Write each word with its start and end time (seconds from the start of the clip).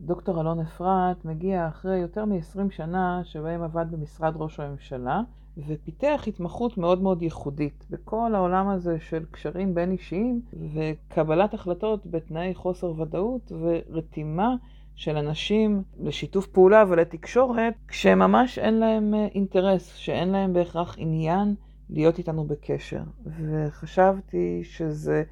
דוקטור 0.00 0.40
אלון 0.40 0.60
אפרת 0.60 1.24
מגיע 1.24 1.68
אחרי 1.68 1.98
יותר 1.98 2.24
מ-20 2.24 2.70
שנה 2.70 3.20
שבהם 3.24 3.62
עבד 3.62 3.86
במשרד 3.90 4.32
ראש 4.36 4.60
הממשלה 4.60 5.20
ופיתח 5.68 6.24
התמחות 6.26 6.78
מאוד 6.78 7.02
מאוד 7.02 7.22
ייחודית 7.22 7.86
בכל 7.90 8.34
העולם 8.34 8.68
הזה 8.68 8.96
של 9.00 9.24
קשרים 9.30 9.74
בין 9.74 9.92
אישיים 9.92 10.40
וקבלת 10.74 11.54
החלטות 11.54 12.06
בתנאי 12.06 12.54
חוסר 12.54 13.00
ודאות 13.00 13.52
ורתימה 13.60 14.54
של 14.94 15.16
אנשים 15.16 15.82
לשיתוף 16.00 16.46
פעולה 16.46 16.84
ולתקשורת 16.88 17.74
כשממש 17.88 18.58
אין 18.58 18.74
להם 18.74 19.14
אה, 19.14 19.26
אינטרס, 19.34 19.94
שאין 19.94 20.28
להם 20.28 20.52
בהכרח 20.52 20.94
עניין 20.98 21.54
להיות 21.90 22.18
איתנו 22.18 22.44
בקשר. 22.44 23.02
וחשבתי 23.26 24.60
שזה 24.64 25.22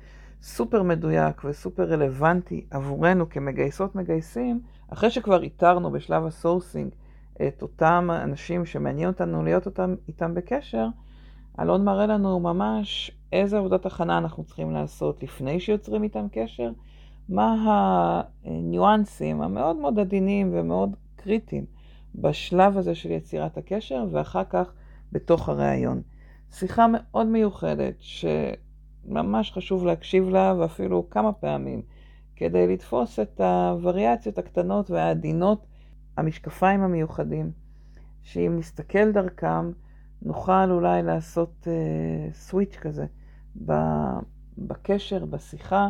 סופר 0.42 0.82
מדויק 0.82 1.44
וסופר 1.44 1.84
רלוונטי 1.84 2.66
עבורנו 2.70 3.28
כמגייסות 3.28 3.94
מגייסים, 3.94 4.60
אחרי 4.88 5.10
שכבר 5.10 5.42
איתרנו 5.42 5.90
בשלב 5.90 6.26
ה 6.26 6.33
sourcing 6.33 6.90
את 7.48 7.62
אותם 7.62 8.08
אנשים 8.24 8.66
שמעניין 8.66 9.08
אותנו 9.08 9.42
להיות 9.42 9.66
אותם, 9.66 9.94
איתם 10.08 10.34
בקשר, 10.34 10.86
אלון 11.60 11.84
מראה 11.84 12.06
לנו 12.06 12.40
ממש 12.40 13.10
איזה 13.32 13.58
עבודת 13.58 13.86
הכנה 13.86 14.18
אנחנו 14.18 14.44
צריכים 14.44 14.70
לעשות 14.70 15.22
לפני 15.22 15.60
שיוצרים 15.60 16.02
איתם 16.02 16.26
קשר, 16.32 16.70
מה 17.28 18.22
הניואנסים 18.44 19.42
המאוד 19.42 19.76
מאוד 19.76 19.98
עדינים 19.98 20.50
ומאוד 20.52 20.96
קריטיים 21.16 21.64
בשלב 22.14 22.78
הזה 22.78 22.94
של 22.94 23.10
יצירת 23.10 23.58
הקשר, 23.58 24.04
ואחר 24.10 24.44
כך 24.44 24.72
בתוך 25.12 25.48
הראיון. 25.48 26.02
שיחה 26.52 26.86
מאוד 26.92 27.26
מיוחדת, 27.26 27.94
שממש 29.08 29.52
חשוב 29.52 29.86
להקשיב 29.86 30.28
לה, 30.28 30.54
ואפילו 30.58 31.10
כמה 31.10 31.32
פעמים, 31.32 31.82
כדי 32.36 32.66
לתפוס 32.66 33.18
את 33.18 33.40
הווריאציות 33.40 34.38
הקטנות 34.38 34.90
והעדינות, 34.90 35.66
המשקפיים 36.16 36.80
המיוחדים, 36.80 37.50
שאם 38.22 38.56
נסתכל 38.58 39.12
דרכם, 39.12 39.72
נוכל 40.22 40.70
אולי 40.70 41.02
לעשות 41.02 41.52
uh, 41.66 42.34
סוויץ' 42.34 42.76
כזה 42.76 43.06
בקשר, 44.58 45.24
בשיחה. 45.24 45.88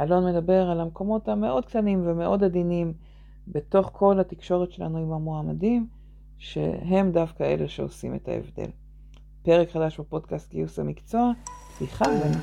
אלון 0.00 0.26
מדבר 0.26 0.70
על 0.70 0.80
המקומות 0.80 1.28
המאוד 1.28 1.66
קטנים 1.66 2.02
ומאוד 2.06 2.44
עדינים 2.44 2.92
בתוך 3.48 3.90
כל 3.92 4.20
התקשורת 4.20 4.72
שלנו 4.72 4.98
עם 4.98 5.12
המועמדים, 5.12 5.86
שהם 6.38 7.12
דווקא 7.12 7.42
אלה 7.42 7.68
שעושים 7.68 8.14
את 8.14 8.28
ההבדל. 8.28 8.70
פרק 9.42 9.70
חדש 9.70 10.00
בפודקאסט 10.00 10.50
גיוס 10.50 10.78
המקצוע, 10.78 11.32
סליחה 11.78 12.04
בנו. 12.04 12.38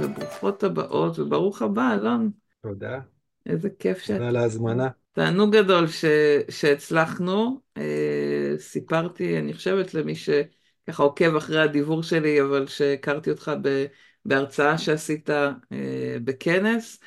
וברוכות 0.00 0.64
הבאות, 0.64 1.18
וברוך 1.18 1.62
הבא, 1.62 1.94
אלון. 1.94 2.30
תודה. 2.62 3.00
איזה 3.46 3.68
כיף 3.78 3.98
שאת... 3.98 4.16
תודה 4.16 4.28
על 4.28 4.36
ההזמנה. 4.36 4.88
תענוג 5.12 5.56
גדול 5.56 5.86
ש... 5.86 6.04
שהצלחנו. 6.48 7.60
אה, 7.76 8.54
סיפרתי, 8.58 9.38
אני 9.38 9.54
חושבת, 9.54 9.94
למי 9.94 10.14
שככה 10.14 11.02
עוקב 11.02 11.36
אחרי 11.36 11.60
הדיבור 11.60 12.02
שלי, 12.02 12.42
אבל 12.42 12.66
שהכרתי 12.66 13.30
אותך 13.30 13.52
ב... 13.62 13.86
בהרצאה 14.24 14.78
שעשית 14.78 15.30
אה, 15.30 15.52
בכנס. 16.24 17.00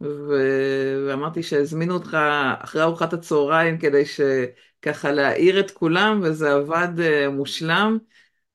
ואמרתי 0.00 1.42
שהזמינו 1.42 1.94
אותך 1.94 2.16
אחרי 2.58 2.82
ארוחת 2.82 3.12
הצהריים 3.12 3.78
כדי 3.78 4.02
שככה 4.04 5.12
להעיר 5.12 5.60
את 5.60 5.70
כולם, 5.70 6.20
וזה 6.22 6.52
עבד 6.52 7.00
אה, 7.00 7.28
מושלם. 7.28 7.98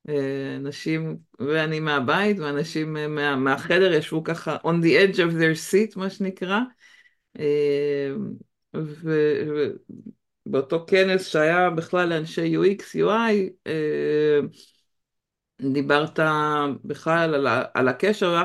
אה, 0.09 0.55
אנשים, 0.55 1.17
ואני 1.39 1.79
מהבית, 1.79 2.39
ואנשים 2.39 2.97
אה, 2.97 3.07
מה... 3.07 3.35
מהחדר 3.35 3.93
ישבו 3.93 4.23
ככה 4.23 4.57
on 4.57 4.83
the 4.83 5.15
edge 5.15 5.15
of 5.17 5.31
their 5.31 5.55
seat, 5.71 5.99
מה 5.99 6.09
שנקרא. 6.09 6.59
אה, 7.39 8.13
ובאותו 10.45 10.85
כנס 10.87 11.27
שהיה 11.27 11.69
בכלל 11.69 12.09
לאנשי 12.09 12.57
UX, 12.57 12.81
UI, 12.95 13.49
אה, 13.67 14.39
דיברת 15.71 16.19
בכלל 16.85 17.35
על, 17.35 17.47
על 17.73 17.87
הקשר, 17.87 18.43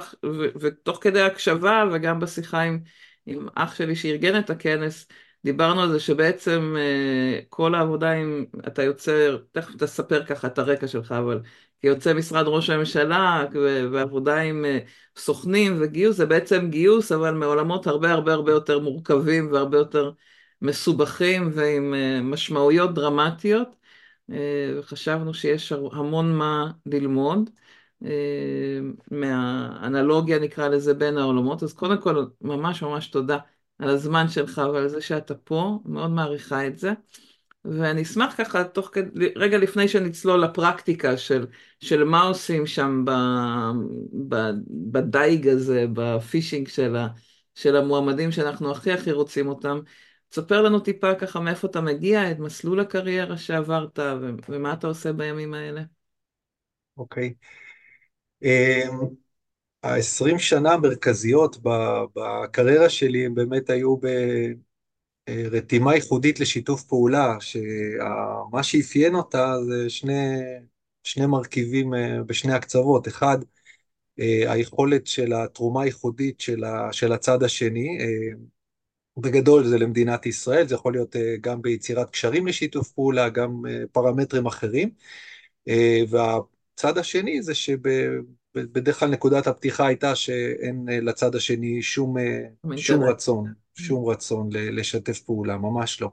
ותוך 0.61 0.99
כדי 1.01 1.23
הקשבה 1.23 1.85
וגם 1.93 2.21
בשיחה 2.21 2.61
עם, 2.61 2.81
עם 3.27 3.49
אח 3.55 3.75
שלי 3.75 3.97
שארגן 3.97 4.39
את 4.39 4.51
הכנס, 4.51 5.09
דיברנו 5.45 5.83
על 5.83 5.93
זה 5.93 6.01
שבעצם 6.01 6.75
אה, 6.79 7.41
כל 7.49 7.75
העבודה 7.75 8.13
עם, 8.13 8.45
אתה 8.67 8.83
יוצר, 8.83 9.39
תכף 9.53 9.75
תספר 9.77 10.25
ככה 10.25 10.47
את 10.47 10.59
הרקע 10.59 10.87
שלך, 10.89 11.13
אבל 11.13 11.41
כיוצא 11.81 12.15
משרד 12.15 12.47
ראש 12.49 12.71
הממשלה 12.71 13.45
ועבודה 13.93 14.41
עם 14.41 14.65
אה, 14.65 14.79
סוכנים 15.17 15.77
וגיוס, 15.81 16.17
זה 16.17 16.27
בעצם 16.27 16.71
גיוס, 16.71 17.13
אבל 17.13 17.35
מעולמות 17.35 17.87
הרבה 17.87 18.13
הרבה 18.13 18.33
הרבה 18.33 18.53
יותר 18.53 18.79
מורכבים 18.79 19.53
והרבה 19.53 19.79
יותר 19.79 20.11
מסובכים 20.63 21.51
ועם 21.55 21.95
אה, 21.95 22.21
משמעויות 22.23 22.95
דרמטיות. 22.95 23.78
וחשבנו 24.79 25.35
שיש 25.35 25.73
המון 25.73 26.37
מה 26.37 26.71
ללמוד. 26.87 27.51
מהאנלוגיה 29.11 30.39
נקרא 30.39 30.69
לזה 30.69 30.95
בין 30.95 31.19
העולמות, 31.19 31.63
אז 31.63 31.73
קודם 31.73 32.01
כל 32.01 32.25
ממש 32.41 32.83
ממש 32.83 33.07
תודה 33.07 33.39
על 33.79 33.89
הזמן 33.89 34.29
שלך 34.29 34.63
ועל 34.73 34.89
זה 34.89 35.01
שאתה 35.01 35.35
פה, 35.35 35.79
מאוד 35.85 36.11
מעריכה 36.11 36.67
את 36.67 36.79
זה. 36.79 36.93
ואני 37.65 38.03
אשמח 38.03 38.35
ככה, 38.39 38.65
תוך 38.65 38.91
כדי, 38.93 39.29
רגע 39.37 39.59
לפני 39.59 39.89
שנצלול 39.89 40.45
לפרקטיקה 40.45 41.17
של, 41.17 41.47
של 41.81 42.05
מה 42.05 42.23
עושים 42.23 42.67
שם 42.67 43.05
ב, 43.05 43.11
ב, 44.29 44.51
בדייג 44.93 45.49
הזה, 45.49 45.87
בפישינג 45.93 46.69
של, 46.69 46.97
ה, 46.97 47.09
של 47.55 47.77
המועמדים 47.77 48.33
שאנחנו 48.33 48.71
הכי 48.71 48.93
הכי 48.93 49.13
רוצים 49.13 49.49
אותם, 49.49 49.79
תספר 50.29 50.63
לנו 50.63 50.81
טיפה 50.81 51.15
ככה 51.15 51.41
מאיפה 51.41 51.69
אתה 51.69 51.81
מגיע, 51.81 52.31
את 52.31 52.39
מסלול 52.39 52.81
הקריירה 52.81 53.37
שעברת 53.37 53.99
ו, 53.99 54.31
ומה 54.49 54.73
אתה 54.73 54.87
עושה 54.87 55.13
בימים 55.13 55.55
האלה. 55.55 55.83
אוקיי. 56.97 57.35
Um... 58.45 59.07
ה-20 59.83 60.39
שנה 60.39 60.73
המרכזיות 60.73 61.57
בקריירה 62.17 62.89
שלי 62.89 63.27
הם 63.27 63.35
באמת 63.35 63.71
היו 63.71 63.97
ברתימה 65.29 65.95
ייחודית 65.95 66.41
לשיתוף 66.41 66.83
פעולה, 66.83 67.37
שמה 67.41 68.63
שאפיין 68.63 69.15
אותה 69.15 69.55
זה 69.67 69.91
שני, 69.91 70.41
שני 71.03 71.27
מרכיבים 71.27 71.95
אה, 71.95 72.23
בשני 72.27 72.53
הקצוות. 72.53 73.09
אחד, 73.09 73.39
אה, 74.21 74.53
היכולת 74.53 75.07
של 75.07 75.33
התרומה 75.33 75.83
הייחודית 75.83 76.41
של, 76.41 76.65
של 76.93 77.13
הצד 77.13 77.43
השני, 77.43 77.99
אה, 78.01 78.37
בגדול 79.19 79.65
זה 79.65 79.79
למדינת 79.79 80.27
ישראל, 80.27 80.69
זה 80.69 80.75
יכול 80.75 80.93
להיות 80.93 81.17
גם 81.41 81.63
ביצירת 81.63 82.11
קשרים 82.11 82.47
לשיתוף 82.47 82.93
פעולה, 82.93 83.29
גם 83.29 83.63
פרמטרים 83.93 84.47
אחרים. 84.47 84.91
והצד 86.09 86.99
השני 86.99 87.43
זה 87.43 87.55
שב... 87.55 87.79
בדרך 88.55 89.01
כלל 89.01 89.09
נקודת 89.09 89.47
הפתיחה 89.47 89.87
הייתה 89.87 90.15
שאין 90.15 90.87
אה, 90.91 91.01
לצד 91.01 91.35
השני 91.35 91.83
שום, 91.83 92.19
אה, 92.19 92.77
שום 92.77 93.05
רצון, 93.05 93.53
שום 93.75 94.09
רצון 94.09 94.49
לשתף 94.53 95.21
פעולה, 95.21 95.57
ממש 95.57 96.01
לא. 96.01 96.11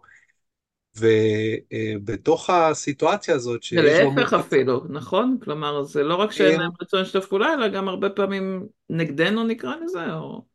ובתוך 0.98 2.50
אה, 2.50 2.70
הסיטואציה 2.70 3.36
הזאת 3.36 3.64
שיש... 3.64 3.80
ולהפך 3.80 4.34
אפילו, 4.34 4.82
נכון? 4.90 5.38
כלומר, 5.44 5.84
זה 5.84 6.04
לא 6.04 6.16
רק 6.16 6.32
שאין 6.32 6.60
להם 6.60 6.72
רצון 6.82 7.02
לשתף 7.02 7.26
פעולה, 7.26 7.54
אלא 7.54 7.68
גם 7.68 7.88
הרבה 7.88 8.10
פעמים 8.10 8.68
נגדנו 8.90 9.44
נקרא 9.44 9.76
לזה, 9.84 10.14
או... 10.14 10.55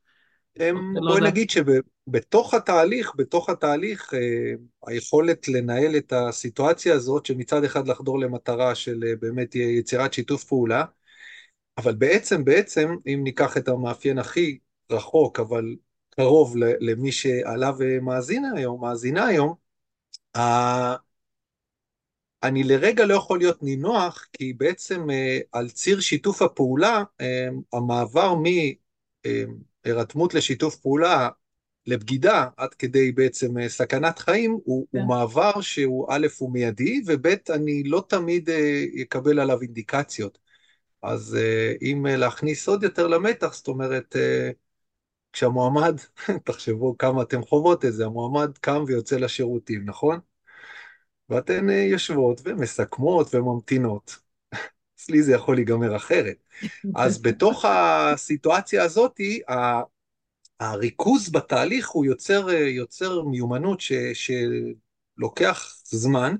הם, 0.56 0.94
לא 0.96 1.12
בואי 1.12 1.30
נגיד 1.30 1.50
שבתוך 1.50 2.54
התהליך, 2.54 3.12
בתוך 3.16 3.48
התהליך, 3.50 4.12
היכולת 4.86 5.48
לנהל 5.48 5.96
את 5.96 6.12
הסיטואציה 6.12 6.94
הזאת, 6.94 7.26
שמצד 7.26 7.64
אחד 7.64 7.88
לחדור 7.88 8.18
למטרה 8.18 8.74
של 8.74 9.04
באמת 9.20 9.54
יצירת 9.54 10.12
שיתוף 10.12 10.44
פעולה, 10.44 10.84
אבל 11.78 11.94
בעצם, 11.94 12.44
בעצם, 12.44 12.96
אם 13.06 13.20
ניקח 13.24 13.56
את 13.56 13.68
המאפיין 13.68 14.18
הכי 14.18 14.58
רחוק, 14.90 15.40
אבל 15.40 15.76
קרוב 16.10 16.56
למי 16.56 17.12
שעליו 17.12 17.76
מאזין 18.02 18.44
היום, 18.56 18.80
מאזינה 18.80 19.26
היום, 19.26 19.54
אני 22.42 22.64
לרגע 22.64 23.06
לא 23.06 23.14
יכול 23.14 23.38
להיות 23.38 23.62
נינוח, 23.62 24.28
כי 24.32 24.52
בעצם 24.52 25.10
אה, 25.10 25.38
על 25.52 25.70
ציר 25.70 26.00
שיתוף 26.00 26.42
הפעולה, 26.42 27.02
אה, 27.20 27.48
המעבר 27.72 28.34
מהירתמות 29.84 30.34
לשיתוף 30.34 30.76
פעולה 30.76 31.28
לבגידה, 31.86 32.48
עד 32.56 32.74
כדי 32.74 33.12
בעצם 33.12 33.58
אה, 33.58 33.68
סכנת 33.68 34.18
חיים, 34.18 34.58
הוא, 34.64 34.86
כן. 34.92 34.98
הוא 34.98 35.08
מעבר 35.08 35.60
שהוא 35.60 36.06
א', 36.10 36.26
הוא 36.38 36.52
מיידי, 36.52 37.02
וב', 37.06 37.26
אני 37.50 37.82
לא 37.82 38.04
תמיד 38.08 38.50
אקבל 39.02 39.40
עליו 39.40 39.62
אינדיקציות. 39.62 40.38
אז 41.02 41.36
אה, 41.40 41.72
אם 41.82 42.06
אה, 42.06 42.16
להכניס 42.16 42.68
עוד 42.68 42.82
יותר 42.82 43.06
למתח, 43.06 43.54
זאת 43.54 43.68
אומרת, 43.68 44.16
אה, 44.16 44.50
כשהמועמד, 45.32 46.00
תחשבו 46.44 46.98
כמה 46.98 47.22
אתם 47.22 47.42
חוות 47.42 47.84
את 47.84 47.92
זה, 47.92 48.06
המועמד 48.06 48.58
קם 48.58 48.84
ויוצא 48.86 49.16
לשירותים, 49.16 49.84
נכון? 49.84 50.20
ואתן 51.28 51.70
אה, 51.70 51.74
יושבות 51.74 52.40
ומסכמות 52.44 53.34
וממתינות. 53.34 54.29
אצלי 55.00 55.22
זה 55.22 55.32
יכול 55.32 55.54
להיגמר 55.54 55.96
אחרת. 55.96 56.36
אז 56.96 57.18
בתוך 57.22 57.64
הסיטואציה 57.64 58.84
הזאת, 58.84 59.20
הריכוז 60.60 61.30
בתהליך 61.30 61.88
הוא 61.88 62.04
יוצר, 62.04 62.50
יוצר 62.50 63.22
מיומנות 63.22 63.80
ש, 63.80 63.92
שלוקח 64.14 65.76
זמן, 65.84 66.36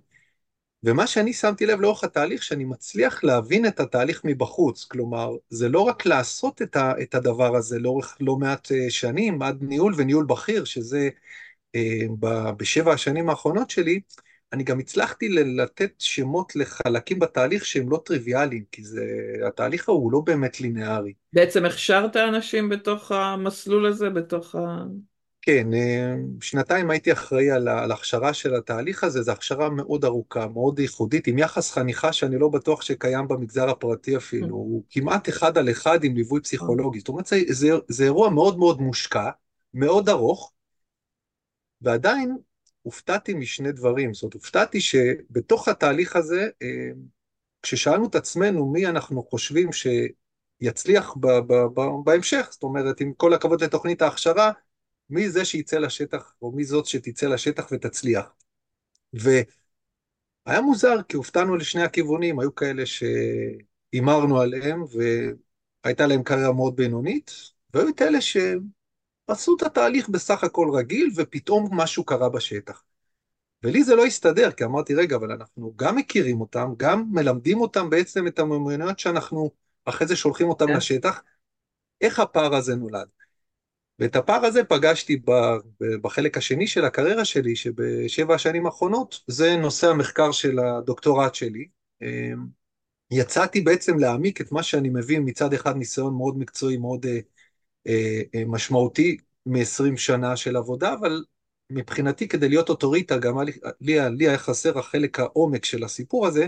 ומה 0.85 1.07
שאני 1.07 1.33
שמתי 1.33 1.67
לב 1.67 1.81
לאורך 1.81 2.05
התהליך, 2.05 2.43
שאני 2.43 2.65
מצליח 2.65 3.25
להבין 3.25 3.67
את 3.67 3.81
התהליך 3.81 4.21
מבחוץ. 4.25 4.85
כלומר, 4.85 5.31
זה 5.51 5.69
לא 5.69 5.81
רק 5.81 6.07
לעשות 6.07 6.62
את, 6.62 6.77
ה, 6.77 6.93
את 7.03 7.15
הדבר 7.15 7.57
הזה 7.57 7.79
לאורך 7.79 8.17
לא 8.21 8.37
מעט 8.37 8.73
אה, 8.73 8.91
שנים, 8.91 9.43
עד 9.43 9.62
ניהול 9.62 9.95
וניהול 9.97 10.25
בכיר, 10.25 10.65
שזה 10.65 11.09
אה, 11.75 12.01
בשבע 12.57 12.93
השנים 12.93 13.31
האחרונות 13.31 13.71
שלי, 13.71 14.01
אני 14.52 14.64
גם 14.64 14.79
הצלחתי 14.79 15.29
לתת 15.29 15.93
שמות 15.99 16.56
לחלקים 16.56 17.19
בתהליך 17.19 17.67
שהם 17.67 17.91
לא 17.91 18.02
טריוויאליים, 18.05 18.64
כי 18.73 18.85
זה, 18.85 19.05
התהליך 19.47 19.88
ההוא 19.88 20.12
לא 20.12 20.20
באמת 20.20 20.61
לינארי. 20.61 21.12
בעצם 21.32 21.64
הכשרת 21.64 22.17
אנשים 22.17 22.69
בתוך 22.69 23.12
המסלול 23.12 23.87
הזה, 23.87 24.11
בתוך 24.11 24.55
ה... 24.55 24.85
כן, 25.43 25.75
אה, 25.75 26.14
שנתיים 26.41 26.91
הייתי 26.91 27.12
אחראי 27.12 27.50
על 27.50 27.69
ההכשרה 27.69 28.35
של 28.35 28.55
התהליך 28.55 29.05
הזה, 29.05 29.23
זו 29.23 29.32
הכשרה 29.32 29.70
מאוד 29.70 30.05
ארוכה, 30.05 30.47
מאוד 30.47 30.79
ייחודית, 30.79 31.26
עם 31.26 31.38
יחס 31.38 31.73
חניכה 31.73 32.12
שאני 32.12 32.38
לא 32.38 32.49
בטוח 32.49 32.82
שקיים 32.82 33.29
במגזר 33.29 33.70
הפרטי 33.70 34.17
אפילו, 34.17 34.49
mm. 34.49 34.50
הוא 34.50 34.82
כמעט 34.91 35.29
אחד 35.29 35.58
על 35.58 35.70
אחד 35.70 36.05
עם 36.05 36.14
ליווי 36.14 36.41
פסיכולוגי, 36.41 36.99
זאת 36.99 37.08
אומרת, 37.08 37.26
זה, 37.26 37.41
זה, 37.49 37.69
זה 37.88 38.05
אירוע 38.05 38.31
מאוד 38.31 38.58
מאוד 38.58 38.81
מושקע, 38.81 39.31
מאוד 39.75 40.08
ארוך, 40.08 40.52
ועדיין 41.82 42.37
הופתעתי 42.82 43.35
משני 43.35 43.73
דברים, 43.73 44.15
זאת 44.15 44.23
אומרת, 44.23 44.35
הופתעתי 44.35 44.81
שבתוך 44.81 45.69
התהליך 45.69 46.17
הזה, 46.17 46.49
אה, 46.62 46.91
כששאלנו 47.62 48.06
את 48.06 48.15
עצמנו 48.15 48.67
מי 48.67 48.87
אנחנו 48.87 49.23
חושבים 49.23 49.71
שיצליח 49.73 51.15
ב- 51.21 51.27
ב- 51.27 51.67
ב- 51.75 52.05
בהמשך, 52.05 52.49
זאת 52.50 52.62
אומרת, 52.62 53.00
עם 53.00 53.12
כל 53.12 53.35
הכבוד 53.35 53.65
לתוכנית 53.65 54.03
ההכשרה, 54.03 54.53
מי 55.11 55.31
זה 55.31 55.44
שיצא 55.44 55.79
לשטח, 55.79 56.35
או 56.43 56.53
מי 56.53 56.65
זאת 56.65 56.87
שתצא 56.87 57.27
לשטח 57.27 57.69
ותצליח. 57.73 58.35
והיה 59.12 60.61
מוזר, 60.62 61.03
כי 61.09 61.17
הופתענו 61.17 61.56
לשני 61.56 61.83
הכיוונים, 61.83 62.41
היו 62.41 62.55
כאלה 62.55 62.83
שהימרנו 62.87 64.41
עליהם, 64.41 64.85
והייתה 65.85 66.06
להם 66.06 66.23
קריירה 66.23 66.53
מאוד 66.53 66.76
בינונית, 66.76 67.31
והיו 67.75 67.88
את 67.88 68.03
אלה 68.03 68.19
שעשו 69.31 69.56
את 69.56 69.62
התהליך 69.62 70.09
בסך 70.09 70.44
הכל 70.44 70.69
רגיל, 70.73 71.11
ופתאום 71.17 71.69
משהו 71.73 72.05
קרה 72.05 72.29
בשטח. 72.29 72.82
ולי 73.62 73.85
זה 73.85 73.94
לא 73.94 74.06
הסתדר, 74.06 74.50
כי 74.50 74.65
אמרתי, 74.65 74.94
רגע, 74.94 75.17
אבל 75.17 75.32
אנחנו 75.32 75.73
גם 75.77 75.97
מכירים 75.97 76.41
אותם, 76.41 76.73
גם 76.77 77.05
מלמדים 77.11 77.61
אותם 77.61 77.91
בעצם 77.91 78.27
את 78.27 78.38
המיומנויות 78.38 78.99
שאנחנו 78.99 79.50
אחרי 79.85 80.06
זה 80.06 80.17
שולחים 80.17 80.49
אותם 80.49 80.65
yeah. 80.65 80.69
כן. 80.69 80.77
לשטח. 80.77 81.23
איך 82.00 82.21
הפער 82.21 82.55
הזה 82.55 82.75
נולד? 82.75 83.09
ואת 83.99 84.17
הפער 84.17 84.44
הזה 84.44 84.65
פגשתי 84.65 85.23
בחלק 86.03 86.37
השני 86.37 86.67
של 86.67 86.85
הקריירה 86.85 87.25
שלי, 87.25 87.56
שבשבע 87.56 88.35
השנים 88.35 88.67
האחרונות, 88.67 89.21
זה 89.26 89.56
נושא 89.56 89.88
המחקר 89.88 90.33
של 90.33 90.59
הדוקטורט 90.59 91.35
שלי. 91.35 91.69
אמ, 92.03 92.47
יצאתי 93.11 93.61
בעצם 93.61 93.99
להעמיק 93.99 94.41
את 94.41 94.53
מה 94.53 94.62
שאני 94.62 94.88
מבין 94.88 95.23
מצד 95.25 95.53
אחד 95.53 95.76
ניסיון 95.76 96.15
מאוד 96.15 96.38
מקצועי, 96.38 96.76
מאוד 96.76 97.06
אה, 97.06 97.19
משמעותי 98.47 99.17
מ-20 99.47 99.97
שנה 99.97 100.37
של 100.37 100.56
עבודה, 100.56 100.94
אבל 100.94 101.25
מבחינתי 101.71 102.29
כדי 102.29 102.49
להיות 102.49 102.69
אוטוריטה, 102.69 103.19
גם 103.19 103.41
לי, 103.41 103.53
לי, 104.11 104.29
היה 104.29 104.38
חסר 104.38 104.79
החלק 104.79 105.21
העומק 105.21 105.65
של 105.65 105.85
הסיפור 105.85 106.27
הזה, 106.27 106.47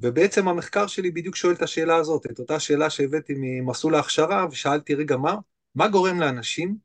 ובעצם 0.00 0.48
המחקר 0.48 0.86
שלי 0.86 1.10
בדיוק 1.10 1.36
שואל 1.36 1.54
את 1.54 1.62
השאלה 1.62 1.96
הזאת, 1.96 2.26
את 2.26 2.38
אותה 2.38 2.60
שאלה 2.60 2.90
שהבאתי 2.90 3.34
ממסלול 3.36 3.94
ההכשרה, 3.94 4.46
ושאלתי, 4.50 4.94
רגע, 4.94 5.16
מה, 5.16 5.34
מה 5.74 5.88
גורם 5.88 6.20
לאנשים 6.20 6.76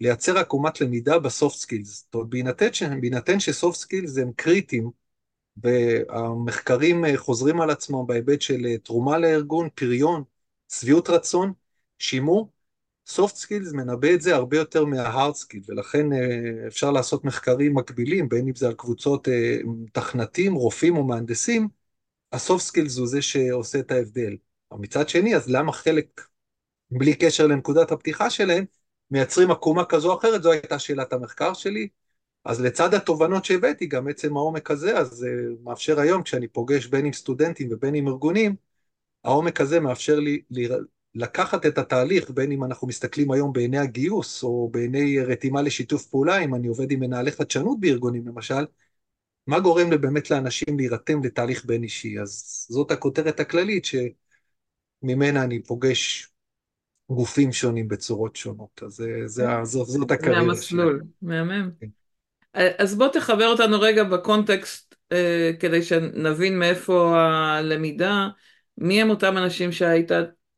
לייצר 0.00 0.38
עקומת 0.38 0.80
למידה 0.80 1.18
ב 1.18 1.26
soft 1.26 1.56
skills? 1.56 2.04
זאת 2.04 2.14
אומרת, 2.14 2.28
בהינתן, 2.28 3.00
בהינתן 3.00 3.40
ש 3.40 3.53
soft 3.53 3.78
skills 3.78 4.18
הם 4.18 4.32
קריטיים, 4.36 4.90
והמחקרים 5.56 7.04
אה, 7.04 7.16
חוזרים 7.16 7.60
על 7.60 7.70
עצמם 7.70 8.06
בהיבט 8.06 8.42
של 8.42 8.66
אה, 8.66 8.78
תרומה 8.78 9.18
לארגון, 9.18 9.68
פריון, 9.74 10.22
שביעות 10.72 11.10
רצון, 11.10 11.52
שימור, 11.98 12.52
soft 13.06 13.36
skills 13.36 13.72
מנבא 13.72 14.14
את 14.14 14.20
זה 14.22 14.34
הרבה 14.34 14.56
יותר 14.56 14.84
מהה 14.84 15.05
hard 15.05 15.34
skill, 15.34 15.62
ולכן 15.68 16.12
אה, 16.12 16.66
אפשר 16.66 16.90
לעשות 16.90 17.24
מחקרים 17.24 17.74
מקבילים, 17.74 18.28
בין 18.28 18.48
אם 18.48 18.54
זה 18.54 18.66
על 18.66 18.74
קבוצות 18.74 19.28
תכנתים, 19.92 20.54
רופאים 20.54 20.96
או 20.96 21.04
מהנדסים, 21.04 21.68
ה 22.32 22.38
soft 22.38 22.64
skills 22.64 22.98
הוא 22.98 23.06
זה 23.06 23.22
שעושה 23.22 23.78
את 23.78 23.90
ההבדל. 23.90 24.36
מצד 24.72 25.08
שני, 25.08 25.36
אז 25.36 25.50
למה 25.50 25.72
חלק 25.72 26.20
בלי 26.90 27.14
קשר 27.14 27.46
לנקודת 27.46 27.92
הפתיחה 27.92 28.30
שלהם, 28.30 28.64
מייצרים 29.10 29.50
עקומה 29.50 29.84
כזו 29.84 30.12
או 30.12 30.18
אחרת, 30.18 30.42
זו 30.42 30.52
הייתה 30.52 30.78
שאלת 30.78 31.12
המחקר 31.12 31.54
שלי. 31.54 31.88
אז 32.44 32.60
לצד 32.60 32.94
התובנות 32.94 33.44
שהבאתי, 33.44 33.86
גם 33.86 34.08
עצם 34.08 34.36
העומק 34.36 34.70
הזה, 34.70 34.98
אז 34.98 35.08
זה 35.08 35.26
אה, 35.26 35.54
מאפשר 35.64 36.00
היום, 36.00 36.22
כשאני 36.22 36.48
פוגש 36.48 36.86
בין 36.86 37.06
עם 37.06 37.12
סטודנטים 37.12 37.68
ובין 37.70 37.94
עם 37.94 38.08
ארגונים, 38.08 38.56
העומק 39.24 39.60
הזה 39.60 39.80
מאפשר 39.80 40.20
לי 40.20 40.42
לקחת 41.16 41.66
את 41.66 41.78
התהליך, 41.78 42.30
בין 42.30 42.52
אם 42.52 42.64
אנחנו 42.64 42.88
מסתכלים 42.88 43.30
היום 43.30 43.52
בעיני 43.52 43.78
הגיוס, 43.78 44.42
או 44.42 44.68
בעיני 44.72 45.20
רתימה 45.20 45.62
לשיתוף 45.62 46.06
פעולה, 46.06 46.44
אם 46.44 46.54
אני 46.54 46.68
עובד 46.68 46.90
עם 46.90 47.00
מנהלי 47.00 47.32
חדשנות 47.32 47.80
בארגונים 47.80 48.28
למשל, 48.28 48.66
מה 49.46 49.60
גורם 49.60 49.90
באמת 49.90 50.30
לאנשים 50.30 50.78
להירתם 50.78 51.24
לתהליך 51.24 51.64
בין 51.64 51.82
אישי? 51.82 52.20
אז 52.20 52.66
זאת 52.70 52.90
הכותרת 52.90 53.40
הכללית 53.40 53.84
שממנה 53.84 55.42
אני 55.44 55.62
פוגש 55.62 56.30
גופים 57.10 57.52
שונים 57.52 57.88
בצורות 57.88 58.36
שונות. 58.36 58.82
אז 58.86 58.92
זה, 58.92 59.22
זה, 59.26 59.46
זאת, 59.62 59.86
זאת 59.86 60.10
הקריירה 60.10 60.40
שלי. 60.40 60.46
מהמסלול, 60.46 61.02
מהמם. 61.22 61.70
כן. 61.80 61.86
אז 62.78 62.94
בוא 62.94 63.08
תחבר 63.08 63.46
אותנו 63.46 63.80
רגע 63.80 64.04
בקונטקסט 64.04 64.94
אה, 65.12 65.50
כדי 65.60 65.82
שנבין 65.82 66.58
מאיפה 66.58 67.16
הלמידה, 67.18 68.28
מי 68.78 69.02
הם 69.02 69.10
אותם 69.10 69.38
אנשים 69.38 69.72
שהיית 69.72 70.10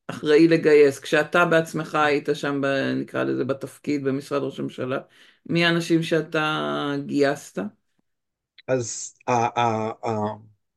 אחראי 0.08 0.48
לגייס, 0.48 0.98
כשאתה 1.00 1.44
בעצמך 1.44 1.94
היית 1.94 2.28
שם, 2.34 2.60
ב, 2.60 2.66
נקרא 2.96 3.24
לזה, 3.24 3.44
בתפקיד 3.44 4.04
במשרד 4.04 4.42
ראש 4.42 4.60
הממשלה, 4.60 4.98
מי 5.46 5.64
האנשים 5.64 6.02
שאתה 6.02 6.64
גייסת? 7.06 7.58
אז 8.68 9.14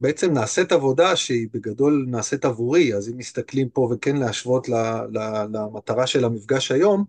בעצם 0.01 0.33
נעשית 0.33 0.71
עבודה 0.71 1.15
שהיא 1.15 1.47
בגדול 1.53 2.05
נעשית 2.09 2.45
עבורי, 2.45 2.95
אז 2.95 3.09
אם 3.09 3.17
מסתכלים 3.17 3.69
פה 3.69 3.89
וכן 3.95 4.15
להשוות 4.17 4.69
למטרה 5.53 6.07
של 6.07 6.25
המפגש 6.25 6.71
היום, 6.71 7.05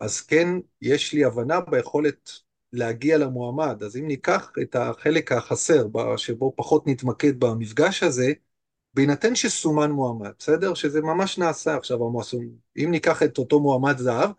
אז 0.00 0.20
כן 0.20 0.48
יש 0.82 1.12
לי 1.12 1.24
הבנה 1.24 1.60
ביכולת 1.60 2.30
להגיע 2.72 3.18
למועמד. 3.18 3.82
אז 3.82 3.96
אם 3.96 4.06
ניקח 4.06 4.52
את 4.62 4.76
החלק 4.76 5.32
החסר, 5.32 5.86
שבו 6.16 6.52
פחות 6.56 6.86
נתמקד 6.86 7.40
במפגש 7.40 8.02
הזה, 8.02 8.32
בהינתן 8.94 9.34
שסומן 9.34 9.90
מועמד, 9.90 10.30
בסדר? 10.38 10.74
שזה 10.74 11.00
ממש 11.00 11.38
נעשה 11.38 11.76
עכשיו, 11.76 11.98
אם 12.76 12.88
ניקח 12.90 13.22
את 13.22 13.38
אותו 13.38 13.60
מועמד 13.60 13.98
זהב, 13.98 14.30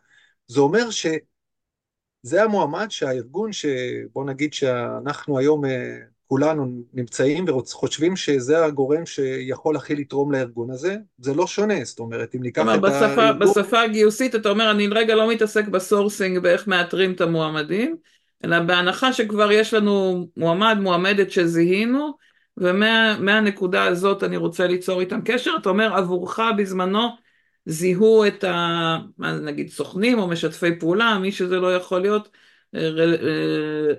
זה 0.48 0.60
אומר 0.60 0.90
שזה 0.90 2.44
המועמד 2.44 2.88
שהארגון, 2.90 3.54
שבוא 3.54 4.26
נגיד 4.26 4.54
שאנחנו 4.54 5.40
היום 5.40 5.66
אה, 5.66 5.98
כולנו 6.28 6.84
נמצאים 6.94 7.46
וחושבים 7.50 8.16
שזה 8.16 8.66
הגורם 8.66 9.06
שיכול 9.06 9.76
הכי 9.76 9.96
לתרום 9.96 10.32
לארגון 10.32 10.72
הזה, 10.72 10.98
זה 11.20 11.34
לא 11.34 11.48
שונה, 11.48 11.84
זאת 11.84 12.00
אומרת, 12.00 12.36
אם 12.36 12.44
ניקח 12.44 12.66
את 12.76 12.82
בשפה, 12.82 13.24
הארגון... 13.24 13.50
בשפה 13.50 13.82
הגיוסית 13.82 14.36
אתה 14.36 14.50
אומר, 14.50 14.72
אני 14.72 14.88
רגע 14.88 15.16
לא 15.16 15.30
מתעסק 15.30 15.68
ב 15.68 15.76
sourcing 15.76 16.40
באיך 16.40 16.68
מאתרים 16.68 17.12
את 17.12 17.22
המועמדים, 17.22 17.96
אלא 18.46 18.60
בהנחה 18.60 19.14
שכבר 19.14 19.52
יש 19.52 19.74
לנו 19.74 20.28
מועמד, 20.38 20.78
מועמדת 20.82 21.32
שזיהינו, 21.32 22.18
ומהנקודה 22.58 23.84
הזאת 23.84 24.24
אני 24.24 24.38
רוצה 24.38 24.68
ליצור 24.68 25.02
איתם 25.02 25.20
קשר, 25.26 25.52
אתה 25.62 25.70
אומר, 25.70 25.94
עבורך 25.94 26.40
בזמנו 26.58 27.08
זיהו 27.66 28.26
את 28.28 28.44
ה... 28.44 28.98
נגיד 29.20 29.70
סוכנים 29.70 30.20
או 30.20 30.28
משתפי 30.28 30.80
פעולה, 30.80 31.20
מי 31.20 31.32
שזה 31.32 31.56
לא 31.60 31.76
יכול 31.76 32.02
להיות, 32.02 32.30
רל, 32.74 33.16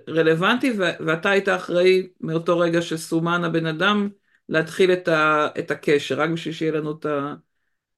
רלוונטי 0.09 0.73
ואתה 0.79 1.31
היית 1.31 1.49
אחראי 1.49 2.09
מאותו 2.21 2.59
רגע 2.59 2.83
שסומן 2.83 3.45
הבן 3.45 3.67
אדם 3.67 4.09
להתחיל 4.49 4.93
את, 4.93 5.09
ה, 5.09 5.49
את 5.59 5.71
הקשר, 5.71 6.21
רק 6.21 6.31
בשביל 6.31 6.55
שיהיה 6.55 6.73
לנו 6.73 6.93
את 6.99 7.07
ה... 7.07 7.35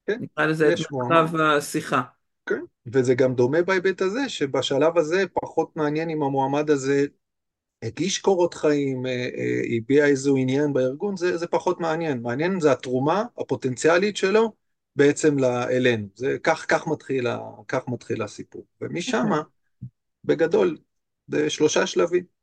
כן, 0.07 0.17
נקרא 0.21 0.45
לזה 0.45 0.73
את 0.73 0.79
מצב 0.91 1.35
השיחה. 1.41 2.01
כן, 2.45 2.61
וזה 2.93 3.15
גם 3.15 3.35
דומה 3.35 3.61
בהיבט 3.61 4.01
הזה, 4.01 4.29
שבשלב 4.29 4.97
הזה 4.97 5.23
פחות 5.33 5.75
מעניין 5.75 6.09
אם 6.09 6.23
המועמד 6.23 6.69
הזה 6.69 7.05
הגיש 7.83 8.19
קורות 8.19 8.53
חיים, 8.53 9.05
אה, 9.05 9.11
אה, 9.11 9.61
הביע 9.77 10.05
איזו 10.05 10.35
עניין 10.35 10.73
בארגון, 10.73 11.17
זה, 11.17 11.37
זה 11.37 11.47
פחות 11.47 11.79
מעניין. 11.79 12.21
מעניין 12.21 12.59
זה 12.59 12.71
התרומה 12.71 13.23
הפוטנציאלית 13.37 14.17
שלו 14.17 14.53
בעצם 14.95 15.43
אלינו. 15.43 16.07
זה, 16.15 16.37
כך, 16.43 16.65
כך, 16.67 16.87
מתחיל, 16.87 17.27
כך 17.67 17.87
מתחיל 17.87 18.21
הסיפור. 18.23 18.65
ומשם, 18.81 19.25
בגדול, 20.23 20.77
זה 21.27 21.49
שלושה 21.49 21.87
שלבים. 21.87 22.37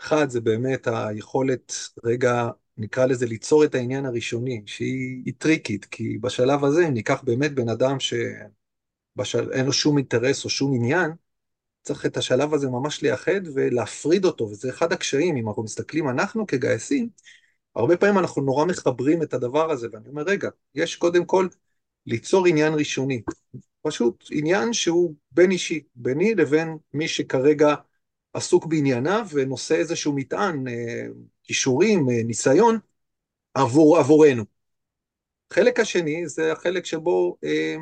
אחד, 0.00 0.30
זה 0.30 0.40
באמת 0.40 0.86
היכולת, 0.86 1.72
רגע, 2.04 2.48
נקרא 2.76 3.06
לזה, 3.06 3.26
ליצור 3.26 3.64
את 3.64 3.74
העניין 3.74 4.06
הראשוני, 4.06 4.62
שהיא 4.66 5.32
טריקית, 5.38 5.84
כי 5.84 6.18
בשלב 6.18 6.64
הזה, 6.64 6.88
אם 6.88 6.94
ניקח 6.94 7.22
באמת 7.22 7.54
בן 7.54 7.68
אדם 7.68 8.00
שאין 8.00 9.66
לו 9.66 9.72
שום 9.72 9.98
אינטרס 9.98 10.44
או 10.44 10.50
שום 10.50 10.74
עניין, 10.74 11.10
צריך 11.82 12.06
את 12.06 12.16
השלב 12.16 12.54
הזה 12.54 12.68
ממש 12.68 13.02
לייחד 13.02 13.40
ולהפריד 13.54 14.24
אותו, 14.24 14.44
וזה 14.44 14.68
אחד 14.70 14.92
הקשיים, 14.92 15.36
אם 15.36 15.48
אנחנו 15.48 15.62
מסתכלים, 15.62 16.08
אנחנו 16.08 16.46
כגייסים, 16.46 17.08
הרבה 17.74 17.96
פעמים 17.96 18.18
אנחנו 18.18 18.42
נורא 18.42 18.64
מחברים 18.64 19.22
את 19.22 19.34
הדבר 19.34 19.70
הזה, 19.70 19.88
ואני 19.92 20.08
אומר, 20.08 20.22
רגע, 20.22 20.48
יש 20.74 20.96
קודם 20.96 21.24
כל 21.24 21.48
ליצור 22.06 22.46
עניין 22.46 22.74
ראשוני. 22.74 23.22
פשוט 23.82 24.24
עניין 24.30 24.72
שהוא 24.72 25.14
בין 25.30 25.50
אישי, 25.50 25.82
ביני 25.94 26.34
לבין 26.34 26.76
מי 26.94 27.08
שכרגע 27.08 27.74
עסוק 28.32 28.66
בענייניו 28.66 29.26
ונושא 29.32 29.74
איזשהו 29.74 30.12
מטען, 30.12 30.68
אה, 30.68 31.06
כישורים, 31.44 32.10
אה, 32.10 32.22
ניסיון, 32.24 32.78
עבור, 33.54 33.98
עבורנו. 33.98 34.44
החלק 35.50 35.80
השני 35.80 36.28
זה 36.28 36.52
החלק 36.52 36.84
שבו 36.84 37.36
אה, 37.44 37.76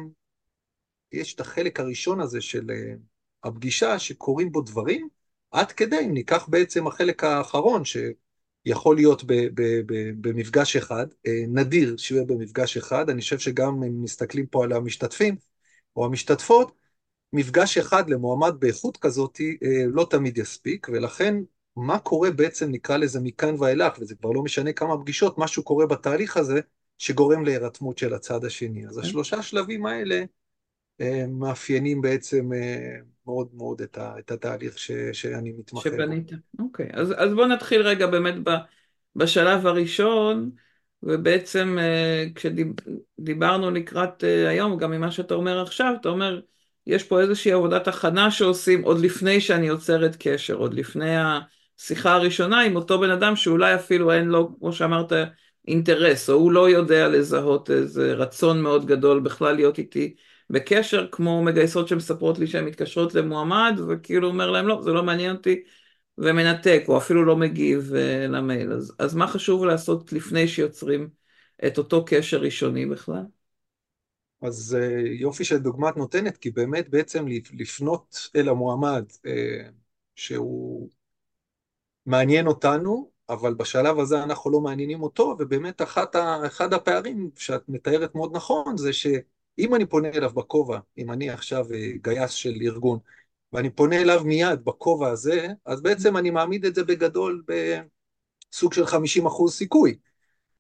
יש 1.13 1.35
את 1.35 1.41
החלק 1.41 1.81
הראשון 1.81 2.21
הזה 2.21 2.41
של 2.41 2.71
אה, 2.71 2.95
הפגישה 3.45 3.99
שקורים 3.99 4.53
בו 4.53 4.61
דברים, 4.61 5.09
עד 5.51 5.73
כדי, 5.73 5.99
אם 6.05 6.15
ניקח 6.15 6.49
בעצם 6.49 6.87
החלק 6.87 7.25
האחרון, 7.25 7.83
שיכול 7.85 8.97
להיות 8.97 9.25
ב, 9.25 9.33
ב, 9.33 9.63
ב, 9.87 10.11
במפגש 10.21 10.77
אחד, 10.77 11.07
אה, 11.27 11.45
נדיר 11.49 11.97
שיהיה 11.97 12.25
במפגש 12.25 12.77
אחד, 12.77 13.11
אני 13.11 13.21
חושב 13.21 13.39
שגם 13.39 13.83
אם 13.83 14.03
מסתכלים 14.03 14.47
פה 14.47 14.65
על 14.65 14.73
המשתתפים 14.73 15.37
או 15.97 16.05
המשתתפות, 16.05 16.73
מפגש 17.33 17.79
אחד 17.79 18.11
למועמד 18.11 18.55
באיכות 18.59 18.97
כזאת 18.97 19.41
אה, 19.63 19.85
לא 19.87 20.07
תמיד 20.11 20.39
יספיק, 20.39 20.87
ולכן 20.93 21.35
מה 21.77 21.99
קורה 21.99 22.31
בעצם, 22.31 22.71
נקרא 22.71 22.97
לזה 22.97 23.21
מכאן 23.21 23.55
ואילך, 23.59 23.99
וזה 24.01 24.15
כבר 24.15 24.31
לא 24.31 24.43
משנה 24.43 24.73
כמה 24.73 24.99
פגישות, 24.99 25.39
משהו 25.39 25.63
קורה 25.63 25.87
בתהליך 25.87 26.37
הזה 26.37 26.61
שגורם 26.99 27.45
להירתמות 27.45 27.99
של 27.99 28.15
הצד 28.15 28.45
השני. 28.45 28.87
אז 28.87 28.95
כן. 28.95 29.01
השלושה 29.01 29.43
שלבים 29.43 29.87
האלה 29.87 30.25
מאפיינים 31.29 32.01
בעצם 32.01 32.53
אה, 32.53 32.97
מאוד 33.27 33.49
מאוד 33.55 33.83
את, 33.83 34.31
התהליך 34.31 34.79
ש, 34.79 34.91
שאני 35.13 35.53
מתמחה. 35.53 35.91
שבנית, 35.91 36.31
אוקיי. 36.59 36.89
אז, 36.93 37.15
אז 37.17 37.35
בוא 37.35 37.47
נתחיל 37.47 37.83
רגע 37.83 38.07
באמת 38.07 38.35
בשלב 39.17 39.67
הראשון. 39.67 40.51
ובעצם 41.03 41.79
כשדיברנו 42.35 43.71
לקראת 43.71 44.25
היום, 44.49 44.79
גם 44.79 44.91
ממה 44.91 45.11
שאתה 45.11 45.35
אומר 45.35 45.63
עכשיו, 45.63 45.95
אתה 46.01 46.09
אומר, 46.09 46.41
יש 46.87 47.03
פה 47.03 47.21
איזושהי 47.21 47.53
עבודת 47.53 47.89
הכנה 47.89 48.31
שעושים 48.31 48.83
עוד 48.83 49.01
לפני 49.01 49.41
שאני 49.41 49.67
יוצרת 49.67 50.17
קשר, 50.19 50.55
עוד 50.55 50.75
לפני 50.75 51.17
השיחה 51.19 52.13
הראשונה 52.13 52.61
עם 52.61 52.77
אותו 52.77 53.01
בן 53.01 53.11
אדם 53.11 53.37
שאולי 53.37 53.75
אפילו 53.75 54.13
אין 54.13 54.29
לו, 54.29 54.59
כמו 54.59 54.73
שאמרת, 54.73 55.13
אינטרס, 55.69 56.31
או 56.31 56.35
הוא 56.35 56.53
לא 56.53 56.71
יודע 56.71 57.09
לזהות 57.09 57.71
איזה 57.71 58.15
רצון 58.15 58.63
מאוד 58.63 58.87
גדול 58.87 59.21
בכלל 59.21 59.55
להיות 59.55 59.79
איתי 59.79 60.15
בקשר, 60.51 61.09
כמו 61.13 61.43
מגייסות 61.43 61.89
שמספרות 61.89 62.39
לי 62.39 62.47
שהן 62.47 62.65
מתקשרות 62.65 63.15
למועמד, 63.15 63.81
וכאילו 63.89 64.29
אומר 64.29 64.51
להם 64.51 64.69
לא, 64.69 64.81
זה 64.83 64.91
לא 64.91 65.03
מעניין 65.03 65.37
אותי, 65.37 65.63
ומנתק, 66.19 66.85
או 66.89 66.99
אפילו 66.99 67.25
לא 67.25 67.37
מגיב 67.37 67.93
uh, 67.93 68.29
למייל. 68.29 68.73
אז, 68.73 68.95
אז 68.99 69.15
מה 69.15 69.27
חשוב 69.27 69.65
לעשות 69.65 70.13
לפני 70.13 70.49
שיוצרים 70.49 71.09
את 71.67 71.79
אותו 71.79 72.05
קשר 72.05 72.41
ראשוני 72.41 72.87
בכלל? 72.87 73.23
אז 74.43 74.77
uh, 74.81 75.07
יופי 75.07 75.45
את 75.45 75.97
נותנת, 75.97 76.37
כי 76.37 76.51
באמת 76.51 76.89
בעצם 76.89 77.27
לפנות 77.53 78.29
אל 78.37 78.49
המועמד 78.49 79.05
uh, 79.11 79.29
שהוא 80.17 80.89
מעניין 82.07 82.47
אותנו, 82.47 83.11
אבל 83.29 83.55
בשלב 83.55 83.99
הזה 83.99 84.23
אנחנו 84.23 84.51
לא 84.51 84.61
מעניינים 84.61 85.03
אותו, 85.03 85.37
ובאמת 85.39 85.83
אחת 85.83 86.15
ה, 86.15 86.47
אחד 86.47 86.73
הפערים 86.73 87.31
שאת 87.37 87.69
מתארת 87.69 88.15
מאוד 88.15 88.37
נכון, 88.37 88.77
זה 88.77 88.93
שאם 89.59 89.75
אני 89.75 89.87
פונה 89.87 90.09
אליו 90.09 90.31
בכובע, 90.31 90.79
אם 90.99 91.11
אני 91.11 91.31
עכשיו 91.31 91.67
גייס 92.03 92.31
של 92.31 92.55
ארגון, 92.63 92.99
ואני 93.53 93.71
פונה 93.71 93.97
אליו 93.97 94.25
מיד 94.25 94.65
בכובע 94.65 95.11
הזה, 95.11 95.49
אז 95.65 95.83
בעצם 95.83 96.17
אני 96.17 96.31
מעמיד 96.31 96.65
את 96.65 96.75
זה 96.75 96.85
בגדול 96.85 97.43
בסוג 98.51 98.73
של 98.73 98.87
50 98.87 99.27
אחוז 99.27 99.55
סיכוי, 99.55 99.97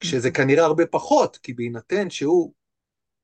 כשזה 0.01 0.31
כנראה 0.31 0.65
הרבה 0.65 0.87
פחות, 0.87 1.37
כי 1.37 1.53
בהינתן 1.53 2.11
שהוא 2.11 2.53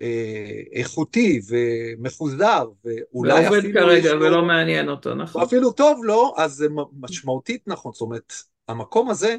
אה, 0.03 0.61
איכותי 0.73 1.41
ומפוזר, 1.49 2.69
ואולי 2.85 3.33
אפילו... 3.33 3.53
ועובד 3.53 3.73
כרגע 3.73 4.17
ולא 4.17 4.31
לו, 4.31 4.45
מעניין 4.45 4.89
אותו, 4.89 5.15
נכון. 5.15 5.43
אפילו 5.43 5.73
טוב 5.73 6.05
לו, 6.05 6.35
אז 6.37 6.53
זה 6.53 6.67
משמעותית 7.01 7.63
נכון, 7.67 7.93
זאת 7.93 8.01
אומרת, 8.01 8.33
המקום 8.69 9.11
הזה 9.11 9.37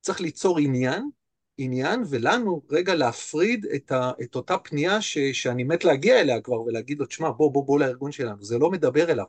צריך 0.00 0.20
ליצור 0.20 0.58
עניין, 0.58 1.10
עניין, 1.58 2.02
ולנו 2.10 2.62
רגע 2.70 2.94
להפריד 2.94 3.66
את, 3.66 3.92
ה, 3.92 4.10
את 4.22 4.34
אותה 4.36 4.58
פנייה 4.58 5.02
ש, 5.02 5.18
שאני 5.18 5.64
מת 5.64 5.84
להגיע 5.84 6.20
אליה 6.20 6.40
כבר 6.40 6.62
ולהגיד 6.62 6.98
לו, 6.98 7.06
תשמע, 7.06 7.30
בוא, 7.30 7.52
בוא, 7.52 7.66
בוא 7.66 7.80
לארגון 7.80 8.12
שלנו, 8.12 8.44
זה 8.44 8.58
לא 8.58 8.70
מדבר 8.70 9.10
אליו. 9.10 9.24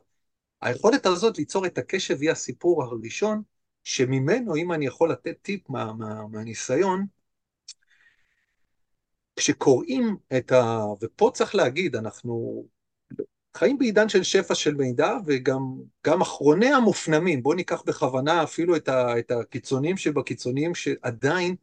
היכולת 0.62 1.06
הזאת 1.06 1.38
ליצור 1.38 1.66
את 1.66 1.78
הקשב 1.78 2.20
היא 2.20 2.30
הסיפור 2.30 2.84
הראשון, 2.84 3.42
שממנו, 3.84 4.56
אם 4.56 4.72
אני 4.72 4.86
יכול 4.86 5.12
לתת 5.12 5.36
טיפ 5.42 5.70
מה, 5.70 5.92
מה, 5.92 6.26
מהניסיון, 6.30 7.06
כשקוראים 9.36 10.16
את 10.38 10.52
ה... 10.52 10.84
ופה 11.02 11.30
צריך 11.34 11.54
להגיד, 11.54 11.96
אנחנו 11.96 12.64
חיים 13.56 13.78
בעידן 13.78 14.08
של 14.08 14.22
שפע 14.22 14.54
של 14.54 14.74
מידע, 14.74 15.16
וגם 15.26 16.22
אחרוני 16.22 16.72
המופנמים, 16.72 17.42
בואו 17.42 17.54
ניקח 17.54 17.82
בכוונה 17.82 18.42
אפילו 18.42 18.76
את, 18.76 18.88
ה, 18.88 19.18
את 19.18 19.30
הקיצונים 19.30 19.96
שבקיצונים, 19.96 20.74
שעדיין 20.74 21.56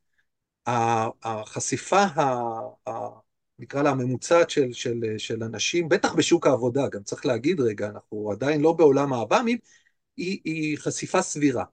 החשיפה 0.67 2.01
ה, 2.03 2.22
ה, 2.89 2.91
נקרא 3.60 3.81
לה 3.84 3.89
הממוצעת 3.89 4.50
של, 4.50 4.74
של, 4.74 5.00
של 5.17 5.43
אנשים, 5.43 5.89
בטח 5.89 6.13
בשוק 6.13 6.48
העבודה, 6.48 6.88
גם 6.88 7.03
צריך 7.03 7.25
להגיד 7.25 7.60
רגע, 7.60 7.88
אנחנו 7.89 8.31
עדיין 8.31 8.62
לא 8.62 8.74
בעולם 8.74 9.13
האב"מים, 9.13 9.57
היא, 10.17 10.39
היא 10.43 10.77
חשיפה 10.77 11.22
סבירה. 11.22 11.63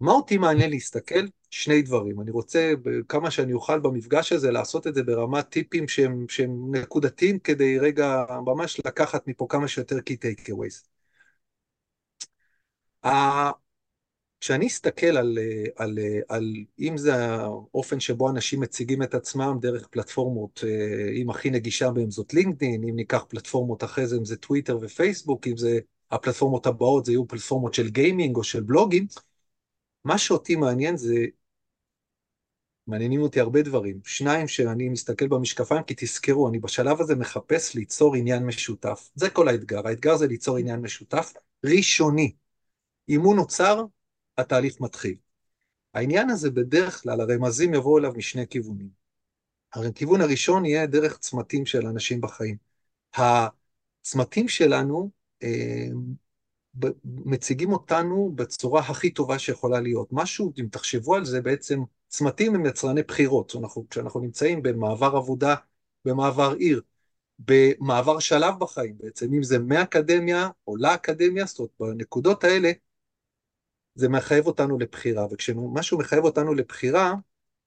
מה 0.00 0.12
אותי 0.12 0.38
מעניין 0.38 0.70
להסתכל? 0.70 1.24
שני 1.50 1.82
דברים. 1.82 2.20
אני 2.20 2.30
רוצה, 2.30 2.72
כמה 3.08 3.30
שאני 3.30 3.52
אוכל 3.52 3.80
במפגש 3.80 4.32
הזה, 4.32 4.50
לעשות 4.50 4.86
את 4.86 4.94
זה 4.94 5.02
ברמת 5.02 5.48
טיפים 5.48 5.88
שהם, 5.88 6.26
שהם 6.28 6.74
נקודתיים, 6.74 7.38
כדי 7.38 7.78
רגע 7.78 8.24
ממש 8.46 8.80
לקחת 8.86 9.28
מפה 9.28 9.46
כמה 9.48 9.68
שיותר 9.68 9.96
key 9.96 10.14
takeaways. 10.14 10.90
כשאני 14.40 14.66
אסתכל 14.66 15.06
על, 15.06 15.38
על, 15.76 15.98
על 16.28 16.54
אם 16.78 16.96
זה 16.96 17.24
האופן 17.24 18.00
שבו 18.00 18.30
אנשים 18.30 18.60
מציגים 18.60 19.02
את 19.02 19.14
עצמם 19.14 19.58
דרך 19.60 19.86
פלטפורמות, 19.86 20.64
אם 21.14 21.30
הכי 21.30 21.50
נגישה 21.50 21.90
בהם 21.90 22.10
זאת 22.10 22.34
לינקדאין, 22.34 22.84
אם 22.84 22.96
ניקח 22.96 23.24
פלטפורמות 23.28 23.84
אחרי 23.84 24.06
זה, 24.06 24.16
אם 24.16 24.24
זה 24.24 24.36
טוויטר 24.36 24.78
ופייסבוק, 24.82 25.46
אם 25.46 25.56
זה 25.56 25.78
הפלטפורמות 26.10 26.66
הבאות, 26.66 27.04
זה 27.04 27.12
יהיו 27.12 27.28
פלטפורמות 27.28 27.74
של 27.74 27.88
גיימינג 27.88 28.36
או 28.36 28.44
של 28.44 28.60
בלוגים, 28.60 29.06
מה 30.04 30.18
שאותי 30.18 30.56
מעניין 30.56 30.96
זה, 30.96 31.14
מעניינים 32.86 33.22
אותי 33.22 33.40
הרבה 33.40 33.62
דברים. 33.62 34.00
שניים 34.04 34.48
שאני 34.48 34.88
מסתכל 34.88 35.28
במשקפיים, 35.28 35.82
כי 35.82 35.94
תזכרו, 35.96 36.48
אני 36.48 36.58
בשלב 36.58 37.00
הזה 37.00 37.16
מחפש 37.16 37.74
ליצור 37.74 38.16
עניין 38.16 38.46
משותף. 38.46 39.10
זה 39.14 39.30
כל 39.30 39.48
האתגר, 39.48 39.86
האתגר 39.88 40.16
זה 40.16 40.26
ליצור 40.26 40.56
עניין 40.56 40.80
משותף 40.80 41.32
ראשוני. 41.64 42.32
אם 43.08 43.20
הוא 43.20 43.36
נוצר, 43.36 43.84
התהליך 44.40 44.80
מתחיל. 44.80 45.14
העניין 45.94 46.30
הזה 46.30 46.50
בדרך 46.50 47.02
כלל, 47.02 47.20
הרמזים 47.20 47.74
יבואו 47.74 47.98
אליו 47.98 48.12
משני 48.16 48.46
כיוונים. 48.46 48.88
הכיוון 49.72 50.20
הראשון 50.20 50.64
יהיה 50.64 50.86
דרך 50.86 51.18
צמתים 51.18 51.66
של 51.66 51.86
אנשים 51.86 52.20
בחיים. 52.20 52.56
הצמתים 53.14 54.48
שלנו 54.48 55.10
אה, 55.42 55.86
מציגים 57.04 57.72
אותנו 57.72 58.32
בצורה 58.34 58.80
הכי 58.80 59.10
טובה 59.10 59.38
שיכולה 59.38 59.80
להיות. 59.80 60.08
משהו, 60.12 60.52
אם 60.58 60.66
תחשבו 60.70 61.14
על 61.14 61.24
זה, 61.24 61.40
בעצם 61.40 61.80
צמתים 62.08 62.54
הם 62.54 62.66
יצרני 62.66 63.02
בחירות. 63.02 63.56
אנחנו, 63.56 63.86
כשאנחנו 63.90 64.20
נמצאים 64.20 64.62
במעבר 64.62 65.16
עבודה, 65.16 65.54
במעבר 66.04 66.54
עיר, 66.58 66.82
במעבר 67.38 68.18
שלב 68.18 68.54
בחיים 68.58 68.98
בעצם, 68.98 69.34
אם 69.34 69.42
זה 69.42 69.58
מאקדמיה 69.58 70.48
או 70.66 70.76
לאקדמיה, 70.76 71.44
זאת 71.44 71.58
אומרת, 71.58 71.96
בנקודות 71.96 72.44
האלה 72.44 72.72
זה 73.94 74.08
מחייב 74.08 74.46
אותנו 74.46 74.78
לבחירה, 74.78 75.26
וכשמשהו 75.30 75.98
מחייב 75.98 76.24
אותנו 76.24 76.54
לבחירה, 76.54 77.14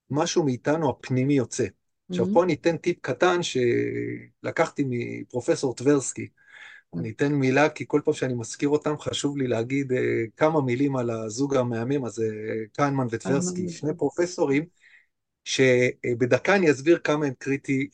משהו 0.10 0.44
מאיתנו 0.44 0.90
הפנימי 0.90 1.34
יוצא. 1.34 1.64
Mm-hmm. 1.64 2.06
עכשיו 2.10 2.26
פה 2.34 2.44
אני 2.44 2.54
אתן 2.54 2.78
טיפ 2.78 2.98
קטן 3.02 3.40
שלקחתי 3.44 4.84
מפרופסור 4.88 5.76
טברסקי. 5.76 6.28
אני 6.98 7.10
אתן 7.10 7.34
מילה, 7.34 7.70
כי 7.70 7.84
כל 7.88 8.02
פעם 8.06 8.14
שאני 8.14 8.34
מזכיר 8.34 8.70
אותם, 8.70 9.00
חשוב 9.00 9.38
לי 9.38 9.48
להגיד 9.48 9.92
uh, 9.92 9.96
כמה 10.38 10.62
מילים 10.62 10.96
על 10.96 11.10
הזוג 11.10 11.56
המהמם 11.56 12.06
הזה, 12.06 12.28
קיינמן 12.74 13.08
וטברסקי, 13.12 13.70
שני 13.70 13.94
פרופסורים, 13.98 14.66
שבדקה 15.46 16.56
אני 16.56 16.72
אסביר 16.72 17.00
כמה 17.04 17.26
הם, 17.26 17.34
קריטי, 17.38 17.88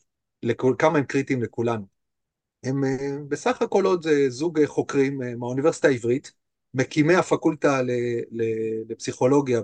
לכול, 0.44 0.76
כמה 0.80 0.98
הם 0.98 1.04
קריטיים 1.04 1.44
לכולנו. 1.44 1.86
הם 2.64 2.84
uh, 2.84 2.88
בסך 3.28 3.62
הכל 3.62 3.86
עוד 3.86 4.06
זוג 4.28 4.66
חוקרים 4.66 5.18
מהאוניברסיטה 5.40 5.88
העברית, 5.88 6.39
מקימי 6.74 7.16
הפקולטה 7.16 7.82
לפסיכולוגיה 8.90 9.62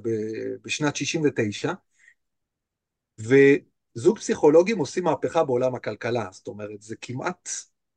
בשנת 0.63 0.95
69, 0.95 1.73
וזוג 3.19 4.19
פסיכולוגים 4.19 4.77
עושים 4.77 5.03
מהפכה 5.03 5.43
בעולם 5.43 5.75
הכלכלה, 5.75 6.27
זאת 6.31 6.47
אומרת, 6.47 6.81
זה 6.81 6.95
כמעט, 7.01 7.49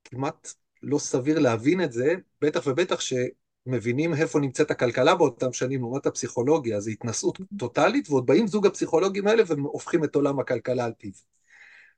כמעט 0.05 0.53
לא 0.83 0.99
סביר 0.99 1.39
להבין 1.39 1.81
את 1.81 1.93
זה, 1.93 2.15
בטח 2.43 2.67
ובטח 2.67 3.01
שמבינים 3.01 4.15
איפה 4.15 4.41
נמצאת 4.41 4.71
הכלכלה 4.71 5.15
באותם 5.15 5.53
שנים 5.53 5.81
לעומת 5.81 6.07
הפסיכולוגיה, 6.07 6.81
זו 6.81 6.91
התנשאות 6.91 7.39
טוטאלית, 7.59 8.11
ועוד 8.11 8.27
באים 8.27 8.47
זוג 8.47 8.67
הפסיכולוגים 8.67 9.27
האלה 9.27 9.43
והופכים 9.47 10.05
את 10.05 10.15
עולם 10.15 10.41
הכלכלה 10.41 10.85
על 10.85 10.93
פיו. 10.99 11.13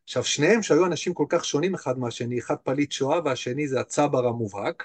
עכשיו, 0.05 0.25
שניהם 0.25 0.63
שהיו 0.63 0.87
אנשים 0.87 1.15
כל 1.15 1.27
כך 1.29 1.45
שונים 1.45 1.75
אחד 1.75 1.99
מהשני, 1.99 2.39
אחד 2.39 2.57
פליט 2.57 2.93
שואה 2.93 3.21
והשני 3.25 3.69
זה 3.69 3.81
הצבר 3.81 4.27
המובהק. 4.27 4.85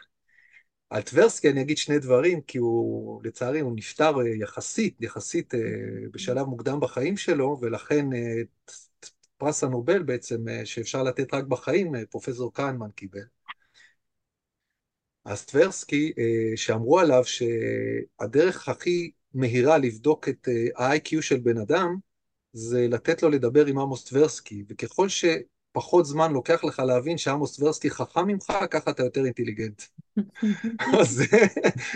על 0.96 1.02
טברסקי 1.02 1.50
אני 1.50 1.62
אגיד 1.62 1.78
שני 1.78 2.00
דברים, 2.00 2.42
כי 2.42 2.58
הוא, 2.58 3.22
לצערי, 3.24 3.60
הוא 3.60 3.74
נפטר 3.76 4.20
אה, 4.20 4.28
יחסית, 4.42 5.02
יחסית 5.02 5.56
אה, 5.56 5.60
בשלב 6.12 6.46
מוקדם 6.46 6.80
בחיים 6.80 7.18
שלו, 7.18 7.58
ולכן 7.62 8.14
אה, 8.14 8.42
פרס 9.38 9.64
הנובל 9.64 10.04
בעצם, 10.04 10.46
שאפשר 10.66 11.04
לתת 11.04 11.34
רק 11.34 11.44
בחיים, 11.44 11.94
פרופסור 12.10 12.54
קהנמן 12.54 12.92
קיבל. 12.92 13.24
אז 15.26 15.46
טברסקי, 15.46 16.14
שאמרו 16.56 17.00
עליו 17.00 17.24
שהדרך 17.26 18.70
הכי 18.70 19.12
מהירה 19.34 19.78
לבדוק 19.78 20.30
את 20.30 20.48
ה-IQ 20.76 21.22
של 21.22 21.38
בן 21.38 21.58
אדם, 21.58 21.96
זה 22.54 22.88
לתת 22.90 23.24
לו 23.24 23.30
לדבר 23.30 23.66
עם 23.66 23.80
עמוס 23.80 24.04
טברסקי, 24.04 24.64
וככל 24.70 25.08
שפחות 25.10 26.06
זמן 26.06 26.34
לוקח 26.34 26.64
לך 26.64 26.80
להבין 26.80 27.18
שעמוס 27.18 27.58
טברסקי 27.58 27.90
חכם 27.90 28.28
ממך, 28.28 28.54
ככה 28.72 28.92
אתה 28.92 29.04
יותר 29.04 29.26
אינטליגנט. 29.26 29.82
אז 31.00 31.10
זה 31.10 31.26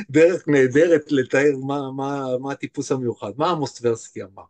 דרך 0.09 0.47
נהדרת 0.47 1.11
לתאר 1.11 1.57
מה, 1.67 1.91
מה, 1.91 2.37
מה 2.39 2.51
הטיפוס 2.51 2.91
המיוחד. 2.91 3.31
מה 3.37 3.49
עמוס 3.49 3.73
טברסקי 3.73 4.23
אמר? 4.23 4.43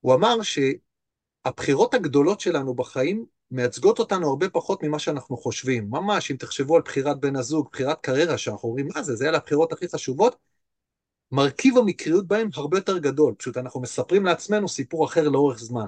הוא 0.00 0.14
אמר 0.14 0.36
שהבחירות 0.42 1.94
הגדולות 1.94 2.40
שלנו 2.40 2.74
בחיים 2.74 3.26
מייצגות 3.50 3.98
אותנו 3.98 4.28
הרבה 4.28 4.48
פחות 4.48 4.82
ממה 4.82 4.98
שאנחנו 4.98 5.36
חושבים. 5.36 5.90
ממש, 5.90 6.30
אם 6.30 6.36
תחשבו 6.36 6.76
על 6.76 6.82
בחירת 6.82 7.20
בן 7.20 7.36
הזוג, 7.36 7.68
בחירת 7.72 8.00
קריירה, 8.00 8.38
שאנחנו 8.38 8.68
אומרים, 8.68 8.88
מה 8.94 9.02
זה, 9.02 9.16
זה 9.16 9.28
אלה 9.28 9.36
הבחירות 9.36 9.72
הכי 9.72 9.88
חשובות, 9.88 10.36
מרכיב 11.32 11.78
המקריות 11.78 12.26
בהם 12.26 12.48
הרבה 12.54 12.78
יותר 12.78 12.98
גדול, 12.98 13.34
פשוט 13.34 13.56
אנחנו 13.56 13.80
מספרים 13.80 14.24
לעצמנו 14.24 14.68
סיפור 14.68 15.04
אחר 15.06 15.28
לאורך 15.28 15.58
זמן. 15.58 15.86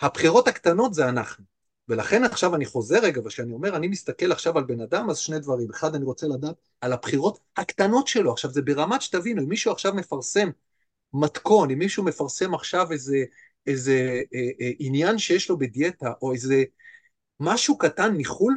הבחירות 0.00 0.48
הקטנות 0.48 0.94
זה 0.94 1.08
אנחנו. 1.08 1.57
ולכן 1.88 2.24
עכשיו 2.24 2.54
אני 2.54 2.66
חוזר 2.66 2.98
רגע, 3.02 3.20
וכשאני 3.24 3.52
אומר, 3.52 3.76
אני 3.76 3.88
מסתכל 3.88 4.32
עכשיו 4.32 4.58
על 4.58 4.64
בן 4.64 4.80
אדם, 4.80 5.10
אז 5.10 5.18
שני 5.18 5.38
דברים. 5.38 5.70
אחד, 5.70 5.94
אני 5.94 6.04
רוצה 6.04 6.26
לדעת 6.26 6.54
על 6.80 6.92
הבחירות 6.92 7.38
הקטנות 7.56 8.08
שלו. 8.08 8.32
עכשיו, 8.32 8.50
זה 8.50 8.62
ברמת 8.62 9.02
שתבינו, 9.02 9.42
אם 9.42 9.48
מישהו 9.48 9.72
עכשיו 9.72 9.94
מפרסם 9.94 10.50
מתכון, 11.12 11.70
אם 11.70 11.78
מישהו 11.78 12.04
מפרסם 12.04 12.54
עכשיו 12.54 12.92
איזה, 12.92 13.24
איזה 13.66 14.22
אה, 14.34 14.40
אה, 14.60 14.70
עניין 14.78 15.18
שיש 15.18 15.50
לו 15.50 15.58
בדיאטה, 15.58 16.12
או 16.22 16.32
איזה 16.32 16.64
משהו 17.40 17.78
קטן 17.78 18.16
מחו"ל, 18.16 18.56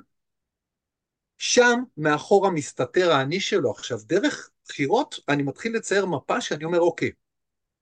שם 1.37 1.83
מאחורה 1.97 2.49
מסתתר 2.49 3.11
האני 3.11 3.39
שלו. 3.39 3.71
עכשיו, 3.71 3.99
דרך 4.05 4.49
בחירות, 4.67 5.19
אני 5.29 5.43
מתחיל 5.43 5.75
לצייר 5.75 6.05
מפה 6.05 6.41
שאני 6.41 6.63
אומר, 6.63 6.79
אוקיי, 6.79 7.11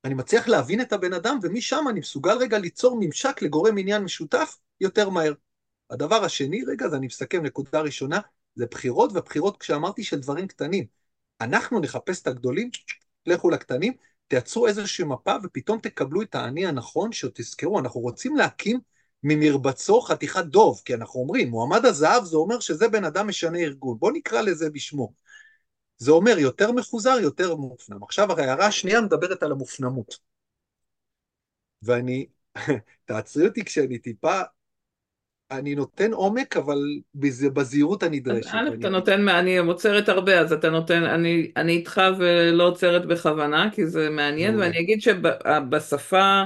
אני 0.05 0.13
מצליח 0.13 0.47
להבין 0.47 0.81
את 0.81 0.93
הבן 0.93 1.13
אדם, 1.13 1.39
ומשם 1.43 1.85
אני 1.89 1.99
מסוגל 1.99 2.37
רגע 2.37 2.59
ליצור 2.59 2.97
ממשק 2.99 3.41
לגורם 3.41 3.77
עניין 3.77 4.03
משותף 4.03 4.57
יותר 4.81 5.09
מהר. 5.09 5.33
הדבר 5.89 6.23
השני, 6.23 6.63
רגע, 6.67 6.85
אז 6.85 6.93
אני 6.95 7.07
מסכם, 7.07 7.43
נקודה 7.45 7.81
ראשונה, 7.81 8.19
זה 8.55 8.65
בחירות, 8.65 9.11
ובחירות, 9.13 9.57
כשאמרתי 9.57 10.03
של 10.03 10.19
דברים 10.19 10.47
קטנים. 10.47 10.85
אנחנו 11.41 11.79
נחפש 11.79 12.21
את 12.21 12.27
הגדולים, 12.27 12.69
לכו 13.25 13.49
לקטנים, 13.49 13.93
תייצרו 14.27 14.67
איזושהי 14.67 15.05
מפה, 15.05 15.35
ופתאום 15.43 15.79
תקבלו 15.79 16.21
את 16.21 16.35
האני 16.35 16.67
הנכון, 16.67 17.11
שתזכרו, 17.11 17.79
אנחנו 17.79 18.01
רוצים 18.01 18.35
להקים 18.35 18.79
ממרבצו 19.23 20.01
חתיכת 20.01 20.45
דוב, 20.45 20.81
כי 20.85 20.93
אנחנו 20.93 21.19
אומרים, 21.19 21.49
מועמד 21.49 21.85
הזהב 21.85 22.23
זה 22.23 22.37
אומר 22.37 22.59
שזה 22.59 22.87
בן 22.87 23.03
אדם 23.03 23.27
משנה 23.27 23.59
ארגון. 23.59 23.97
בואו 23.99 24.11
נקרא 24.11 24.41
לזה 24.41 24.69
בשמו. 24.69 25.13
זה 25.97 26.11
אומר 26.11 26.37
יותר 26.37 26.71
מחוזר, 26.71 27.17
יותר 27.21 27.55
מופנם. 27.55 28.03
עכשיו 28.03 28.31
ההערה 28.31 28.65
השנייה 28.65 29.01
מדברת 29.01 29.43
על 29.43 29.51
המופנמות. 29.51 30.15
ואני, 31.81 32.25
תעצרי 33.05 33.47
אותי 33.47 33.65
כשאני 33.65 33.99
טיפה, 33.99 34.41
אני 35.51 35.75
נותן 35.75 36.13
עומק, 36.13 36.57
אבל 36.57 36.77
בזהירות 37.53 38.03
הנדרשת. 38.03 38.51
א', 38.53 38.69
אתה 38.79 38.89
נותן, 38.89 39.29
אני 39.29 39.57
עוצרת 39.57 40.09
הרבה, 40.09 40.39
אז 40.39 40.53
אתה 40.53 40.69
נותן, 40.69 41.03
אני, 41.03 41.51
אני 41.57 41.71
איתך 41.71 42.01
ולא 42.17 42.67
עוצרת 42.67 43.05
בכוונה, 43.05 43.69
כי 43.73 43.87
זה 43.87 44.09
מעניין, 44.09 44.59
ואני 44.59 44.79
אגיד 44.79 45.01
שבשפה 45.01 46.43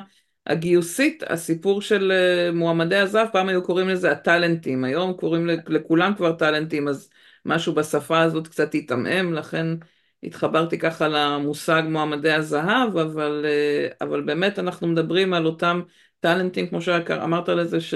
הגיוסית, 0.48 1.24
הסיפור 1.28 1.82
של 1.82 2.12
אה, 2.12 2.52
מועמדי 2.52 2.96
הזהב, 2.96 3.28
פעם 3.32 3.50
היו 3.50 3.64
קוראים 3.64 3.90
לזה 3.90 4.12
הטאלנטים, 4.12 4.84
היום 4.84 5.14
קוראים 5.14 5.48
לכולם 5.68 6.14
כבר 6.18 6.32
טאלנטים, 6.34 6.88
אז 6.88 7.10
משהו 7.46 7.74
בשפה 7.74 8.22
הזאת 8.22 8.48
קצת 8.48 8.76
התעמם, 8.76 9.34
לכן 9.34 9.68
התחברתי 10.24 10.80
ככה 10.80 11.08
למושג 11.08 11.84
מועמדי 11.90 12.32
הזהב, 12.32 12.98
אבל, 12.98 13.46
אה, 13.46 13.88
אבל 14.02 14.22
באמת 14.22 14.60
אנחנו 14.60 14.88
מדברים 14.88 15.34
על 15.34 15.46
אותם 15.46 15.82
טאלנטים, 16.20 16.68
כמו 16.68 16.82
שאמרת 16.82 17.50
לזה, 17.50 17.82
ש, 17.82 17.94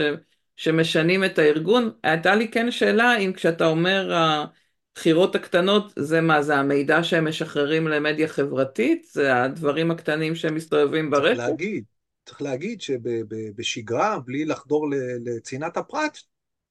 שמשנים 0.58 1.24
את 1.24 1.40
הארגון. 1.40 1.92
הייתה 2.04 2.36
לי 2.36 2.48
כן 2.48 2.72
שאלה 2.72 3.18
אם 3.18 3.34
כשאתה 3.34 3.66
אומר 3.66 4.14
הבחירות 4.14 5.36
הקטנות, 5.36 5.94
זה 5.96 6.22
מה, 6.22 6.42
זה 6.42 6.56
המידע 6.56 7.04
שהם 7.04 7.28
משחררים 7.28 7.88
למדיה 7.88 8.28
חברתית? 8.28 9.08
זה 9.12 9.44
הדברים 9.44 9.92
הקטנים 9.92 10.36
שהם 10.36 10.56
מסתובבים 10.56 11.10
ברקע? 11.12 11.36
צריך 11.36 11.50
להגיד, 11.50 11.84
צריך 12.26 12.42
להגיד 12.42 12.82
שבשגרה, 12.82 14.20
בלי 14.26 14.46
לחדור 14.46 14.88
לצנעת 15.26 15.78
הפרט, 15.78 16.18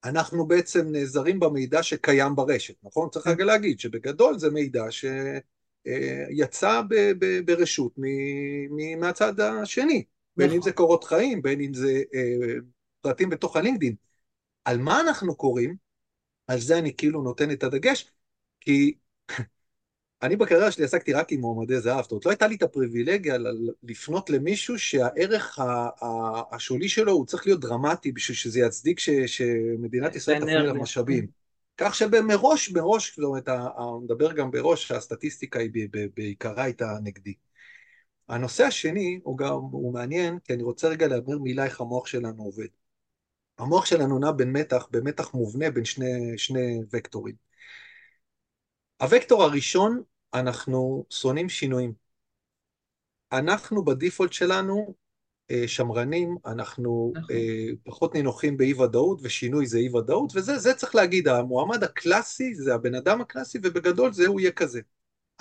אנחנו 0.05 0.47
בעצם 0.47 0.87
נעזרים 0.93 1.41
במידע 1.41 1.83
שקיים 1.83 2.37
ברשת, 2.37 2.75
נכון? 2.83 3.09
צריך 3.09 3.27
רגע 3.27 3.45
להגיד 3.45 3.81
שבגדול 3.81 4.39
זה 4.39 4.51
מידע 4.51 4.85
שיצא 4.91 6.83
ברשות 7.45 7.93
מהצד 8.99 9.41
השני, 9.41 10.05
בין 10.37 10.51
אם 10.51 10.63
זה 10.63 10.73
קורות 10.73 11.05
חיים, 11.05 11.43
בין 11.43 11.61
אם 11.61 11.75
זה 11.75 12.03
אה, 12.15 12.55
פרטים 13.07 13.31
בתוך 13.31 13.57
הלינקדין. 13.57 13.95
על 14.65 14.79
מה 14.79 15.01
אנחנו 15.01 15.35
קוראים? 15.35 15.77
על 16.47 16.59
זה 16.59 16.79
אני 16.79 16.97
כאילו 16.97 17.23
נותן 17.23 17.51
את 17.51 17.63
הדגש, 17.63 18.11
כי 18.61 18.95
אני 20.23 20.37
בקריירה 20.37 20.71
שלי 20.71 20.85
עסקתי 20.85 21.13
רק 21.13 21.33
עם 21.33 21.41
מועמדי 21.41 21.81
זהב, 21.81 22.03
זאת 22.03 22.11
אומרת, 22.13 22.27
לא 22.27 22.31
הייתה 22.31 22.47
לי 22.47 22.55
את 22.55 22.63
הפריבילגיה 22.63 23.37
לפנות 23.83 24.31
למישהו 24.31 24.79
שהערך 24.79 25.59
השולי 26.53 26.89
שלו 26.89 27.13
הוא 27.13 27.27
צריך 27.27 27.47
להיות 27.47 27.61
דרמטי 27.61 28.13
בשביל 28.13 28.37
שזה 28.37 28.61
יצדיק 28.61 29.01
שמדינת 29.27 30.17
ישראל 30.17 30.41
תפנה 30.41 30.63
למשאבים. 30.63 31.27
כך 31.77 31.95
שמראש, 31.95 32.71
מראש, 32.71 33.17
זאת 33.17 33.25
אומרת, 33.25 33.49
מדבר 34.03 34.33
גם 34.33 34.51
בראש, 34.51 34.89
שהסטטיסטיקה 34.89 35.59
היא 35.59 35.89
בעיקרה 36.17 36.65
הייתה 36.65 36.87
נגדי. 37.03 37.35
הנושא 38.29 38.65
השני 38.65 39.21
הוא 39.23 39.39
גם, 39.39 39.53
הוא 39.53 39.93
מעניין, 39.95 40.39
כי 40.39 40.53
אני 40.53 40.63
רוצה 40.63 40.89
רגע 40.89 41.09
להעביר 41.09 41.39
מילה 41.39 41.65
איך 41.65 41.81
המוח 41.81 42.07
שלנו 42.07 42.43
עובד. 42.43 42.67
המוח 43.59 43.87
שלנו 43.87 44.19
נע 44.19 44.33
בין 44.33 44.53
מתח, 44.53 44.89
במתח 44.91 45.35
מובנה 45.35 45.71
בין 45.71 45.85
שני, 45.85 46.39
שני 46.39 46.81
וקטורים. 46.93 47.35
הוקטור 49.03 49.43
הראשון, 49.43 50.03
אנחנו 50.35 51.05
שונאים 51.11 51.49
שינויים. 51.49 51.93
אנחנו 53.33 53.85
בדיפולט 53.85 54.33
שלנו 54.33 54.95
אה, 55.51 55.69
שמרנים, 55.69 56.37
אנחנו 56.47 57.13
נכון. 57.15 57.37
אה, 57.37 57.67
פחות 57.85 58.15
נינוחים 58.15 58.57
באי 58.57 58.75
ודאות, 58.75 59.21
ושינוי 59.23 59.67
זה 59.67 59.79
אי 59.79 59.89
ודאות, 59.89 60.33
וזה 60.35 60.75
צריך 60.75 60.95
להגיד, 60.95 61.29
המועמד 61.29 61.85
הקלאסי 61.85 62.55
זה 62.55 62.75
הבן 62.75 62.95
אדם 62.95 63.21
הקלאסי, 63.21 63.59
ובגדול 63.63 64.13
זה 64.13 64.27
הוא 64.27 64.41
יהיה 64.41 64.53
כזה. 64.53 64.81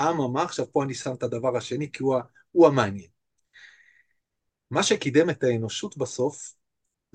אממה, 0.02 0.44
עכשיו 0.44 0.72
פה 0.72 0.84
אני 0.84 0.94
שם 0.94 1.14
את 1.14 1.24
הדבר 1.24 1.58
השני, 1.58 1.92
כי 1.92 2.04
הוא, 2.04 2.16
הוא 2.52 2.68
המעניין. 2.68 3.08
מה 4.72 4.84
שקידם 4.84 5.30
את 5.30 5.44
האנושות 5.44 5.98
בסוף, 5.98 6.54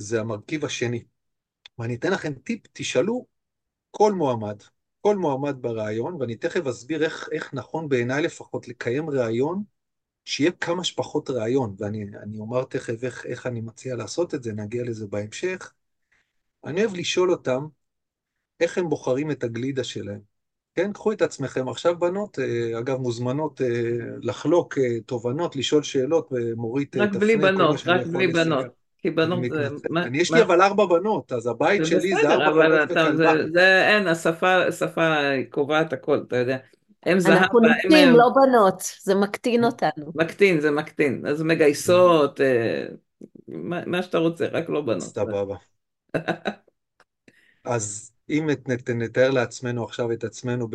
זה 0.00 0.20
המרכיב 0.20 0.64
השני. 0.64 1.04
ואני 1.78 1.94
אתן 1.94 2.12
לכם 2.12 2.32
טיפ, 2.34 2.60
תשאלו 2.72 3.26
כל 3.90 4.12
מועמד, 4.12 4.62
כל 5.00 5.16
מועמד 5.16 5.56
בריאיון, 5.60 6.14
ואני 6.14 6.36
תכף 6.36 6.66
אסביר 6.66 7.04
איך, 7.04 7.28
איך 7.32 7.54
נכון 7.54 7.88
בעיניי 7.88 8.22
לפחות 8.22 8.68
לקיים 8.68 9.10
ראיון, 9.10 9.62
שיהיה 10.24 10.52
כמה 10.52 10.84
שפחות 10.84 11.30
ראיון, 11.30 11.76
ואני 11.78 12.38
אומר 12.38 12.64
תכף 12.64 13.04
איך, 13.04 13.26
איך 13.26 13.46
אני 13.46 13.60
מציע 13.60 13.96
לעשות 13.96 14.34
את 14.34 14.42
זה, 14.42 14.52
נגיע 14.52 14.84
לזה 14.84 15.06
בהמשך. 15.06 15.72
אני 16.64 16.84
אוהב 16.84 16.94
לשאול 16.94 17.30
אותם 17.30 17.66
איך 18.60 18.78
הם 18.78 18.88
בוחרים 18.88 19.30
את 19.30 19.44
הגלידה 19.44 19.84
שלהם. 19.84 20.20
כן, 20.74 20.92
קחו 20.92 21.12
את 21.12 21.22
עצמכם 21.22 21.68
עכשיו, 21.68 21.98
בנות, 21.98 22.38
אה, 22.38 22.78
אגב, 22.78 22.98
מוזמנות 22.98 23.60
אה, 23.60 23.66
לחלוק 24.22 24.78
אה, 24.78 25.00
תובנות, 25.06 25.56
לשאול 25.56 25.82
שאלות, 25.82 26.28
ומורית 26.32 26.92
תפנה. 26.92 27.04
רק 27.04 27.14
בלי 27.14 27.36
בנות, 27.36 27.80
רק 27.86 28.06
בלי 28.06 28.26
בנות. 28.26 28.79
כי 29.02 29.10
בנות 29.10 29.40
זה... 29.50 29.68
אני, 29.96 30.18
יש 30.18 30.32
לי 30.32 30.42
אבל 30.42 30.62
ארבע 30.62 30.86
בנות, 30.86 31.32
אז 31.32 31.46
הבית 31.46 31.86
שלי 31.86 32.14
זה 32.22 32.30
ארבע 32.30 32.68
בנות 32.68 32.90
וכלבה. 32.90 33.32
זה 33.52 33.88
אין, 33.88 34.06
השפה 34.06 35.14
קובעת 35.50 35.92
הכל, 35.92 36.20
אתה 36.28 36.36
יודע. 36.36 36.56
הם 37.06 37.20
זהב, 37.20 37.32
אנחנו 37.32 37.60
נשים, 37.60 38.16
לא 38.16 38.30
בנות, 38.34 38.82
זה 39.00 39.14
מקטין 39.14 39.64
אותנו. 39.64 40.12
מקטין, 40.14 40.60
זה 40.60 40.70
מקטין. 40.70 41.26
אז 41.26 41.42
מגייסות, 41.42 42.40
אה, 42.40 42.86
מה, 43.48 43.80
מה 43.86 44.02
שאתה 44.02 44.18
רוצה, 44.18 44.46
רק 44.52 44.68
לא 44.68 44.80
בנות. 44.80 45.00
סבבה. 45.00 45.56
אז 47.64 48.12
אם 48.30 48.48
נתאר 48.94 49.30
לעצמנו 49.30 49.84
עכשיו 49.84 50.12
את 50.12 50.24
עצמנו 50.24 50.68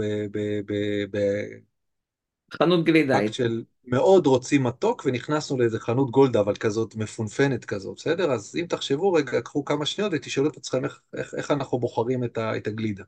חנות 2.54 2.86
גלידה. 2.86 3.20
באקט 3.20 3.34
של 3.34 3.64
מאוד 3.86 4.28
רוצים 4.28 4.64
מתוק, 4.64 5.04
ונכנסנו 5.06 5.58
לאיזה 5.58 5.80
חנות 5.80 6.12
גולדה, 6.12 6.40
אבל 6.40 6.56
כזאת 6.56 6.96
מפונפנת 6.96 7.66
כזאת, 7.66 7.96
בסדר? 7.98 8.32
אז 8.32 8.56
אם 8.62 8.66
תחשבו 8.70 9.14
רגע, 9.14 9.42
קחו 9.42 9.66
כמה 9.66 9.86
שניות 9.86 10.12
ותשאלו 10.16 10.50
את 10.50 10.58
עצמכם 10.58 10.86
איך, 10.86 11.02
איך, 11.18 11.34
איך 11.38 11.52
אנחנו 11.52 11.80
בוחרים 11.80 12.24
את, 12.24 12.38
ה, 12.38 12.58
את 12.58 12.68
הגלידה. 12.68 13.04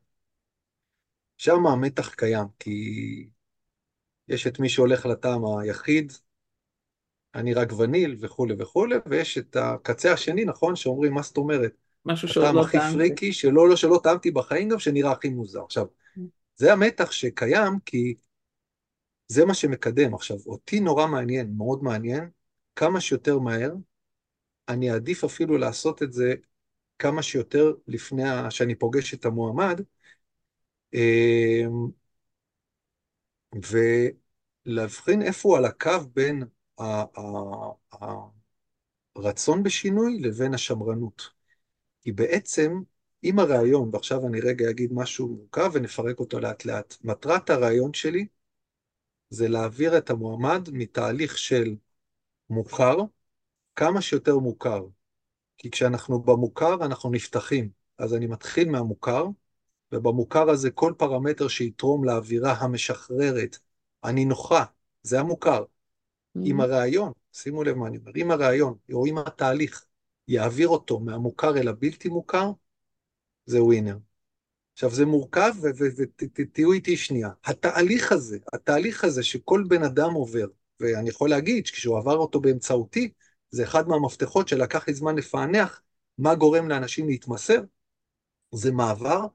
שם 1.37 1.67
המתח 1.67 2.13
קיים, 2.13 2.45
כי 2.59 3.29
יש 4.27 4.47
את 4.47 4.59
מי 4.59 4.69
שהולך 4.69 5.05
לטעם 5.05 5.41
היחיד, 5.45 6.13
אני 7.35 7.53
רק 7.53 7.73
וניל 7.79 8.15
וכולי 8.19 8.55
וכולי, 8.59 8.95
ויש 9.05 9.37
את 9.37 9.55
הקצה 9.55 10.13
השני, 10.13 10.45
נכון, 10.45 10.75
שאומרים, 10.75 11.13
מה 11.13 11.21
זאת 11.21 11.37
אומרת? 11.37 11.71
משהו 12.05 12.27
שעוד 12.27 12.55
לא 12.55 12.61
טעמתי. 12.61 12.77
הטעם 12.77 12.87
הכי 12.87 12.97
פריקי, 12.97 13.33
שלא, 13.33 13.69
לא, 13.69 13.75
שלא 13.75 13.99
טעמתי 14.03 14.31
בחיים 14.31 14.69
גם, 14.69 14.79
שנראה 14.79 15.11
הכי 15.11 15.29
מוזר. 15.29 15.63
עכשיו, 15.63 15.85
זה 16.55 16.73
המתח 16.73 17.11
שקיים, 17.11 17.79
כי 17.85 18.15
זה 19.27 19.45
מה 19.45 19.53
שמקדם. 19.53 20.13
עכשיו, 20.13 20.37
אותי 20.45 20.79
נורא 20.79 21.07
מעניין, 21.07 21.53
מאוד 21.57 21.83
מעניין, 21.83 22.29
כמה 22.75 23.01
שיותר 23.01 23.39
מהר, 23.39 23.71
אני 24.69 24.91
אעדיף 24.91 25.23
אפילו 25.23 25.57
לעשות 25.57 26.03
את 26.03 26.13
זה 26.13 26.33
כמה 26.99 27.23
שיותר 27.23 27.73
לפני 27.87 28.23
שאני 28.49 28.75
פוגש 28.75 29.13
את 29.13 29.25
המועמד, 29.25 29.81
אמ, 30.93 31.91
ולהבחין 34.65 35.21
איפה 35.21 35.49
הוא 35.49 35.57
על 35.57 35.65
הקו 35.65 35.91
בין 36.13 36.43
הרצון 39.15 39.63
בשינוי 39.63 40.19
לבין 40.19 40.53
השמרנות. 40.53 41.29
כי 42.01 42.11
בעצם, 42.11 42.81
אם 43.23 43.39
הרעיון, 43.39 43.89
ועכשיו 43.93 44.27
אני 44.27 44.39
רגע 44.41 44.69
אגיד 44.69 44.93
משהו 44.93 45.27
מורכב 45.27 45.71
ונפרק 45.73 46.19
אותו 46.19 46.39
לאט 46.39 46.65
לאט, 46.65 46.95
מטרת 47.03 47.49
הרעיון 47.49 47.93
שלי 47.93 48.27
זה 49.29 49.47
להעביר 49.47 49.97
את 49.97 50.09
המועמד 50.09 50.69
מתהליך 50.71 51.37
של 51.37 51.75
מוכר, 52.49 52.95
כמה 53.75 54.01
שיותר 54.01 54.37
מוכר. 54.37 54.85
כי 55.57 55.71
כשאנחנו 55.71 56.21
במוכר 56.21 56.85
אנחנו 56.85 57.11
נפתחים. 57.11 57.69
אז 57.97 58.13
אני 58.13 58.27
מתחיל 58.27 58.69
מהמוכר, 58.69 59.25
ובמוכר 59.91 60.49
הזה 60.49 60.71
כל 60.71 60.93
פרמטר 60.97 61.47
שיתרום 61.47 62.03
לאווירה 62.03 62.53
המשחררת, 62.53 63.57
הנינוחה, 64.03 64.63
זה 65.03 65.19
המוכר. 65.19 65.63
Mm-hmm. 65.63 66.41
אם 66.45 66.61
הרעיון, 66.61 67.11
שימו 67.33 67.63
לב 67.63 67.75
מה 67.75 67.87
אני 67.87 67.97
אומר, 67.97 68.11
אם 68.15 68.31
הרעיון, 68.31 68.77
או 68.93 69.05
אם 69.05 69.17
התהליך 69.17 69.85
יעביר 70.27 70.67
אותו 70.67 70.99
מהמוכר 70.99 71.57
אל 71.57 71.67
הבלתי 71.67 72.09
מוכר, 72.09 72.51
זה 73.45 73.63
ווינר. 73.63 73.97
עכשיו 74.77 74.89
זה 74.89 75.05
מורכב, 75.05 75.53
ותהיו 76.35 76.71
איתי 76.71 76.97
שנייה. 76.97 77.29
התהליך 77.45 78.11
הזה, 78.11 78.37
התהליך 78.53 79.03
הזה 79.03 79.23
שכל 79.23 79.63
בן 79.67 79.83
אדם 79.83 80.13
עובר, 80.13 80.47
ואני 80.79 81.09
יכול 81.09 81.29
להגיד 81.29 81.65
שכשהוא 81.65 81.97
עבר 81.97 82.17
אותו 82.17 82.41
באמצעותי, 82.41 83.11
זה 83.49 83.63
אחד 83.63 83.87
מהמפתחות 83.87 84.47
שלקח 84.47 84.87
לי 84.87 84.93
זמן 84.93 85.15
לפענח 85.15 85.81
מה 86.17 86.35
גורם 86.35 86.69
לאנשים 86.69 87.07
להתמסר, 87.07 87.61
זה 88.51 88.71
מעבר. 88.71 89.25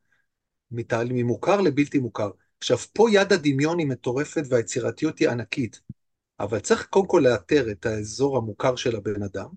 ממוכר 1.11 1.61
לבלתי 1.61 1.98
מוכר. 1.98 2.31
עכשיו, 2.59 2.78
פה 2.78 3.11
יד 3.11 3.33
הדמיון 3.33 3.78
היא 3.78 3.87
מטורפת 3.87 4.42
והיצירתיות 4.48 5.18
היא 5.18 5.28
ענקית, 5.28 5.81
אבל 6.40 6.59
צריך 6.59 6.87
קודם 6.87 7.07
כל 7.07 7.22
לאתר 7.24 7.70
את 7.70 7.87
האזור 7.87 8.37
המוכר 8.37 8.76
של 8.76 8.96
הבן 8.96 9.22
אדם, 9.22 9.48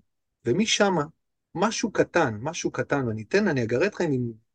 ומשם 0.44 0.94
משהו 1.54 1.90
קטן, 1.90 2.38
משהו 2.40 2.70
קטן, 2.70 3.08
ואני 3.08 3.24
אתן, 3.28 3.48
אני 3.48 3.62
אגרה 3.62 3.86
אתכם 3.86 4.12
עם 4.12 4.45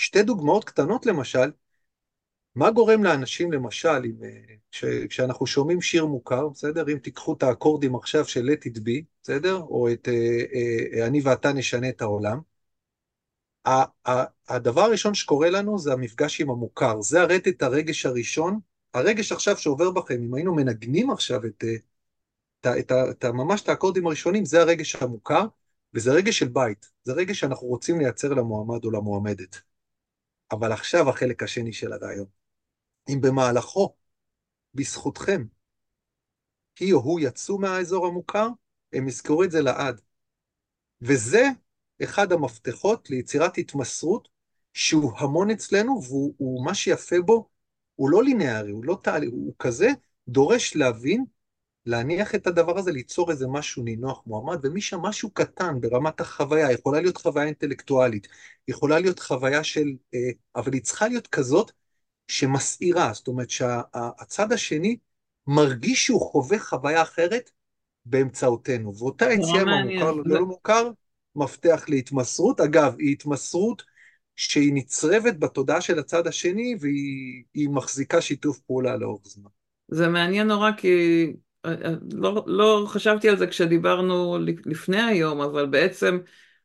שתי 0.00 0.22
דוגמאות 0.22 0.64
קטנות 0.64 1.06
למשל, 1.06 1.50
מה 2.54 2.70
גורם 2.70 3.04
לאנשים 3.04 3.52
למשל, 3.52 4.04
אם, 4.04 4.14
ש, 4.70 4.84
כשאנחנו 4.84 5.46
שומעים 5.46 5.80
שיר 5.80 6.06
מוכר, 6.06 6.48
בסדר? 6.48 6.84
אם 6.92 6.98
תיקחו 6.98 7.32
את 7.32 7.42
האקורדים 7.42 7.94
עכשיו 7.96 8.24
של 8.24 8.48
Let 8.48 8.66
It 8.66 8.78
Be, 8.78 9.02
בסדר? 9.22 9.56
או 9.56 9.92
את 9.92 10.08
אה, 10.08 10.44
אה, 11.00 11.06
אני 11.06 11.20
ואתה 11.24 11.52
נשנה 11.52 11.88
את 11.88 12.02
העולם, 12.02 12.40
הדבר 14.48 14.80
הראשון 14.80 15.14
שקורה 15.14 15.50
לנו 15.50 15.78
זה 15.78 15.92
המפגש 15.92 16.40
עם 16.40 16.50
המוכר, 16.50 17.00
זה 17.00 17.22
הרטט 17.22 17.62
הרגש 17.62 18.06
הראשון, 18.06 18.60
הרגש 18.94 19.32
עכשיו 19.32 19.56
שעובר 19.56 19.90
בכם, 19.90 20.14
אם 20.14 20.34
היינו 20.34 20.54
מנגנים 20.54 21.10
עכשיו 21.10 21.46
את, 21.46 21.64
אה, 21.64 21.74
את, 22.60 22.66
את, 22.66 22.92
את, 22.92 23.10
את 23.10 23.24
ממש 23.24 23.62
את 23.62 23.68
האקורדים 23.68 24.06
הראשונים, 24.06 24.44
זה 24.44 24.60
הרגש 24.60 24.96
המוכר, 24.96 25.46
וזה 25.94 26.12
רגש 26.12 26.38
של 26.38 26.48
בית, 26.48 26.90
זה 27.04 27.12
רגש 27.12 27.40
שאנחנו 27.40 27.66
רוצים 27.66 27.98
לייצר 27.98 28.28
למועמד 28.34 28.84
או 28.84 28.90
למועמדת. 28.90 29.69
אבל 30.52 30.72
עכשיו 30.72 31.08
החלק 31.10 31.42
השני 31.42 31.72
של 31.72 31.92
הרעיון. 31.92 32.26
אם 33.08 33.20
במהלכו, 33.20 33.94
בזכותכם, 34.74 35.44
היא 36.80 36.92
או 36.94 36.98
הוא 36.98 37.20
יצאו 37.20 37.58
מהאזור 37.58 38.06
המוכר, 38.06 38.48
הם 38.92 39.08
יזכרו 39.08 39.44
את 39.44 39.50
זה 39.50 39.60
לעד. 39.60 40.00
וזה 41.02 41.42
אחד 42.02 42.32
המפתחות 42.32 43.10
ליצירת 43.10 43.58
התמסרות 43.58 44.28
שהוא 44.74 45.12
המון 45.18 45.50
אצלנו, 45.50 46.00
והוא 46.02 46.64
מה 46.64 46.74
שיפה 46.74 47.16
בו, 47.26 47.48
הוא 47.94 48.10
לא 48.10 48.24
לינארי, 48.24 48.70
הוא 48.70 48.84
לא 48.84 48.98
תהליך, 49.02 49.30
הוא 49.32 49.54
כזה 49.58 49.88
דורש 50.28 50.76
להבין, 50.76 51.24
להניח 51.86 52.34
את 52.34 52.46
הדבר 52.46 52.78
הזה, 52.78 52.92
ליצור 52.92 53.30
איזה 53.30 53.46
משהו 53.48 53.82
נינוח 53.82 54.22
מועמד, 54.26 54.58
ומשם 54.62 55.00
משהו 55.00 55.30
קטן 55.30 55.80
ברמת 55.80 56.20
החוויה, 56.20 56.72
יכולה 56.72 57.00
להיות 57.00 57.16
חוויה 57.16 57.46
אינטלקטואלית, 57.46 58.28
יכולה 58.68 58.98
להיות 58.98 59.18
חוויה 59.18 59.64
של, 59.64 59.88
אה, 60.14 60.30
אבל 60.56 60.72
היא 60.72 60.82
צריכה 60.82 61.08
להיות 61.08 61.26
כזאת 61.26 61.72
שמסעירה, 62.28 63.10
זאת 63.12 63.28
אומרת 63.28 63.50
שהצד 63.50 64.52
השני 64.52 64.96
מרגיש 65.46 66.06
שהוא 66.06 66.30
חווה 66.32 66.58
חוויה 66.58 67.02
אחרת 67.02 67.50
באמצעותנו, 68.04 68.96
ואותה 68.96 69.32
יציאה 69.32 69.64
מהמוכר 69.64 70.12
ללא 70.12 70.46
מוכר, 70.46 70.90
מפתח 71.36 71.84
להתמסרות. 71.88 72.60
אגב, 72.60 72.94
היא 72.98 73.12
התמסרות 73.12 73.82
שהיא 74.36 74.72
נצרבת 74.74 75.36
בתודעה 75.38 75.80
של 75.80 75.98
הצד 75.98 76.26
השני, 76.26 76.74
והיא 76.80 77.68
מחזיקה 77.68 78.20
שיתוף 78.20 78.58
פעולה 78.58 78.96
לאורך 78.96 79.22
זמן. 79.24 79.50
זה 79.88 80.08
מעניין 80.08 80.46
נורא, 80.46 80.70
כי 80.76 81.26
לא, 82.12 82.44
לא 82.46 82.84
חשבתי 82.88 83.28
על 83.28 83.36
זה 83.36 83.46
כשדיברנו 83.46 84.38
לפני 84.66 85.02
היום, 85.02 85.40
אבל 85.40 85.66
בעצם 85.66 86.18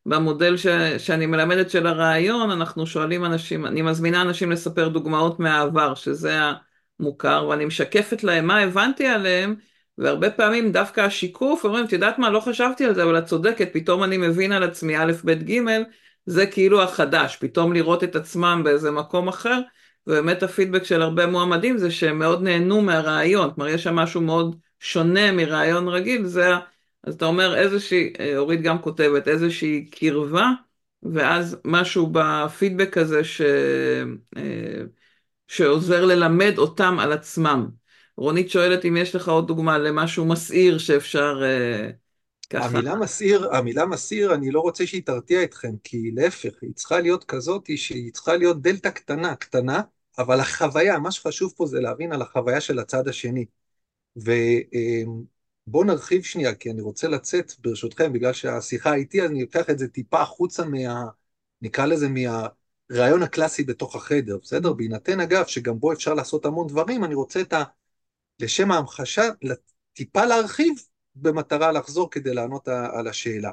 במודל 0.06 0.56
ש, 0.56 0.66
שאני 0.98 1.26
מלמדת 1.26 1.70
של 1.70 1.86
הרעיון, 1.86 2.50
אנחנו 2.50 2.86
שואלים 2.86 3.24
אנשים, 3.24 3.66
אני 3.66 3.82
מזמינה 3.82 4.22
אנשים 4.22 4.50
לספר 4.50 4.88
דוגמאות 4.88 5.40
מהעבר, 5.40 5.94
שזה 5.94 6.38
המוכר, 7.00 7.46
ואני 7.50 7.64
משקפת 7.64 8.24
להם 8.24 8.46
מה 8.46 8.58
הבנתי 8.58 9.06
עליהם, 9.06 9.54
והרבה 9.98 10.30
פעמים 10.30 10.72
דווקא 10.72 11.00
השיקוף, 11.00 11.64
אומרים, 11.64 11.84
את 11.84 11.92
יודעת 11.92 12.18
מה, 12.18 12.30
לא 12.30 12.40
חשבתי 12.40 12.84
על 12.84 12.94
זה, 12.94 13.02
אבל 13.02 13.18
את 13.18 13.24
צודקת, 13.24 13.68
פתאום 13.72 14.04
אני 14.04 14.16
מבין 14.16 14.52
על 14.52 14.62
עצמי 14.62 14.98
א', 14.98 15.12
ב', 15.24 15.50
ג', 15.50 15.60
זה 16.26 16.46
כאילו 16.46 16.82
החדש, 16.82 17.36
פתאום 17.36 17.72
לראות 17.72 18.04
את 18.04 18.16
עצמם 18.16 18.60
באיזה 18.64 18.90
מקום 18.90 19.28
אחר, 19.28 19.60
ובאמת 20.06 20.42
הפידבק 20.42 20.84
של 20.84 21.02
הרבה 21.02 21.26
מועמדים 21.26 21.78
זה 21.78 21.90
שהם 21.90 22.18
מאוד 22.18 22.42
נהנו 22.42 22.82
מהרעיון, 22.82 23.54
כלומר 23.54 23.70
יש 23.70 23.82
שם 23.82 23.94
משהו 23.96 24.20
מאוד 24.20 24.56
שונה 24.86 25.32
מרעיון 25.32 25.88
רגיל, 25.88 26.26
זה, 26.26 26.46
אז 27.04 27.14
אתה 27.14 27.24
אומר 27.24 27.56
איזושהי, 27.56 28.12
אה, 28.20 28.38
אורית 28.38 28.62
גם 28.62 28.82
כותבת, 28.82 29.28
איזושהי 29.28 29.86
קרבה, 29.90 30.50
ואז 31.02 31.56
משהו 31.64 32.10
בפידבק 32.12 32.98
הזה 32.98 33.24
ש, 33.24 33.40
אה, 34.36 34.82
שעוזר 35.48 36.04
ללמד 36.04 36.54
אותם 36.58 36.98
על 37.00 37.12
עצמם. 37.12 37.68
רונית 38.16 38.50
שואלת 38.50 38.84
אם 38.84 38.96
יש 38.96 39.14
לך 39.14 39.28
עוד 39.28 39.46
דוגמה 39.46 39.78
למשהו 39.78 40.24
מסעיר 40.24 40.78
שאפשר 40.78 41.42
אה, 41.44 41.90
ככה. 42.50 42.66
המילה 42.66 42.94
מסעיר, 42.94 43.54
המילה 43.54 43.86
מסעיר, 43.86 44.34
אני 44.34 44.50
לא 44.50 44.60
רוצה 44.60 44.86
שהיא 44.86 45.02
תרתיע 45.06 45.42
אתכם, 45.42 45.70
כי 45.84 46.10
להפך, 46.14 46.52
היא 46.62 46.74
צריכה 46.74 47.00
להיות 47.00 47.24
כזאת, 47.24 47.68
שהיא 47.76 48.12
צריכה 48.12 48.36
להיות 48.36 48.62
דלתא 48.62 48.90
קטנה, 48.90 49.34
קטנה, 49.36 49.80
אבל 50.18 50.40
החוויה, 50.40 50.98
מה 50.98 51.10
שחשוב 51.12 51.52
פה 51.56 51.66
זה 51.66 51.80
להבין 51.80 52.12
על 52.12 52.22
החוויה 52.22 52.60
של 52.60 52.78
הצד 52.78 53.08
השני. 53.08 53.44
ובואו 54.16 55.84
נרחיב 55.84 56.22
שנייה, 56.22 56.54
כי 56.54 56.70
אני 56.70 56.80
רוצה 56.80 57.08
לצאת, 57.08 57.52
ברשותכם, 57.58 58.12
בגלל 58.12 58.32
שהשיחה 58.32 58.94
איתי, 58.94 59.22
אז 59.22 59.30
אני 59.30 59.44
אקח 59.44 59.70
את 59.70 59.78
זה 59.78 59.88
טיפה 59.88 60.20
החוצה 60.20 60.64
מה... 60.64 61.04
נקרא 61.62 61.86
לזה 61.86 62.08
מהרעיון 62.08 63.22
הקלאסי 63.22 63.64
בתוך 63.64 63.96
החדר, 63.96 64.38
בסדר? 64.42 64.72
בהינתן 64.72 65.20
אגב, 65.20 65.46
שגם 65.46 65.80
בו 65.80 65.92
אפשר 65.92 66.14
לעשות 66.14 66.44
המון 66.44 66.66
דברים, 66.66 67.04
אני 67.04 67.14
רוצה 67.14 67.40
את 67.40 67.52
ה... 67.52 67.64
לשם 68.40 68.70
ההמחשה, 68.70 69.22
טיפה 69.92 70.24
להרחיב 70.24 70.72
במטרה 71.14 71.72
לחזור 71.72 72.10
כדי 72.10 72.34
לענות 72.34 72.68
על 72.68 73.08
השאלה. 73.08 73.50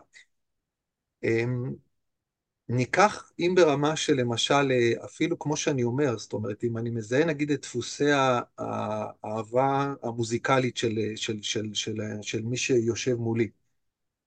ניקח, 2.69 3.31
אם 3.39 3.53
ברמה 3.55 3.95
של 3.95 4.13
למשל, 4.13 4.71
אפילו 5.05 5.39
כמו 5.39 5.57
שאני 5.57 5.83
אומר, 5.83 6.17
זאת 6.17 6.33
אומרת, 6.33 6.63
אם 6.63 6.77
אני 6.77 6.89
מזהה 6.89 7.25
נגיד 7.25 7.51
את 7.51 7.61
דפוסי 7.61 8.05
האהבה 8.57 9.93
המוזיקלית 10.03 10.77
של, 10.77 10.99
של, 11.15 11.41
של, 11.41 11.73
של, 11.73 11.95
של 12.21 12.41
מי 12.41 12.57
שיושב 12.57 13.15
מולי, 13.15 13.49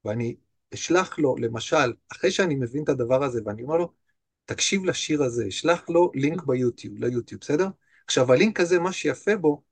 ואני 0.05 0.37
אשלח 0.75 1.19
לו, 1.19 1.37
למשל, 1.37 1.93
אחרי 2.13 2.31
שאני 2.31 2.55
מבין 2.55 2.83
את 2.85 2.89
הדבר 2.89 3.25
הזה, 3.25 3.41
ואני 3.47 3.63
אומר 3.63 3.77
לו, 3.77 3.93
תקשיב 4.45 4.85
לשיר 4.85 5.23
הזה, 5.23 5.49
אשלח 5.49 5.89
לו 5.89 6.11
לינק 6.15 6.45
ביוטיוב, 6.45 6.99
ליוטיוב, 6.99 7.41
בסדר? 7.41 7.69
עכשיו, 8.07 8.33
הלינק 8.33 8.61
הזה, 8.61 8.79
מה 8.79 8.93
שיפה 8.93 9.37
בו, 9.37 9.63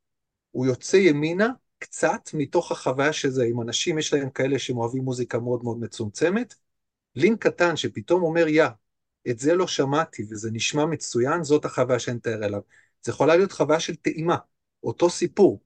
הוא 0.50 0.66
יוצא 0.66 0.96
ימינה 0.96 1.48
קצת 1.78 2.30
מתוך 2.34 2.72
החוויה 2.72 3.12
שזה, 3.12 3.44
אם 3.44 3.62
אנשים 3.62 3.98
יש 3.98 4.14
להם 4.14 4.30
כאלה 4.30 4.58
שהם 4.58 4.76
אוהבים 4.76 5.04
מוזיקה 5.04 5.38
מאוד 5.38 5.64
מאוד 5.64 5.80
מצומצמת, 5.80 6.54
לינק 7.16 7.42
קטן 7.42 7.76
שפתאום 7.76 8.22
אומר, 8.22 8.48
יא, 8.48 8.66
את 9.30 9.38
זה 9.38 9.54
לא 9.54 9.66
שמעתי 9.66 10.26
וזה 10.30 10.50
נשמע 10.52 10.86
מצוין, 10.86 11.42
זאת 11.42 11.64
החוויה 11.64 11.98
שאני 11.98 12.16
מתאר 12.16 12.44
אליו. 12.44 12.60
זה 13.02 13.12
יכולה 13.12 13.36
להיות 13.36 13.52
חוויה 13.52 13.80
של 13.80 13.94
טעימה, 13.94 14.36
אותו 14.82 15.10
סיפור. 15.10 15.60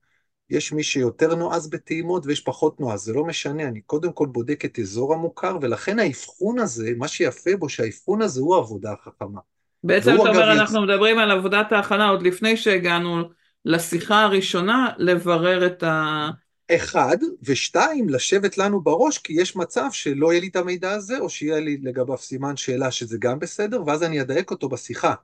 יש 0.50 0.72
מי 0.72 0.82
שיותר 0.82 1.34
נועז 1.34 1.70
בטעימות 1.70 2.26
ויש 2.26 2.40
פחות 2.40 2.80
נועז, 2.80 3.00
זה 3.00 3.12
לא 3.12 3.24
משנה, 3.24 3.62
אני 3.62 3.80
קודם 3.80 4.12
כל 4.12 4.26
בודק 4.26 4.64
את 4.64 4.78
אזור 4.78 5.14
המוכר, 5.14 5.58
ולכן 5.60 5.98
האבחון 5.98 6.58
הזה, 6.58 6.90
מה 6.96 7.08
שיפה 7.08 7.50
בו, 7.58 7.68
שהאבחון 7.68 8.22
הזה 8.22 8.40
הוא 8.40 8.54
העבודה 8.54 8.92
החכמה. 8.92 9.40
בעצם 9.84 10.14
אתה 10.14 10.28
אומר, 10.28 10.52
אנחנו 10.52 10.82
מדברים 10.82 11.18
על 11.18 11.30
עבודת 11.30 11.72
ההכנה 11.72 12.08
עוד 12.08 12.22
לפני 12.22 12.56
שהגענו 12.56 13.22
לשיחה 13.64 14.22
הראשונה, 14.22 14.88
לברר 14.98 15.66
את 15.66 15.82
ה... 15.82 16.30
אחד, 16.76 17.16
ושתיים, 17.42 18.08
לשבת 18.08 18.58
לנו 18.58 18.80
בראש, 18.80 19.18
כי 19.18 19.32
יש 19.32 19.56
מצב 19.56 19.88
שלא 19.92 20.32
יהיה 20.32 20.40
לי 20.40 20.48
את 20.48 20.56
המידע 20.56 20.90
הזה, 20.90 21.18
או 21.18 21.30
שיהיה 21.30 21.60
לי 21.60 21.76
לגביו 21.82 22.18
סימן 22.18 22.56
שאלה 22.56 22.90
שזה 22.90 23.16
גם 23.20 23.38
בסדר, 23.38 23.82
ואז 23.86 24.02
אני 24.02 24.20
אדייק 24.20 24.50
אותו 24.50 24.68
בשיחה. 24.68 25.14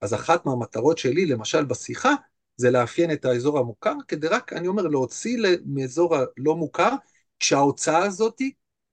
אז 0.00 0.14
אחת 0.14 0.46
מהמטרות 0.46 0.98
שלי, 0.98 1.26
למשל 1.26 1.64
בשיחה, 1.64 2.14
זה 2.56 2.70
לאפיין 2.70 3.12
את 3.12 3.24
האזור 3.24 3.58
המוכר, 3.58 3.94
כדי 4.08 4.28
רק, 4.28 4.52
אני 4.52 4.68
אומר, 4.68 4.82
להוציא 4.82 5.38
מאזור 5.66 6.16
הלא 6.16 6.56
מוכר, 6.56 6.90
כשההוצאה 7.38 8.02
הזאת 8.02 8.42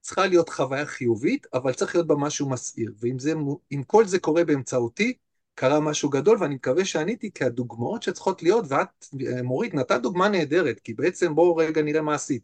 צריכה 0.00 0.26
להיות 0.26 0.48
חוויה 0.48 0.86
חיובית, 0.86 1.46
אבל 1.54 1.72
צריך 1.72 1.94
להיות 1.94 2.06
בה 2.06 2.14
משהו 2.14 2.50
מסעיר. 2.50 2.92
ואם 3.00 3.82
כל 3.86 4.06
זה 4.06 4.18
קורה 4.18 4.44
באמצעותי, 4.44 5.12
קרה 5.56 5.80
משהו 5.80 6.10
גדול, 6.10 6.38
ואני 6.40 6.54
מקווה 6.54 6.84
שעניתי, 6.84 7.30
כי 7.34 7.44
הדוגמאות 7.44 8.02
שצריכות 8.02 8.42
להיות, 8.42 8.64
ואת, 8.68 9.06
מורית, 9.42 9.74
נתת 9.74 10.00
דוגמה 10.02 10.28
נהדרת, 10.28 10.80
כי 10.80 10.94
בעצם 10.94 11.34
בואו 11.34 11.56
רגע 11.56 11.82
נראה 11.82 12.02
מה 12.02 12.14
עשית. 12.14 12.42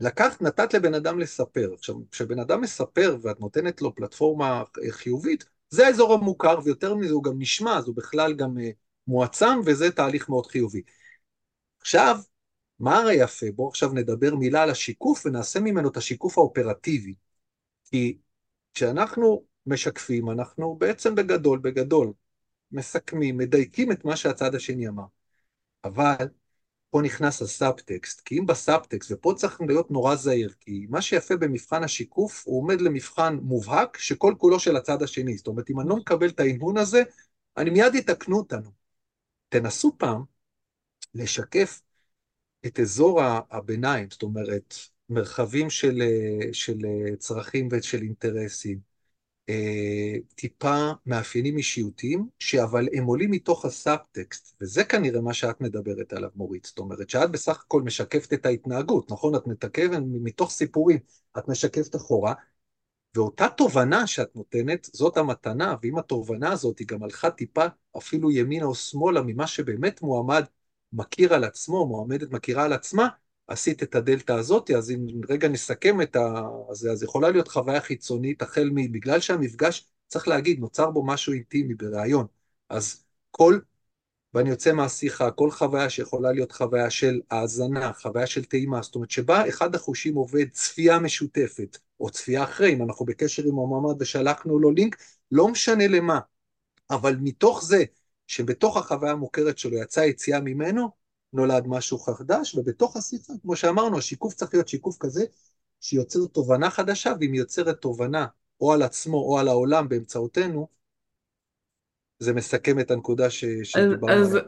לקחת, 0.00 0.42
נתת 0.42 0.74
לבן 0.74 0.94
אדם 0.94 1.18
לספר. 1.18 1.70
עכשיו, 1.74 1.94
כשבן 2.10 2.38
אדם 2.38 2.60
מספר 2.60 3.16
ואת 3.22 3.40
נותנת 3.40 3.82
לו 3.82 3.94
פלטפורמה 3.94 4.62
חיובית, 4.90 5.44
זה 5.70 5.86
האזור 5.86 6.14
המוכר, 6.14 6.58
ויותר 6.64 6.94
מזה 6.94 7.14
הוא 7.14 7.24
גם 7.24 7.32
נשמע, 7.38 7.78
אז 7.78 7.86
הוא 7.86 7.96
בכלל 7.96 8.34
גם 8.34 8.56
uh, 8.56 8.60
מועצם, 9.06 9.60
וזה 9.64 9.90
תהליך 9.90 10.28
מאוד 10.28 10.46
חיובי. 10.46 10.82
עכשיו, 11.80 12.16
מה 12.78 12.98
הרי 12.98 13.14
יפה? 13.14 13.46
בואו 13.54 13.68
עכשיו 13.68 13.92
נדבר 13.92 14.34
מילה 14.34 14.62
על 14.62 14.70
השיקוף, 14.70 15.26
ונעשה 15.26 15.60
ממנו 15.60 15.88
את 15.88 15.96
השיקוף 15.96 16.38
האופרטיבי. 16.38 17.14
כי 17.84 18.18
כשאנחנו 18.74 19.44
משקפים, 19.66 20.30
אנחנו 20.30 20.76
בעצם 20.76 21.14
בגדול, 21.14 21.58
בגדול, 21.58 22.12
מסכמים, 22.72 23.36
מדייקים 23.36 23.92
את 23.92 24.04
מה 24.04 24.16
שהצד 24.16 24.54
השני 24.54 24.88
אמר. 24.88 25.04
אבל 25.84 26.28
פה 26.90 27.00
נכנס 27.02 27.42
הסאבטקסט, 27.42 28.20
כי 28.20 28.38
אם 28.38 28.46
בסאבטקסט, 28.46 29.12
ופה 29.12 29.34
צריך 29.36 29.60
להיות 29.60 29.90
נורא 29.90 30.14
זהיר, 30.16 30.54
כי 30.60 30.86
מה 30.90 31.02
שיפה 31.02 31.36
במבחן 31.36 31.84
השיקוף, 31.84 32.42
הוא 32.46 32.62
עומד 32.62 32.80
למבחן 32.80 33.36
מובהק 33.42 33.98
שכל 33.98 34.34
כולו 34.38 34.60
של 34.60 34.76
הצד 34.76 35.02
השני. 35.02 35.36
זאת 35.36 35.46
אומרת, 35.46 35.70
אם 35.70 35.80
אני 35.80 35.88
לא 35.88 35.96
מקבל 35.96 36.28
את 36.28 36.40
האימון 36.40 36.76
הזה, 36.76 37.02
אני 37.56 37.70
מיד 37.70 37.94
יתקנו 37.94 38.36
אותנו. 38.38 38.70
תנסו 39.48 39.92
פעם 39.98 40.22
לשקף 41.14 41.80
את 42.66 42.80
אזור 42.80 43.20
הביניים, 43.50 44.10
זאת 44.10 44.22
אומרת, 44.22 44.74
מרחבים 45.08 45.70
של, 45.70 46.02
של 46.52 46.78
צרכים 47.18 47.68
ושל 47.72 48.02
אינטרסים, 48.02 48.78
אה, 48.78 48.89
טיפה 50.34 50.90
מאפיינים 51.06 51.56
אישיותיים, 51.56 52.28
שאבל 52.38 52.88
הם 52.92 53.04
עולים 53.04 53.30
מתוך 53.30 53.64
הסאבטקסט, 53.64 54.56
וזה 54.60 54.84
כנראה 54.84 55.20
מה 55.20 55.34
שאת 55.34 55.60
מדברת 55.60 56.12
עליו, 56.12 56.30
מורית. 56.36 56.64
זאת 56.64 56.78
אומרת, 56.78 57.10
שאת 57.10 57.30
בסך 57.30 57.62
הכל 57.66 57.82
משקפת 57.82 58.32
את 58.32 58.46
ההתנהגות, 58.46 59.12
נכון? 59.12 59.34
את 59.34 59.46
מתקפת 59.46 59.98
מתוך 60.22 60.50
סיפורים, 60.50 60.98
את 61.38 61.48
משקפת 61.48 61.96
אחורה, 61.96 62.34
ואותה 63.16 63.48
תובנה 63.48 64.06
שאת 64.06 64.36
נותנת, 64.36 64.88
זאת 64.92 65.16
המתנה, 65.16 65.74
ואם 65.82 65.98
התובנה 65.98 66.52
הזאת 66.52 66.78
היא 66.78 66.86
גם 66.86 67.02
הלכה 67.02 67.30
טיפה 67.30 67.66
אפילו 67.96 68.30
ימינה 68.30 68.64
או 68.64 68.74
שמאלה 68.74 69.22
ממה 69.22 69.46
שבאמת 69.46 70.02
מועמד 70.02 70.44
מכיר 70.92 71.34
על 71.34 71.44
עצמו, 71.44 71.86
מועמדת 71.86 72.30
מכירה 72.30 72.64
על 72.64 72.72
עצמה, 72.72 73.08
עשית 73.50 73.82
את 73.82 73.94
הדלתא 73.94 74.32
הזאת, 74.32 74.70
אז 74.70 74.90
אם 74.90 75.06
רגע 75.28 75.48
נסכם 75.48 76.02
את 76.02 76.16
ה... 76.16 76.42
אז, 76.70 76.88
אז 76.92 77.02
יכולה 77.02 77.30
להיות 77.30 77.48
חוויה 77.48 77.80
חיצונית, 77.80 78.42
החל 78.42 78.70
מ... 78.74 78.92
בגלל 78.92 79.20
שהמפגש, 79.20 79.88
צריך 80.08 80.28
להגיד, 80.28 80.60
נוצר 80.60 80.90
בו 80.90 81.06
משהו 81.06 81.32
אינטימי 81.32 81.74
בריאיון. 81.74 82.26
אז 82.68 83.04
כל, 83.30 83.58
ואני 84.34 84.50
יוצא 84.50 84.72
מהשיחה, 84.72 85.30
כל 85.30 85.50
חוויה 85.50 85.90
שיכולה 85.90 86.32
להיות 86.32 86.52
חוויה 86.52 86.90
של 86.90 87.20
האזנה, 87.30 87.92
חוויה 87.92 88.26
של 88.26 88.44
טעימה, 88.44 88.82
זאת 88.82 88.94
אומרת 88.94 89.10
שבה 89.10 89.48
אחד 89.48 89.74
החושים 89.74 90.14
עובד 90.14 90.50
צפייה 90.50 90.98
משותפת, 90.98 91.78
או 92.00 92.10
צפייה 92.10 92.44
אחרי, 92.44 92.72
אם 92.72 92.82
אנחנו 92.82 93.06
בקשר 93.06 93.42
עם 93.42 93.58
המועמד 93.58 94.02
ושלחנו 94.02 94.58
לו 94.58 94.70
לינק, 94.70 94.96
לא 95.30 95.48
משנה 95.48 95.86
למה, 95.86 96.20
אבל 96.90 97.16
מתוך 97.20 97.64
זה, 97.64 97.84
שבתוך 98.26 98.76
החוויה 98.76 99.12
המוכרת 99.12 99.58
שלו 99.58 99.76
יצאה 99.78 100.06
יציאה 100.06 100.40
ממנו, 100.40 100.99
נולד 101.32 101.66
משהו 101.66 101.98
חדש, 101.98 102.54
ובתוך 102.54 102.96
השיחה, 102.96 103.32
כמו 103.42 103.56
שאמרנו, 103.56 103.98
השיקוף 103.98 104.34
צריך 104.34 104.54
להיות 104.54 104.68
שיקוף 104.68 104.96
כזה 105.00 105.24
שיוצר 105.80 106.18
תובנה 106.32 106.70
חדשה, 106.70 107.12
ואם 107.20 107.34
יוצרת 107.34 107.76
תובנה 107.76 108.26
או 108.60 108.72
על 108.72 108.82
עצמו 108.82 109.16
או 109.16 109.38
על 109.38 109.48
העולם 109.48 109.88
באמצעותנו, 109.88 110.68
זה 112.18 112.32
מסכם 112.32 112.80
את 112.80 112.90
הנקודה 112.90 113.30
ש... 113.30 113.44
שדיברנו 113.62 114.08
עליה. 114.08 114.42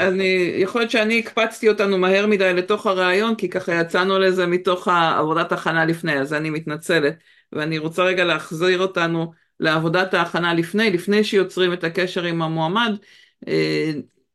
אני, 0.00 0.52
יכול 0.56 0.80
להיות 0.80 0.90
שאני 0.90 1.18
הקפצתי 1.18 1.68
אותנו 1.68 1.98
מהר 1.98 2.26
מדי 2.26 2.52
לתוך 2.54 2.86
הרעיון, 2.86 3.34
כי 3.34 3.48
ככה 3.48 3.74
יצאנו 3.74 4.18
לזה 4.18 4.46
מתוך 4.46 4.88
עבודת 4.88 5.52
הכנה 5.52 5.84
לפני, 5.84 6.20
אז 6.20 6.32
אני 6.32 6.50
מתנצלת. 6.50 7.14
ואני 7.52 7.78
רוצה 7.78 8.02
רגע 8.02 8.24
להחזיר 8.24 8.80
אותנו 8.80 9.32
לעבודת 9.60 10.14
ההכנה 10.14 10.54
לפני, 10.54 10.90
לפני 10.90 11.24
שיוצרים 11.24 11.72
את 11.72 11.84
הקשר 11.84 12.24
עם 12.24 12.42
המועמד. 12.42 12.92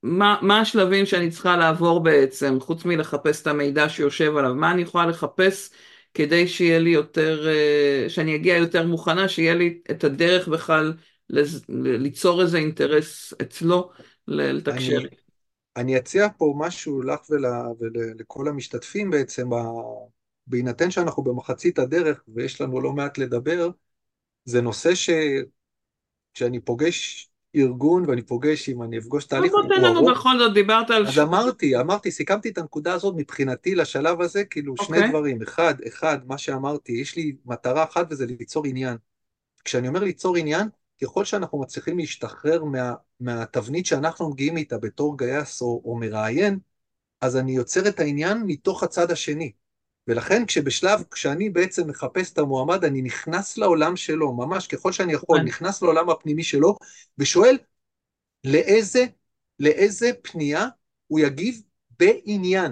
מה, 0.08 0.39
מה 0.41 0.60
השלבים 0.60 1.06
שאני 1.06 1.30
צריכה 1.30 1.58
לעבור 1.58 2.04
בעצם, 2.04 2.58
חוץ 2.60 2.86
מלחפש 2.86 3.41
את 3.41 3.48
המידע 3.48 3.89
שיושב 3.89 4.38
עליו, 4.38 4.56
מה 4.56 4.72
אני 4.72 4.82
יכולה 4.82 5.06
לחפש 5.06 5.70
כדי 6.13 6.48
שיהיה 6.48 6.80
לי 6.80 6.89
יותר, 6.89 7.48
אה, 7.48 8.10
שאני 8.10 8.36
אגיע 8.36 8.58
יותר 8.58 8.88
מוכנה, 8.88 9.30
שיהיה 9.30 9.56
לי 9.56 9.80
את 9.91 10.04
הדרך 10.04 10.48
בכלל 10.48 10.93
ליצור 11.70 12.41
איזה 12.41 12.58
אינטרס 12.58 13.34
אצלו 13.41 13.89
לתקשר. 14.28 14.98
אני, 14.98 15.08
אני 15.76 15.98
אציע 15.98 16.28
פה 16.38 16.54
משהו 16.58 17.02
לך 17.02 17.20
ול, 17.30 17.46
ולכל 17.80 18.48
המשתתפים 18.48 19.10
בעצם, 19.10 19.50
בהינתן 20.48 20.91
שאנחנו 20.91 21.24
במחצית 21.24 21.80
הדרך 21.80 22.24
ויש 22.28 22.62
לנו 22.62 22.82
לא 22.82 22.93
מעט 22.93 23.17
לדבר, 23.17 23.70
זה 24.46 24.62
נושא 24.62 24.96
ש... 24.96 25.10
כשאני 26.34 26.60
פוגש 26.60 27.27
ארגון 27.56 28.10
ואני 28.10 28.22
פוגש, 28.22 28.70
אם 28.70 28.84
אני 28.84 28.98
אפגוש 28.98 29.26
תהליך, 29.26 29.52
הוא 29.52 29.62
ארוך. 29.62 29.72
לנו 29.84 30.06
בכל 30.06 30.40
זאת, 30.40 30.54
דיברת 30.54 30.90
על... 30.90 31.08
אז 31.08 31.20
אמרתי, 31.20 31.80
אמרתי, 31.80 32.12
סיכמתי 32.12 32.50
את 32.50 32.58
הנקודה 32.58 32.94
הזאת 32.94 33.16
מבחינתי 33.18 33.76
לשלב 33.76 34.22
הזה, 34.22 34.46
כאילו 34.46 34.74
okay. 34.80 34.86
שני 34.86 34.98
אוקיי. 34.98 35.10
דברים. 35.10 35.42
אחד, 35.42 35.76
אחד, 35.88 36.18
מה 36.28 36.38
שאמרתי, 36.38 36.92
יש 36.92 37.16
לי 37.16 37.36
מטרה 37.46 37.84
אחת 37.84 38.08
וזה 38.10 38.26
ליצור 38.26 38.66
עניין. 38.66 38.98
כשאני 39.66 39.88
אומר 39.88 40.00
ליצור 40.00 40.38
עניין, 40.38 40.68
ככל 41.04 41.26
שאנחנו 41.26 41.60
מצליחים 41.62 41.98
להשתחרר 41.98 42.64
מה, 42.64 42.94
מהתבנית 43.20 43.86
שאנחנו 43.86 44.30
מגיעים 44.30 44.58
איתה 44.58 44.78
בתור 44.78 45.18
גייס 45.18 45.62
או, 45.62 45.82
או 45.86 45.96
מראיין, 45.96 46.60
אז 47.22 47.38
אני 47.38 47.52
יוצר 47.52 47.88
את 47.88 48.00
העניין 48.00 48.44
מתוך 48.46 48.84
הצד 48.84 49.12
השני. 49.12 49.52
ולכן 50.08 50.46
כשבשלב, 50.46 51.04
כשאני 51.12 51.50
בעצם 51.50 51.89
מחפש 51.89 52.34
את 52.34 52.38
המועמד, 52.38 52.86
אני 52.86 53.02
נכנס 53.02 53.58
לעולם 53.58 53.96
שלו, 53.96 54.34
ממש 54.34 54.67
ככל 54.67 54.91
שאני 54.91 55.13
יכול, 55.13 55.38
נכון. 55.38 55.48
נכנס 55.48 55.82
לעולם 55.82 56.10
הפנימי 56.10 56.43
שלו, 56.43 56.78
ושואל 57.17 57.58
לאיזה, 58.43 59.06
לאיזה 59.60 60.12
פנייה 60.22 60.65
הוא 61.08 61.20
יגיב 61.20 61.62
בעניין. 62.00 62.72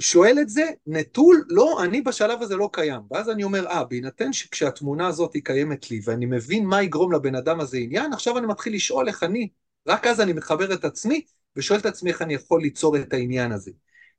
שואל 0.00 0.38
את 0.40 0.48
זה 0.48 0.70
נטול, 0.86 1.44
לא, 1.48 1.84
אני 1.84 2.00
בשלב 2.00 2.42
הזה 2.42 2.56
לא 2.56 2.70
קיים. 2.72 3.00
ואז 3.10 3.30
אני 3.30 3.44
אומר, 3.44 3.66
אה, 3.66 3.84
בהינתן 3.84 4.32
שכשהתמונה 4.32 5.06
הזאת 5.06 5.34
היא 5.34 5.42
קיימת 5.44 5.90
לי, 5.90 6.00
ואני 6.04 6.26
מבין 6.26 6.66
מה 6.66 6.82
יגרום 6.82 7.12
לבן 7.12 7.34
אדם 7.34 7.60
הזה 7.60 7.76
עניין, 7.76 8.12
עכשיו 8.12 8.38
אני 8.38 8.46
מתחיל 8.46 8.74
לשאול 8.74 9.08
איך 9.08 9.22
אני, 9.22 9.48
רק 9.88 10.06
אז 10.06 10.20
אני 10.20 10.32
מחבר 10.32 10.74
את 10.74 10.84
עצמי, 10.84 11.24
ושואל 11.56 11.80
את 11.80 11.86
עצמי 11.86 12.10
איך 12.10 12.22
אני 12.22 12.34
יכול 12.34 12.62
ליצור 12.62 12.96
את 12.96 13.12
העניין 13.12 13.52
הזה. 13.52 13.70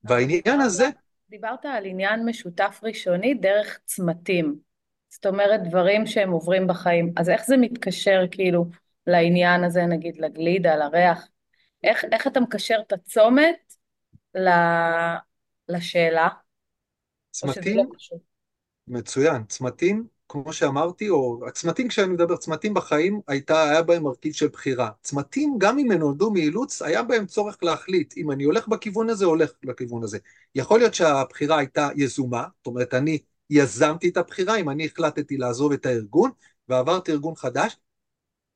והעניין 0.03 0.61
הזה... 0.61 0.89
דיברת 1.33 1.65
על 1.65 1.85
עניין 1.85 2.25
משותף 2.25 2.79
ראשוני 2.83 3.33
דרך 3.33 3.79
צמתים. 3.85 4.55
זאת 5.09 5.25
אומרת, 5.25 5.63
דברים 5.63 6.05
שהם 6.05 6.31
עוברים 6.31 6.67
בחיים. 6.67 7.13
אז 7.17 7.29
איך 7.29 7.45
זה 7.45 7.57
מתקשר 7.57 8.21
כאילו 8.31 8.65
לעניין 9.07 9.63
הזה, 9.63 9.85
נגיד 9.85 10.17
לגלידה, 10.17 10.75
לריח? 10.75 11.27
איך, 11.83 12.05
איך 12.11 12.27
אתה 12.27 12.39
מקשר 12.39 12.79
את 12.87 12.93
הצומת 12.93 13.73
ל... 14.35 14.49
לשאלה? 15.69 16.27
צמתים, 17.31 17.77
לא 17.77 17.83
מצוין, 18.87 19.43
צמתים, 19.43 20.07
כמו 20.33 20.53
שאמרתי, 20.53 21.09
או 21.09 21.39
הצמתים 21.47 21.87
כשאני 21.87 22.13
מדבר, 22.13 22.37
צמתים 22.37 22.73
בחיים, 22.73 23.21
הייתה, 23.27 23.69
היה 23.69 23.81
בהם 23.81 24.03
מרכיב 24.03 24.33
של 24.33 24.47
בחירה. 24.47 24.89
צמתים, 25.01 25.55
גם 25.57 25.79
אם 25.79 25.91
הם 25.91 25.99
נולדו 25.99 26.31
מאילוץ, 26.31 26.81
היה 26.81 27.03
בהם 27.03 27.25
צורך 27.25 27.57
להחליט, 27.61 28.13
אם 28.17 28.31
אני 28.31 28.43
הולך 28.43 28.67
בכיוון 28.67 29.09
הזה, 29.09 29.25
הולך 29.25 29.51
לכיוון 29.63 30.03
הזה. 30.03 30.17
יכול 30.55 30.79
להיות 30.79 30.93
שהבחירה 30.93 31.57
הייתה 31.57 31.89
יזומה, 31.95 32.43
זאת 32.57 32.67
אומרת, 32.67 32.93
אני 32.93 33.19
יזמתי 33.49 34.09
את 34.09 34.17
הבחירה, 34.17 34.55
אם 34.55 34.69
אני 34.69 34.85
החלטתי 34.85 35.37
לעזוב 35.37 35.71
את 35.71 35.85
הארגון, 35.85 36.31
ועברתי 36.69 37.11
ארגון 37.11 37.35
חדש, 37.35 37.77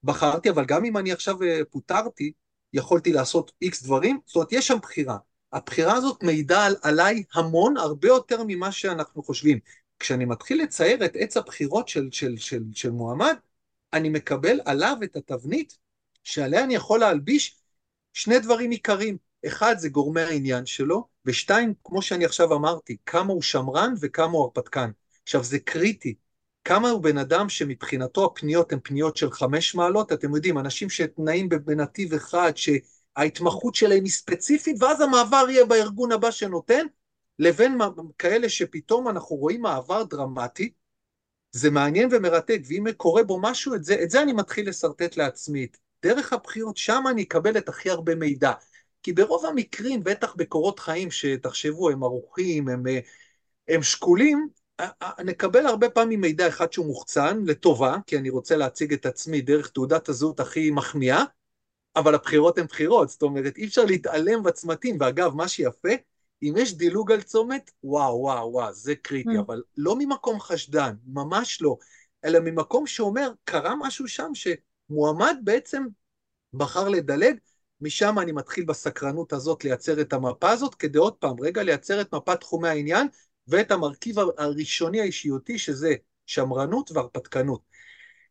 בחרתי, 0.04 0.50
אבל 0.50 0.66
גם 0.66 0.86
אם 0.86 0.98
אני 0.98 1.12
עכשיו 1.12 1.44
אה, 1.44 1.62
פוטרתי, 1.70 2.32
יכולתי 2.74 3.14
לעשות 3.14 3.52
איקס 3.62 3.84
דברים, 3.84 4.20
זאת 4.26 4.36
אומרת, 4.36 4.52
יש 4.52 4.68
שם 4.68 4.78
בחירה. 4.82 5.18
הבחירה 5.54 5.94
הזאת 5.94 6.24
מעידה 6.24 6.66
על, 6.66 6.76
עליי 6.82 7.24
המון, 7.34 7.78
הרבה 7.78 8.08
יותר 8.08 8.44
ממה 8.48 8.72
שאנחנו 8.72 9.24
חושבים. 9.24 9.60
כשאני 10.00 10.26
מתחיל 10.26 10.64
לצייר 10.64 11.06
את 11.06 11.12
עץ 11.16 11.38
הבחירות 11.38 11.88
של, 11.88 12.10
של, 12.12 12.38
של, 12.38 12.64
של 12.74 12.92
מועמד, 12.92 13.36
אני 13.94 14.10
מקבל 14.10 14.60
עליו 14.66 14.98
את 15.04 15.16
התבנית 15.16 15.78
שעליה 16.24 16.64
אני 16.64 16.76
יכול 16.76 17.00
להלביש 17.00 17.58
שני 18.14 18.40
דברים 18.40 18.72
עיקריים. 18.72 19.18
אחד 19.48 19.76
זה 19.78 19.90
גורמי 19.90 20.22
העניין 20.22 20.66
שלו, 20.66 21.08
ושתיים, 21.26 21.74
כמו 21.84 22.02
שאני 22.02 22.26
עכשיו 22.26 22.54
אמרתי, 22.54 22.98
כמה 23.06 23.34
הוא 23.34 23.42
שמרן 23.42 23.94
וכמה 24.02 24.32
הוא 24.32 24.44
הרפתקן. 24.44 24.92
עכשיו, 25.24 25.44
זה 25.44 25.60
קריטי. 25.60 26.16
כמה 26.64 26.90
הוא 26.90 27.04
בן 27.04 27.18
אדם 27.18 27.50
שמבחינתו 27.50 28.26
הפניות 28.26 28.74
הן 28.74 28.80
פניות 28.84 29.18
של 29.18 29.32
חמש 29.32 29.76
מעלות, 29.76 30.12
אתם 30.12 30.36
יודעים, 30.36 30.58
אנשים 30.58 30.90
שתנאים 30.90 31.50
בנתיב 31.50 32.14
אחד, 32.14 32.52
שההתמחות 32.56 33.76
שלהם 33.76 34.04
היא 34.04 34.12
ספציפית, 34.12 34.84
ואז 34.84 35.02
המעבר 35.02 35.46
יהיה 35.50 35.66
בארגון 35.66 36.12
הבא 36.12 36.32
שנותן, 36.32 36.86
לבין 37.40 37.78
כאלה 38.18 38.50
שפתאום 38.50 39.08
אנחנו 39.08 39.36
רואים 39.36 39.62
מעבר 39.62 40.04
דרמטי, 40.04 40.72
זה 41.52 41.72
מעניין 41.72 42.10
ומרתק, 42.12 42.60
ואם 42.68 42.86
קורה 42.98 43.24
בו 43.24 43.40
משהו, 43.42 43.76
את 43.76 43.84
זה, 43.84 44.04
את 44.04 44.10
זה 44.10 44.22
אני 44.22 44.34
מתחיל 44.34 44.70
לשרטט 44.70 45.18
לעצמי. 45.18 45.68
דרך 46.04 46.34
הבחירות, 46.34 46.78
שם 46.78 47.04
אני 47.10 47.24
אקבל 47.24 47.58
את 47.58 47.70
הכי 47.70 47.90
הרבה 47.90 48.16
מידע. 48.16 48.52
כי 49.04 49.14
ברוב 49.14 49.46
המקרים, 49.46 50.04
בטח 50.04 50.36
בקורות 50.36 50.80
חיים, 50.80 51.12
שתחשבו, 51.12 51.90
הם 51.90 52.04
ערוכים, 52.04 52.68
הם, 52.68 52.84
הם 53.68 53.84
שקולים, 53.84 54.48
נקבל 55.26 55.66
הרבה 55.66 55.90
פעמים 55.90 56.22
מידע 56.22 56.48
אחד 56.48 56.74
שהוא 56.74 56.86
מוחצן, 56.86 57.44
לטובה, 57.46 57.98
כי 58.08 58.18
אני 58.18 58.30
רוצה 58.30 58.58
להציג 58.58 58.94
את 58.94 59.06
עצמי 59.06 59.42
דרך 59.42 59.70
תעודת 59.70 60.10
הזהות 60.10 60.40
הכי 60.40 60.72
מחמיאה, 60.72 61.24
אבל 61.96 62.16
הבחירות 62.16 62.58
הן 62.58 62.66
בחירות, 62.66 63.10
זאת 63.10 63.22
אומרת, 63.22 63.58
אי 63.58 63.66
אפשר 63.66 63.86
להתעלם 63.86 64.44
בצמתים, 64.44 64.98
ואגב, 65.00 65.36
מה 65.36 65.48
שיפה, 65.48 65.90
אם 66.44 66.54
יש 66.58 66.74
דילוג 66.74 67.12
על 67.12 67.22
צומת, 67.22 67.72
וואו, 67.84 68.20
וואו, 68.20 68.52
וואו, 68.52 68.74
זה 68.74 68.96
קריטי, 68.96 69.38
mm. 69.38 69.40
אבל 69.40 69.62
לא 69.78 69.96
ממקום 70.00 70.40
חשדן, 70.40 70.96
ממש 71.08 71.62
לא, 71.62 71.78
אלא 72.26 72.40
ממקום 72.40 72.88
שאומר, 72.88 73.32
קרה 73.44 73.76
משהו 73.80 74.08
שם 74.08 74.32
שמועמד 74.34 75.36
בעצם 75.44 75.86
בחר 76.54 76.90
לדלג, 76.90 77.38
משם 77.82 78.20
אני 78.20 78.32
מתחיל 78.32 78.66
בסקרנות 78.66 79.34
הזאת 79.34 79.64
לייצר 79.64 80.02
את 80.02 80.14
המפה 80.14 80.50
הזאת, 80.50 80.76
כדי 80.76 80.98
עוד 80.98 81.14
פעם, 81.14 81.36
רגע, 81.42 81.64
לייצר 81.64 82.02
את 82.02 82.14
מפת 82.14 82.40
תחומי 82.40 82.70
העניין, 82.70 83.08
ואת 83.48 83.72
המרכיב 83.72 84.16
הראשוני 84.38 85.02
האישיותי, 85.02 85.60
שזה 85.60 85.96
שמרנות 86.26 86.92
והרפתקנות. 86.92 87.62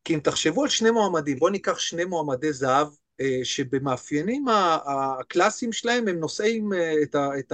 כי 0.05 0.15
אם 0.15 0.21
תחשבו 0.21 0.63
על 0.63 0.69
שני 0.69 0.91
מועמדים, 0.91 1.39
בואו 1.39 1.51
ניקח 1.51 1.79
שני 1.79 2.05
מועמדי 2.05 2.53
זהב 2.53 2.89
שבמאפיינים 3.45 4.45
הקלאסיים 4.49 5.73
שלהם 5.73 6.09
הם 6.09 6.19
נושאים 6.19 6.73
אה, 6.73 6.95
את 7.39 7.53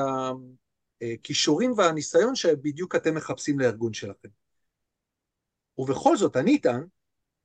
הכישורים 1.02 1.70
אה, 1.70 1.74
והניסיון 1.76 2.34
שבדיוק 2.34 2.96
אתם 2.96 3.14
מחפשים 3.14 3.58
לארגון 3.58 3.92
שלכם. 3.92 4.28
ובכל 5.78 6.16
זאת, 6.16 6.36
אני 6.36 6.56
אטען 6.56 6.84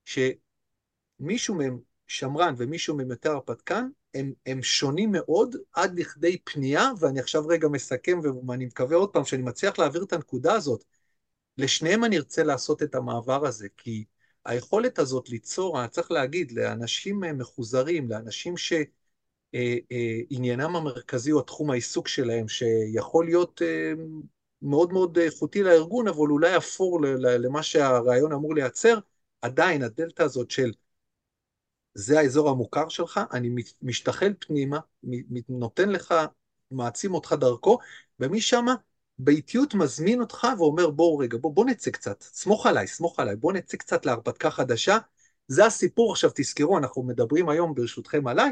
שמישהו 0.06 1.56
מהם 1.56 1.80
שמרן 2.08 2.54
ומישהו 2.58 2.98
מהם 2.98 3.12
יותר 3.12 3.32
הרפתקן, 3.32 3.88
הם, 4.14 4.34
הם 4.46 4.64
שונים 4.64 5.12
מאוד 5.12 5.56
עד 5.74 6.00
לכדי 6.00 6.38
פנייה, 6.44 6.90
ואני 7.00 7.20
עכשיו 7.20 7.48
רגע 7.48 7.68
מסכם, 7.68 8.20
ואני 8.48 8.66
מקווה 8.66 8.98
עוד 8.98 9.10
פעם 9.14 9.26
שאני 9.26 9.42
מצליח 9.42 9.80
להעביר 9.80 10.04
את 10.04 10.14
הנקודה 10.14 10.54
הזאת. 10.54 10.84
לשניהם 11.58 12.04
אני 12.04 12.18
ארצה 12.18 12.44
לעשות 12.44 12.84
את 12.84 12.96
המעבר 12.96 13.46
הזה, 13.46 13.68
כי 13.78 14.06
היכולת 14.48 15.00
הזאת 15.00 15.30
ליצור, 15.30 15.88
צריך 15.88 16.12
להגיד, 16.12 16.52
לאנשים 16.52 17.24
אה, 17.24 17.34
מחוזרים, 17.34 18.10
לאנשים 18.10 18.58
שעניינם 18.58 18.86
אה, 20.60 20.76
אה, 20.76 20.78
המרכזי 20.78 21.32
הוא 21.32 21.42
התחום 21.42 21.72
העיסוק 21.72 22.08
שלהם, 22.08 22.48
שיכול 22.48 23.26
להיות 23.26 23.62
מאוד 24.62 24.94
מאוד 24.94 25.18
איכותי 25.18 25.64
לארגון, 25.64 26.08
אבל 26.08 26.18
אולי 26.18 26.58
אפור 26.58 27.02
למה 27.04 27.64
שהרעיון 27.64 28.32
אמור 28.32 28.56
לייצר, 28.56 29.00
עדיין 29.42 29.84
הדלתא 29.84 30.24
הזאת 30.24 30.52
של 30.52 30.72
זה 31.94 32.20
האזור 32.20 32.50
המוכר 32.50 32.90
שלך, 32.90 33.20
אני 33.34 33.50
משתחל 33.82 34.34
פנימה, 34.40 34.80
נותן 35.50 35.90
לך, 35.90 36.14
מעצים 36.72 37.14
אותך 37.14 37.36
דרכו, 37.40 37.80
ומשם 38.20 38.66
באיטיות 39.20 39.74
מזמין 39.74 40.22
אותך 40.22 40.48
ואומר 40.58 40.90
בואו 40.90 41.18
רגע, 41.18 41.38
בוא, 41.42 41.54
בוא 41.54 41.66
נצא 41.66 41.92
קצת, 41.92 42.22
סמוך 42.22 42.66
עליי, 42.66 42.88
סמוך 42.88 43.20
עליי, 43.20 43.36
בוא 43.36 43.54
נצא 43.54 43.78
קצת 43.78 44.06
להרפתקה 44.06 44.52
חדשה. 44.52 44.98
זה 45.48 45.66
הסיפור, 45.66 46.12
עכשיו 46.12 46.30
תזכרו, 46.36 46.78
אנחנו 46.78 47.04
מדברים 47.04 47.50
היום 47.50 47.76
ברשותכם 47.76 48.28
עליי, 48.28 48.52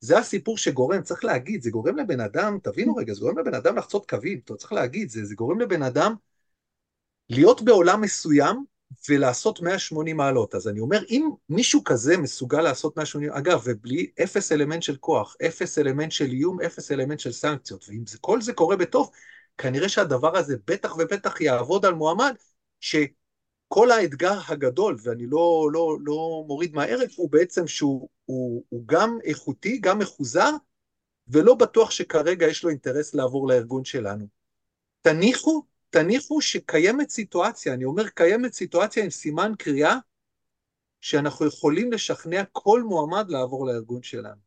זה 0.00 0.18
הסיפור 0.18 0.58
שגורם, 0.58 1.02
צריך 1.02 1.24
להגיד, 1.24 1.62
זה 1.62 1.70
גורם 1.70 1.96
לבן 1.96 2.20
אדם, 2.20 2.58
תבינו 2.62 2.96
רגע, 2.96 3.14
זה 3.14 3.20
גורם 3.20 3.38
לבן 3.38 3.54
אדם 3.54 3.76
לחצות 3.76 4.10
קווים, 4.10 4.40
צריך 4.56 4.72
להגיד, 4.72 5.08
זה, 5.08 5.24
זה 5.24 5.34
גורם 5.34 5.60
לבן 5.60 5.82
אדם 5.82 6.14
להיות 7.28 7.62
בעולם 7.62 8.00
מסוים 8.00 8.64
ולעשות 9.08 9.60
180 9.60 10.16
מעלות. 10.16 10.54
אז 10.54 10.68
אני 10.68 10.80
אומר, 10.80 11.02
אם 11.10 11.30
מישהו 11.48 11.84
כזה 11.84 12.16
מסוגל 12.16 12.60
לעשות 12.60 12.96
180, 12.96 13.32
אגב, 13.32 13.62
ובלי 13.64 14.10
אפס 14.22 14.52
אלמנט 14.52 14.82
של 14.82 14.96
כוח, 14.96 15.36
אפס 15.46 15.78
אלמנט 15.78 16.12
של 16.12 16.30
איום, 16.30 16.60
אפס 16.60 16.92
אלמנט 16.92 17.20
של 17.20 17.32
סנקציות, 17.32 17.84
ואם 17.88 18.06
זה, 18.06 18.18
כל 18.20 18.42
זה 18.42 18.52
קורה 18.52 18.76
בטוב, 18.76 19.10
כנראה 19.58 19.88
שהדבר 19.88 20.36
הזה 20.36 20.56
בטח 20.66 20.96
ובטח 20.96 21.40
יעבוד 21.40 21.86
על 21.86 21.94
מועמד, 21.94 22.34
שכל 22.80 23.90
האתגר 23.90 24.38
הגדול, 24.48 24.96
ואני 25.02 25.26
לא, 25.26 25.68
לא, 25.72 25.96
לא 26.00 26.44
מוריד 26.46 26.74
מהערך, 26.74 27.12
הוא 27.16 27.30
בעצם 27.30 27.66
שהוא 27.66 28.08
הוא, 28.24 28.64
הוא 28.68 28.82
גם 28.86 29.18
איכותי, 29.24 29.78
גם 29.78 29.98
מחוזר, 29.98 30.50
ולא 31.28 31.54
בטוח 31.54 31.90
שכרגע 31.90 32.46
יש 32.46 32.64
לו 32.64 32.70
אינטרס 32.70 33.14
לעבור 33.14 33.48
לארגון 33.48 33.84
שלנו. 33.84 34.26
תניחו, 35.00 35.62
תניחו 35.90 36.40
שקיימת 36.40 37.10
סיטואציה, 37.10 37.74
אני 37.74 37.84
אומר 37.84 38.08
קיימת 38.08 38.52
סיטואציה 38.52 39.04
עם 39.04 39.10
סימן 39.10 39.52
קריאה, 39.58 39.96
שאנחנו 41.00 41.46
יכולים 41.46 41.92
לשכנע 41.92 42.42
כל 42.52 42.82
מועמד 42.82 43.26
לעבור 43.28 43.66
לארגון 43.66 44.02
שלנו. 44.02 44.40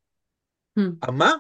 Hmm. 0.79 1.11
מה? 1.11 1.31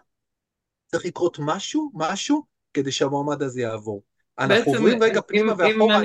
צריך 0.85 1.05
לקרות 1.05 1.37
משהו, 1.39 1.91
משהו, 1.93 2.43
כדי 2.75 2.91
שהמועמד 2.91 3.43
הזה 3.43 3.61
יעבור. 3.61 4.03
אנחנו 4.39 4.73
עוברים 4.73 5.03
רגע 5.03 5.21
פנימה 5.21 5.53
ואחורה. 5.57 6.01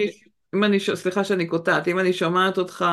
אם 0.54 0.64
אני, 0.64 0.80
סליחה 0.80 1.24
שאני 1.24 1.46
קוטעת, 1.46 1.88
אם 1.88 1.98
אני 1.98 2.12
שומעת 2.12 2.59
אותך, 2.59 2.85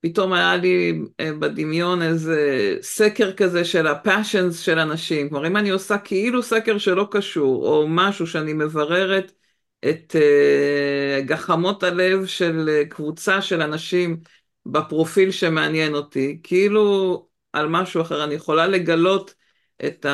פתאום 0.00 0.32
היה 0.32 0.56
לי 0.56 1.00
אה, 1.20 1.32
בדמיון 1.32 2.02
איזה 2.02 2.76
סקר 2.80 3.32
כזה 3.32 3.64
של 3.64 3.86
הפאשנס 3.86 4.58
של 4.58 4.78
אנשים. 4.78 5.28
כלומר, 5.28 5.46
אם 5.46 5.56
אני 5.56 5.70
עושה 5.70 5.98
כאילו 5.98 6.42
סקר 6.42 6.78
שלא 6.78 7.08
קשור, 7.10 7.66
או 7.66 7.86
משהו 7.88 8.26
שאני 8.26 8.52
מבררת 8.52 9.32
את 9.84 10.16
uh, 10.16 11.20
גחמות 11.24 11.82
הלב 11.82 12.26
של 12.26 12.68
uh, 12.68 12.88
קבוצה 12.88 13.42
של 13.42 13.62
אנשים 13.62 14.16
בפרופיל 14.66 15.30
שמעניין 15.30 15.94
אותי, 15.94 16.40
כאילו 16.42 17.26
על 17.52 17.68
משהו 17.68 18.02
אחר, 18.02 18.24
אני 18.24 18.34
יכולה 18.34 18.66
לגלות 18.66 19.34
את 19.86 20.06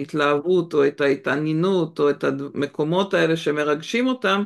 ההתלהבות 0.00 0.74
או 0.74 0.86
את 0.86 1.00
ההתעניינות 1.00 2.00
או 2.00 2.10
את 2.10 2.24
המקומות 2.24 3.14
האלה 3.14 3.36
שמרגשים 3.36 4.06
אותם 4.06 4.42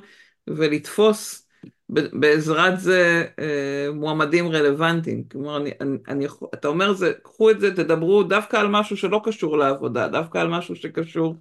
ולתפוס 0.47 1.49
בעזרת 1.89 2.81
זה 2.81 3.25
אה, 3.39 3.89
מועמדים 3.95 4.49
רלוונטיים. 4.49 5.25
כלומר, 5.33 5.57
אני, 5.57 5.71
אני, 6.09 6.27
אתה 6.55 6.69
אומר, 6.69 6.93
זה, 6.93 7.13
קחו 7.23 7.51
את 7.51 7.61
זה, 7.61 7.77
תדברו 7.77 8.23
דווקא 8.23 8.57
על 8.57 8.69
משהו 8.69 8.97
שלא 8.97 9.21
קשור 9.25 9.59
לעבודה, 9.59 10.09
דווקא 10.09 10.39
על 10.39 10.49
משהו 10.49 10.77
שקשור, 10.77 11.37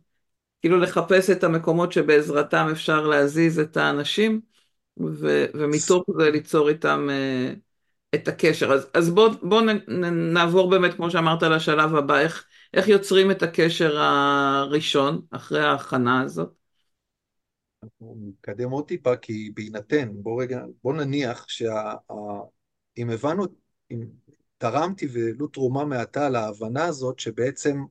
כאילו 0.61 0.80
לחפש 0.80 1.30
את 1.30 1.43
המקומות 1.43 1.91
שבעזרתם 1.91 2.68
אפשר 2.72 3.07
להזיז 3.07 3.59
את 3.59 3.78
האנשים, 3.78 4.41
ו, 4.99 5.45
ומתוך 5.53 6.03
זה 6.18 6.30
ליצור 6.30 6.70
איתם 6.70 7.07
אה, 7.11 7.53
את 8.16 8.28
הקשר. 8.28 8.74
אז, 8.74 8.88
אז 8.93 9.09
בואו 9.09 9.32
בוא 9.41 9.61
נעבור 10.11 10.70
באמת, 10.70 10.93
כמו 10.93 11.11
שאמרת, 11.11 11.43
לשלב 11.43 11.95
הבא, 11.95 12.20
איך, 12.20 12.45
איך 12.74 12.88
יוצרים 12.88 13.32
את 13.32 13.43
הקשר 13.43 13.97
הראשון, 13.97 15.21
אחרי 15.32 15.63
ההכנה 15.63 16.21
הזאת? 16.21 16.53
אנחנו 17.84 18.17
נתקדם 18.28 18.69
עוד 18.69 18.88
טיפה, 18.88 19.15
כי 19.15 19.51
בהינתן, 19.53 20.09
בוא 20.13 20.41
רגע, 20.41 20.61
בוא 20.84 20.93
נניח 20.93 21.45
שאם 21.47 23.09
הבנו, 23.09 23.43
אם 23.91 24.05
תרמתי 24.57 25.07
ולו 25.11 25.47
תרומה 25.47 25.86
מעטה 25.86 26.30
להבנה 26.30 26.86
הזאת 26.86 27.19
שבעצם 27.19 27.84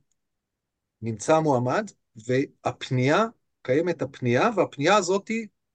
נמצא 1.03 1.41
מועמד 1.41 1.91
והפנייה, 2.27 3.27
קיימת 3.63 4.03
הפנייה 4.03 4.51
והפנייה 4.57 4.97
הזאת 4.97 5.31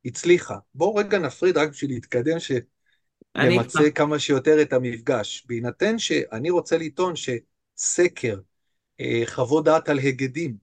הצליחה. 0.06 0.58
בואו 0.76 0.96
רגע 0.96 1.20
נפריד 1.20 1.58
רק 1.58 1.70
בשביל 1.70 1.92
להתקדם, 1.92 2.38
שנמצה 2.40 3.92
כמה 3.96 4.20
שיותר 4.20 4.62
את 4.62 4.74
המפגש. 4.74 5.46
בהינתן 5.48 6.00
שאני 6.00 6.50
רוצה 6.50 6.78
לטעון 6.78 7.14
שסקר, 7.16 8.40
חוות 9.26 9.66
דעת 9.66 9.90
על 9.90 9.98
היגדים, 9.98 10.58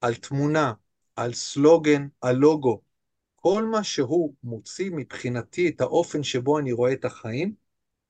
על 0.00 0.14
תמונה, 0.14 0.72
על 1.16 1.32
סלוגן, 1.32 2.08
על 2.20 2.36
לוגו, 2.36 2.80
כל 3.36 3.64
מה 3.64 3.84
שהוא 3.84 4.34
מוציא 4.42 4.90
מבחינתי 4.90 5.68
את 5.68 5.80
האופן 5.80 6.22
שבו 6.22 6.58
אני 6.58 6.72
רואה 6.72 6.92
את 6.92 7.04
החיים, 7.04 7.54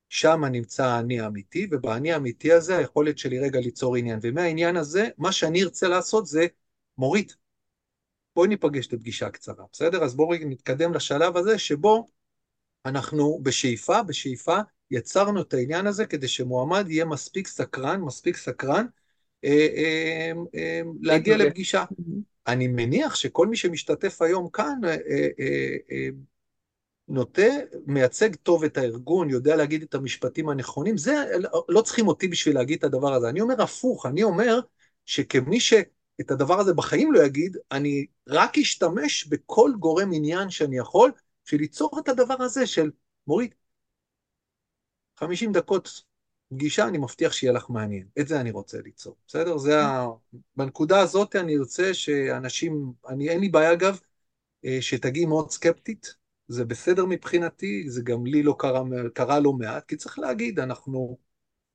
שם 0.09 0.45
נמצא 0.45 0.87
האני 0.87 1.21
האמיתי, 1.21 1.69
ובאני 1.71 2.13
האמיתי 2.13 2.53
הזה 2.53 2.79
היכולת 2.79 3.19
שלי 3.19 3.39
רגע 3.39 3.61
ליצור 3.61 3.97
עניין. 3.97 4.19
ומהעניין 4.23 4.77
הזה, 4.77 5.09
מה 5.19 5.33
שאני 5.33 5.63
ארצה 5.63 5.89
לעשות 5.89 6.27
זה, 6.27 6.47
מורית, 6.99 7.37
בואי 8.37 8.49
ניפגש 8.49 8.93
לפגישה 8.93 9.31
קצרה, 9.31 9.65
בסדר? 9.73 10.05
אז 10.05 10.15
בואו 10.15 10.39
נתקדם 10.41 10.95
לשלב 10.95 11.37
הזה 11.37 11.59
שבו 11.59 12.07
אנחנו 12.85 13.41
בשאיפה, 13.43 14.03
בשאיפה, 14.03 14.59
יצרנו 14.91 15.41
את 15.41 15.55
העניין 15.55 15.87
הזה 15.87 16.07
כדי 16.07 16.29
שמועמד 16.29 16.91
יהיה 16.91 17.05
מספיק 17.05 17.49
סקרן, 17.49 18.01
מספיק 18.01 18.37
סקרן, 18.37 18.73
אה, 18.75 18.81
אה, 18.81 18.83
אה, 18.83 19.08
להגיע 21.01 21.37
לפגישה. 21.37 21.85
אני 22.47 22.69
מניח 22.69 23.15
שכל 23.15 23.47
מי 23.47 23.57
שמשתתף 23.57 24.23
היום 24.23 24.49
כאן 24.51 24.81
אה, 24.85 24.91
אה, 24.91 25.29
אה, 25.91 26.09
נוטה, 27.09 27.49
מייצג 27.87 28.35
טוב 28.35 28.65
את 28.65 28.77
הארגון, 28.77 29.31
יודע 29.31 29.57
להגיד 29.57 29.83
את 29.83 29.95
המשפטים 29.95 30.49
הנכונים, 30.49 30.97
זה, 30.97 31.25
לא 31.69 31.83
צריכים 31.83 32.09
אותי 32.09 32.29
בשביל 32.29 32.55
להגיד 32.55 32.79
את 32.79 32.85
הדבר 32.85 33.15
הזה. 33.15 33.29
אני 33.29 33.41
אומר 33.41 33.63
הפוך, 33.63 34.07
אני 34.07 34.23
אומר 34.23 34.61
שכמי 35.07 35.61
שאת 35.61 36.31
הדבר 36.31 36.61
הזה 36.61 36.75
בחיים 36.75 37.13
לא 37.13 37.23
יגיד, 37.23 37.57
אני 37.73 38.07
רק 38.29 38.59
אשתמש 38.59 39.27
בכל 39.27 39.71
גורם 39.79 40.11
עניין 40.13 40.51
שאני 40.51 40.79
יכול, 40.79 41.13
בשביל 41.45 41.61
ליצור 41.61 41.91
את 41.99 42.09
הדבר 42.09 42.43
הזה 42.43 42.67
של 42.67 42.91
מוריד. 43.27 43.55
50 45.17 45.53
דקות 45.53 46.03
פגישה, 46.51 46.89
אני 46.89 46.99
מבטיח 46.99 47.33
שיהיה 47.33 47.53
לך 47.53 47.71
מעניין. 47.71 48.07
את 48.21 48.29
זה 48.29 48.41
אני 48.41 48.51
רוצה 48.51 48.79
ליצור, 48.85 49.17
בסדר? 49.27 49.59
זה 49.59 49.83
ה... 49.83 50.07
בנקודה 50.57 51.01
הזאת 51.01 51.37
אני 51.37 51.57
ארצה 51.57 51.95
שאנשים, 51.95 52.93
אני, 53.09 53.29
אין 53.29 53.41
לי 53.41 53.49
בעיה 53.49 53.73
אגב, 53.73 54.01
אה, 54.65 54.79
שתגיעי 54.81 55.27
מאוד 55.27 55.51
סקפטית, 55.51 56.15
זה 56.49 56.65
בסדר 56.65 57.07
מבחינתי, 57.07 57.91
זה 57.91 58.03
גם 58.03 58.27
לי 58.27 58.43
לא 58.43 58.55
קרה, 58.59 58.83
קרה 59.15 59.41
לא 59.41 59.53
מעט, 59.53 59.85
כי 59.89 59.97
צריך 59.97 60.19
להגיד, 60.19 60.61
אנחנו 60.61 61.19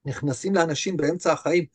נכנסים 0.06 0.56
לאנשים 0.56 0.98
באמצע 0.98 1.34
החיים, 1.34 1.66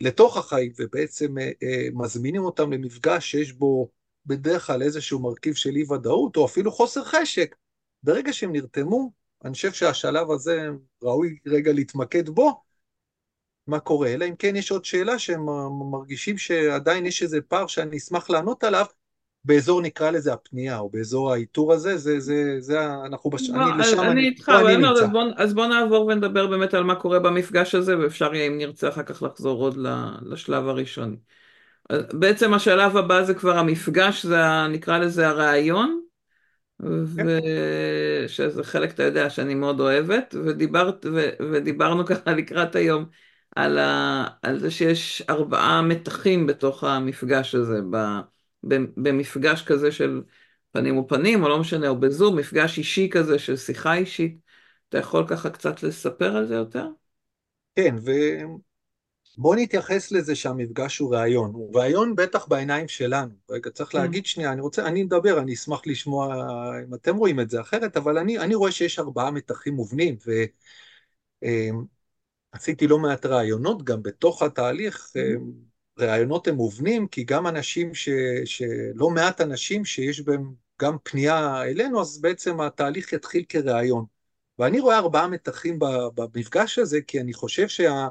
לתוך 0.00 0.36
החיים, 0.36 0.72
ובעצם 0.78 1.38
אה, 1.38 1.50
אה, 1.62 1.88
מזמינים 1.92 2.42
אותם 2.42 2.72
למפגש 2.72 3.30
שיש 3.30 3.52
בו 3.52 3.90
בדרך 4.26 4.66
כלל 4.66 4.82
איזשהו 4.82 5.20
מרכיב 5.22 5.54
של 5.54 5.76
אי 5.76 5.92
ודאות, 5.92 6.36
או 6.36 6.46
אפילו 6.46 6.72
חוסר 6.72 7.04
חשק. 7.04 7.56
ברגע 8.02 8.32
שהם 8.32 8.52
נרתמו, 8.52 9.12
אני 9.44 9.52
חושב 9.52 9.72
שהשלב 9.72 10.30
הזה 10.30 10.68
ראוי 11.02 11.38
רגע 11.46 11.72
להתמקד 11.72 12.28
בו, 12.28 12.62
מה 13.66 13.80
קורה, 13.80 14.08
אלא 14.08 14.24
אם 14.24 14.36
כן 14.36 14.56
יש 14.56 14.70
עוד 14.70 14.84
שאלה 14.84 15.18
שהם 15.18 15.46
מרגישים 15.90 16.38
שעדיין 16.38 17.06
יש 17.06 17.22
איזה 17.22 17.40
פער 17.40 17.66
שאני 17.66 17.96
אשמח 17.96 18.30
לענות 18.30 18.64
עליו, 18.64 18.86
באזור 19.44 19.82
נקרא 19.82 20.10
לזה 20.10 20.32
הפנייה, 20.32 20.78
או 20.78 20.90
באזור 20.90 21.32
האיתור 21.32 21.72
הזה, 21.72 21.96
זה, 21.96 22.20
זה, 22.20 22.56
זה, 22.58 22.94
אנחנו, 23.06 23.30
בש... 23.30 23.50
לא, 23.50 23.72
אני 23.72 23.80
לשם, 23.80 24.00
אני, 24.00 24.10
אני 24.10 24.28
איתך, 24.28 24.48
אני 24.48 24.76
נמצא. 24.76 25.04
אז, 25.04 25.10
בוא, 25.10 25.22
אז 25.36 25.54
בוא 25.54 25.66
נעבור 25.66 26.06
ונדבר 26.06 26.46
באמת 26.46 26.74
על 26.74 26.84
מה 26.84 26.94
קורה 26.94 27.18
במפגש 27.18 27.74
הזה, 27.74 27.98
ואפשר 27.98 28.34
יהיה 28.34 28.46
אם 28.46 28.58
נרצה 28.58 28.88
אחר 28.88 29.02
כך 29.02 29.22
לחזור 29.22 29.62
עוד 29.62 29.78
לשלב 30.22 30.68
הראשון. 30.68 31.16
בעצם 32.12 32.54
השלב 32.54 32.96
הבא 32.96 33.22
זה 33.22 33.34
כבר 33.34 33.58
המפגש, 33.58 34.26
זה 34.26 34.36
נקרא 34.70 34.98
לזה 34.98 35.28
הרעיון, 35.28 36.03
ושזה 36.84 38.64
חלק, 38.64 38.90
אתה 38.94 39.02
יודע, 39.02 39.30
שאני 39.30 39.54
מאוד 39.54 39.80
אוהבת, 39.80 40.34
ודיברת, 40.44 41.06
ו, 41.06 41.28
ודיברנו 41.52 42.06
ככה 42.10 42.32
לקראת 42.32 42.74
היום 42.76 43.04
על, 43.56 43.78
ה, 43.78 44.26
על 44.42 44.58
זה 44.58 44.70
שיש 44.70 45.22
ארבעה 45.30 45.82
מתחים 45.82 46.46
בתוך 46.46 46.84
המפגש 46.84 47.54
הזה, 47.54 47.80
ב, 47.90 47.96
ב, 48.68 48.74
במפגש 48.96 49.62
כזה 49.62 49.92
של 49.92 50.22
פנים 50.72 50.98
ופנים, 50.98 51.42
או 51.44 51.48
לא 51.48 51.60
משנה, 51.60 51.88
או 51.88 52.00
בזום, 52.00 52.36
מפגש 52.36 52.78
אישי 52.78 53.08
כזה 53.12 53.38
של 53.38 53.56
שיחה 53.56 53.94
אישית. 53.94 54.38
אתה 54.88 54.98
יכול 54.98 55.24
ככה 55.28 55.50
קצת 55.50 55.82
לספר 55.82 56.36
על 56.36 56.46
זה 56.46 56.54
יותר? 56.54 56.86
כן, 57.76 57.96
ו... 58.06 58.10
בואו 59.38 59.54
נתייחס 59.54 60.12
לזה 60.12 60.34
שהמפגש 60.34 60.98
הוא 60.98 61.14
ראיון, 61.14 61.50
הוא 61.54 61.74
ראיון 61.74 62.16
בטח 62.16 62.46
בעיניים 62.46 62.88
שלנו. 62.88 63.32
רגע, 63.50 63.70
צריך 63.70 63.90
כן. 63.90 63.98
להגיד 63.98 64.26
שנייה, 64.26 64.52
אני 64.52 64.60
רוצה, 64.60 64.86
אני 64.86 65.02
מדבר, 65.02 65.38
אני 65.38 65.54
אשמח 65.54 65.82
לשמוע 65.86 66.34
אם 66.88 66.94
אתם 66.94 67.16
רואים 67.16 67.40
את 67.40 67.50
זה 67.50 67.60
אחרת, 67.60 67.96
אבל 67.96 68.18
אני, 68.18 68.38
אני 68.38 68.54
רואה 68.54 68.72
שיש 68.72 68.98
ארבעה 68.98 69.30
מתחים 69.30 69.74
מובנים, 69.74 70.16
ועשיתי 72.52 72.84
אמ, 72.84 72.90
לא 72.90 72.98
מעט 72.98 73.26
ראיונות 73.26 73.82
גם 73.84 74.02
בתוך 74.02 74.42
התהליך, 74.42 75.12
אמ, 75.16 75.52
ראיונות 75.98 76.48
הם 76.48 76.54
מובנים, 76.54 77.08
כי 77.08 77.24
גם 77.24 77.46
אנשים, 77.46 77.94
ש, 77.94 78.08
שלא 78.44 79.10
מעט 79.10 79.40
אנשים 79.40 79.84
שיש 79.84 80.20
בהם 80.20 80.52
גם 80.82 80.96
פנייה 81.02 81.62
אלינו, 81.62 82.00
אז 82.00 82.20
בעצם 82.20 82.60
התהליך 82.60 83.12
יתחיל 83.12 83.44
כראיון. 83.48 84.04
ואני 84.58 84.80
רואה 84.80 84.98
ארבעה 84.98 85.28
מתחים 85.28 85.78
במפגש 86.14 86.78
הזה, 86.78 87.00
כי 87.00 87.20
אני 87.20 87.32
חושב 87.32 87.68
שה... 87.68 88.08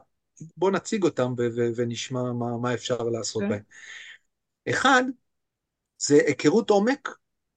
בואו 0.58 0.72
נציג 0.72 1.04
אותם 1.04 1.34
ונשמע 1.76 2.34
מה, 2.34 2.58
מה 2.58 2.74
אפשר 2.74 2.98
לעשות 2.98 3.44
okay. 3.44 3.46
כן. 3.46 3.50
בהם. 3.50 3.62
אחד, 4.70 5.04
זה 5.98 6.20
היכרות 6.28 6.70
עומק 6.70 7.10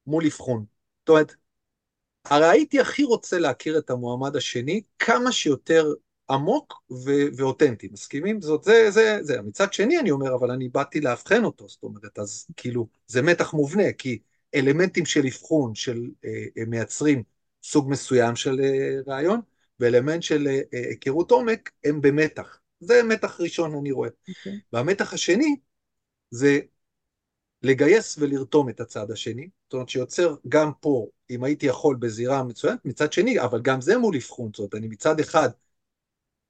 מול 0.07 0.25
אבחון. 0.27 0.65
זאת 1.01 1.09
אומרת, 1.09 1.35
הרי 2.25 2.47
הייתי 2.47 2.81
הכי 2.81 3.05
רוצה 3.05 3.39
להכיר 3.39 3.79
את 3.79 3.91
המועמד 3.91 4.37
השני 4.37 4.83
כמה 4.99 5.33
שיותר 5.33 5.93
עמוק 6.31 6.83
ו- 6.91 7.29
ואותנטי, 7.37 7.89
מסכימים? 7.93 8.41
זאת, 8.41 8.65
זה, 8.65 8.91
זה, 8.91 9.19
זה. 9.23 9.43
מצד 9.43 9.73
שני 9.73 9.99
אני 9.99 10.11
אומר, 10.11 10.35
אבל 10.35 10.51
אני 10.51 10.69
באתי 10.69 11.01
לאבחן 11.01 11.45
אותו, 11.45 11.69
זאת 11.69 11.83
אומרת, 11.83 12.19
אז 12.19 12.47
כאילו, 12.57 12.89
זה 13.07 13.23
מתח 13.23 13.55
מובנה, 13.55 13.93
כי 13.99 14.19
אלמנטים 14.55 15.07
של 15.07 15.27
אבחון, 15.27 15.75
של 15.75 16.07
אה, 16.25 16.65
מייצרים 16.67 17.23
סוג 17.63 17.91
מסוים 17.91 18.37
של 18.37 18.61
אה, 18.61 18.97
רעיון, 19.07 19.41
ואלמנט 19.81 20.23
של 20.23 20.49
אה, 20.49 20.61
היכרות 20.73 21.31
עומק 21.31 21.71
הם 21.85 22.01
במתח. 22.01 22.59
זה 22.81 23.03
מתח 23.03 23.41
ראשון 23.41 23.75
אני 23.75 23.93
רואה. 23.93 24.09
Okay. 24.09 24.39
אוקיי. 24.39 24.61
והמתח 24.73 25.15
השני 25.15 25.57
זה 26.31 26.59
לגייס 27.63 28.19
ולרתום 28.19 28.69
את 28.69 28.81
הצד 28.81 29.11
השני, 29.11 29.49
זאת 29.65 29.73
אומרת 29.73 29.89
שיוצר 29.89 30.35
גם 30.49 30.71
פה, 30.81 31.07
אם 31.31 31.45
הייתי 31.45 31.67
יכול 31.67 31.97
בזירה 31.97 32.43
מצוינת, 32.43 32.85
מצד 32.85 33.13
שני, 33.13 33.41
אבל 33.41 33.61
גם 33.63 33.81
זה 33.81 33.99
מול 33.99 34.17
אבחון, 34.17 34.51
זאת 34.53 34.59
אומרת, 34.59 34.75
אני 34.75 34.89
מצד 34.89 35.21
אחד, 35.21 35.49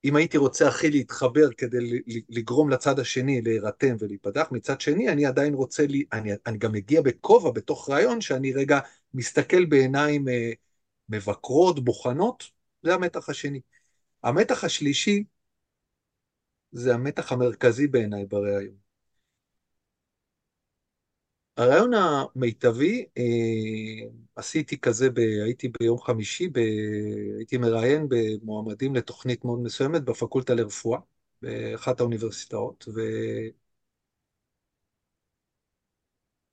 אם 0.04 0.16
הייתי 0.16 0.38
רוצה 0.38 0.68
הכי 0.68 0.90
להתחבר 0.90 1.52
כדי 1.56 2.02
לגרום 2.28 2.70
לצד 2.70 2.98
השני 2.98 3.42
להירתם 3.42 3.96
ולהיפתח, 3.98 4.48
מצד 4.50 4.80
שני, 4.80 5.08
אני 5.08 5.26
עדיין 5.26 5.54
רוצה, 5.54 5.86
לי, 5.86 6.04
אני, 6.12 6.30
אני 6.46 6.58
גם 6.58 6.72
מגיע 6.72 7.02
בכובע 7.02 7.50
בתוך 7.50 7.90
רעיון, 7.90 8.20
שאני 8.20 8.52
רגע 8.52 8.78
מסתכל 9.14 9.64
בעיניים 9.64 10.28
אה, 10.28 10.52
מבקרות, 11.08 11.84
בוחנות, 11.84 12.44
זה 12.82 12.94
המתח 12.94 13.28
השני. 13.28 13.60
המתח 14.22 14.64
השלישי 14.64 15.24
זה 16.76 16.94
המתח 16.94 17.32
המרכזי 17.32 17.86
בעיניי 17.86 18.26
בריאיון. 18.26 18.76
הרעיון 21.56 21.90
המיטבי, 21.94 23.06
אה, 23.18 23.22
עשיתי 24.36 24.78
כזה, 24.80 25.10
ב, 25.10 25.18
הייתי 25.18 25.68
ביום 25.80 25.98
חמישי, 25.98 26.48
ב, 26.48 26.58
הייתי 27.36 27.58
מראיין 27.58 28.06
במועמדים 28.08 28.94
לתוכנית 28.94 29.44
מאוד 29.44 29.58
מסוימת 29.60 30.02
בפקולטה 30.04 30.54
לרפואה, 30.54 30.98
באחת 31.42 32.00
האוניברסיטאות, 32.00 32.88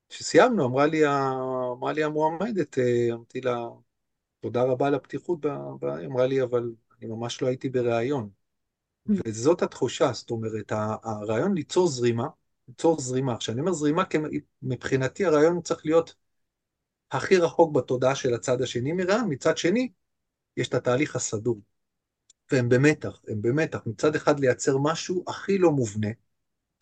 וכשסיימנו 0.10 0.66
אמרה 0.66 0.86
לי, 0.88 1.08
אמרה 1.78 1.94
לי 1.94 2.04
המועמדת, 2.04 2.78
אה, 2.80 3.08
אמרתי 3.14 3.42
לה, 3.42 3.68
תודה 4.42 4.64
רבה 4.64 4.88
על 4.88 4.96
הפתיחות, 4.96 5.46
היא 5.46 6.08
אמרה 6.08 6.28
לי, 6.28 6.44
אבל 6.44 6.74
אני 7.00 7.08
ממש 7.10 7.42
לא 7.42 7.48
הייתי 7.48 7.70
בריאיון. 7.70 8.43
וזאת 9.08 9.62
התחושה, 9.62 10.12
זאת 10.14 10.32
אומרת, 10.32 10.72
הרעיון 11.04 11.54
ליצור 11.54 11.88
זרימה, 11.88 12.28
ליצור 12.68 13.00
זרימה. 13.00 13.38
כשאני 13.38 13.60
אומר 13.60 13.74
זרימה, 13.74 14.04
מבחינתי 14.62 15.26
הרעיון 15.26 15.62
צריך 15.62 15.86
להיות 15.86 16.16
הכי 17.12 17.38
רחוק 17.38 17.76
בתודעה 17.76 18.16
של 18.16 18.34
הצד 18.34 18.62
השני 18.62 18.92
מרעיון, 18.92 19.26
מצד 19.30 19.58
שני, 19.58 19.90
יש 20.58 20.68
את 20.68 20.74
התהליך 20.74 21.16
הסדור. 21.16 21.62
והם 22.52 22.70
במתח, 22.70 23.20
הם 23.28 23.42
במתח. 23.42 23.80
מצד 23.86 24.16
אחד 24.16 24.40
לייצר 24.40 24.78
משהו 24.78 25.24
הכי 25.28 25.58
לא 25.58 25.72
מובנה, 25.72 26.08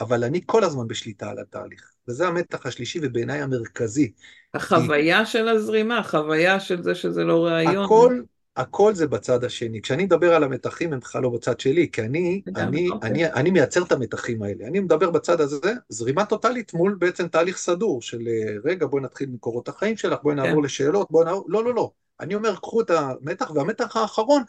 אבל 0.01 0.24
אני 0.24 0.41
כל 0.45 0.63
הזמן 0.63 0.88
בשליטה 0.88 1.30
על 1.30 1.39
התהליך. 1.39 1.91
וזה 2.07 2.28
המתח 2.28 2.65
השלישי 2.65 2.99
ובעיניי 3.03 3.41
המרכזי. 3.41 4.11
החוויה 4.53 5.26
כי... 5.26 5.32
של 5.32 5.47
הזרימה, 5.47 5.99
החוויה 5.99 6.59
של 6.59 6.84
זה 6.84 6.95
שזה 6.95 7.24
לא 7.24 7.45
רעיון. 7.45 7.86
הכל, 7.86 8.22
הכל 8.56 8.95
זה 8.95 9.08
בצד 9.08 9.43
השני. 9.43 9.82
כשאני 9.82 10.04
מדבר 10.04 10.36
על 10.36 10.43
המתחים, 10.43 10.93
הם 10.93 10.99
בכלל 10.99 11.22
לא 11.22 11.30
בצד 11.30 11.60
שלי, 11.60 11.89
כי 11.91 12.02
אני, 12.02 12.41
אני, 12.56 12.89
אוקיי. 12.89 13.10
אני, 13.10 13.26
אני 13.26 13.52
מייצר 13.52 13.84
את 13.84 13.91
המתחים 13.91 14.43
האלה. 14.43 14.68
אני 14.68 14.80
מדבר 14.80 15.10
בצד 15.10 15.41
הזה, 15.41 15.74
זרימה 15.89 16.26
טוטאלית 16.26 16.74
מול 16.74 16.95
בעצם 16.99 17.28
תהליך 17.28 17.58
סדור 17.58 18.02
של 18.02 18.28
רגע, 18.66 18.86
בואי 18.86 19.04
נתחיל 19.04 19.30
מקורות 19.30 19.68
החיים 19.68 19.97
שלך, 19.97 20.20
בואי 20.24 20.36
נעבור 20.36 20.62
כן. 20.62 20.66
לשאלות, 20.66 21.12
בואי 21.12 21.26
נעבור... 21.26 21.45
לא, 21.47 21.64
לא, 21.64 21.74
לא. 21.74 21.91
אני 22.20 22.36
אומר, 22.36 22.56
קחו 22.56 22.82
את 22.82 22.89
המתח, 22.89 23.52
והמתח 23.56 23.97
האחרון 23.97 24.43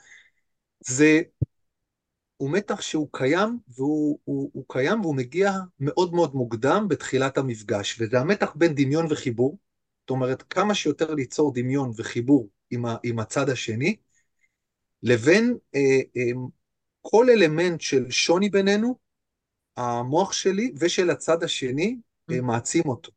זה, 0.81 1.21
הוא 2.37 2.51
מתח 2.51 2.81
שהוא 2.81 3.09
קיים, 3.13 3.59
והוא 3.77 4.19
הוא, 4.25 4.51
הוא 4.53 4.65
קיים 4.69 5.01
והוא 5.01 5.15
מגיע 5.15 5.53
מאוד 5.81 6.15
מאוד 6.15 6.35
מוקדם 6.35 6.87
בתחילת 6.89 7.39
המפגש, 7.39 8.01
וזה 8.01 8.21
המתח 8.21 8.53
בין 8.55 8.75
דמיון 8.75 9.07
וחיבור, 9.11 9.59
זאת 10.03 10.11
אומרת, 10.11 10.43
כמה 10.43 10.75
שיותר 10.75 11.15
ליצור 11.15 11.53
דמיון 11.55 11.93
וחיבור 11.97 12.49
עם, 12.73 12.87
ה, 12.87 12.97
עם 13.03 13.19
הצד 13.19 13.49
השני, 13.49 13.97
לבין 15.03 15.57
אה, 15.75 15.81
אה, 16.17 16.31
כל 17.01 17.31
אלמנט 17.31 17.81
של 17.81 18.11
שוני 18.11 18.49
בינינו, 18.49 18.99
המוח 19.77 20.33
שלי 20.33 20.73
ושל 20.79 21.11
הצד 21.11 21.43
השני 21.43 21.97
אה, 22.31 22.39
mm. 22.39 22.43
מעצים 22.43 22.83
אותו. 22.87 23.13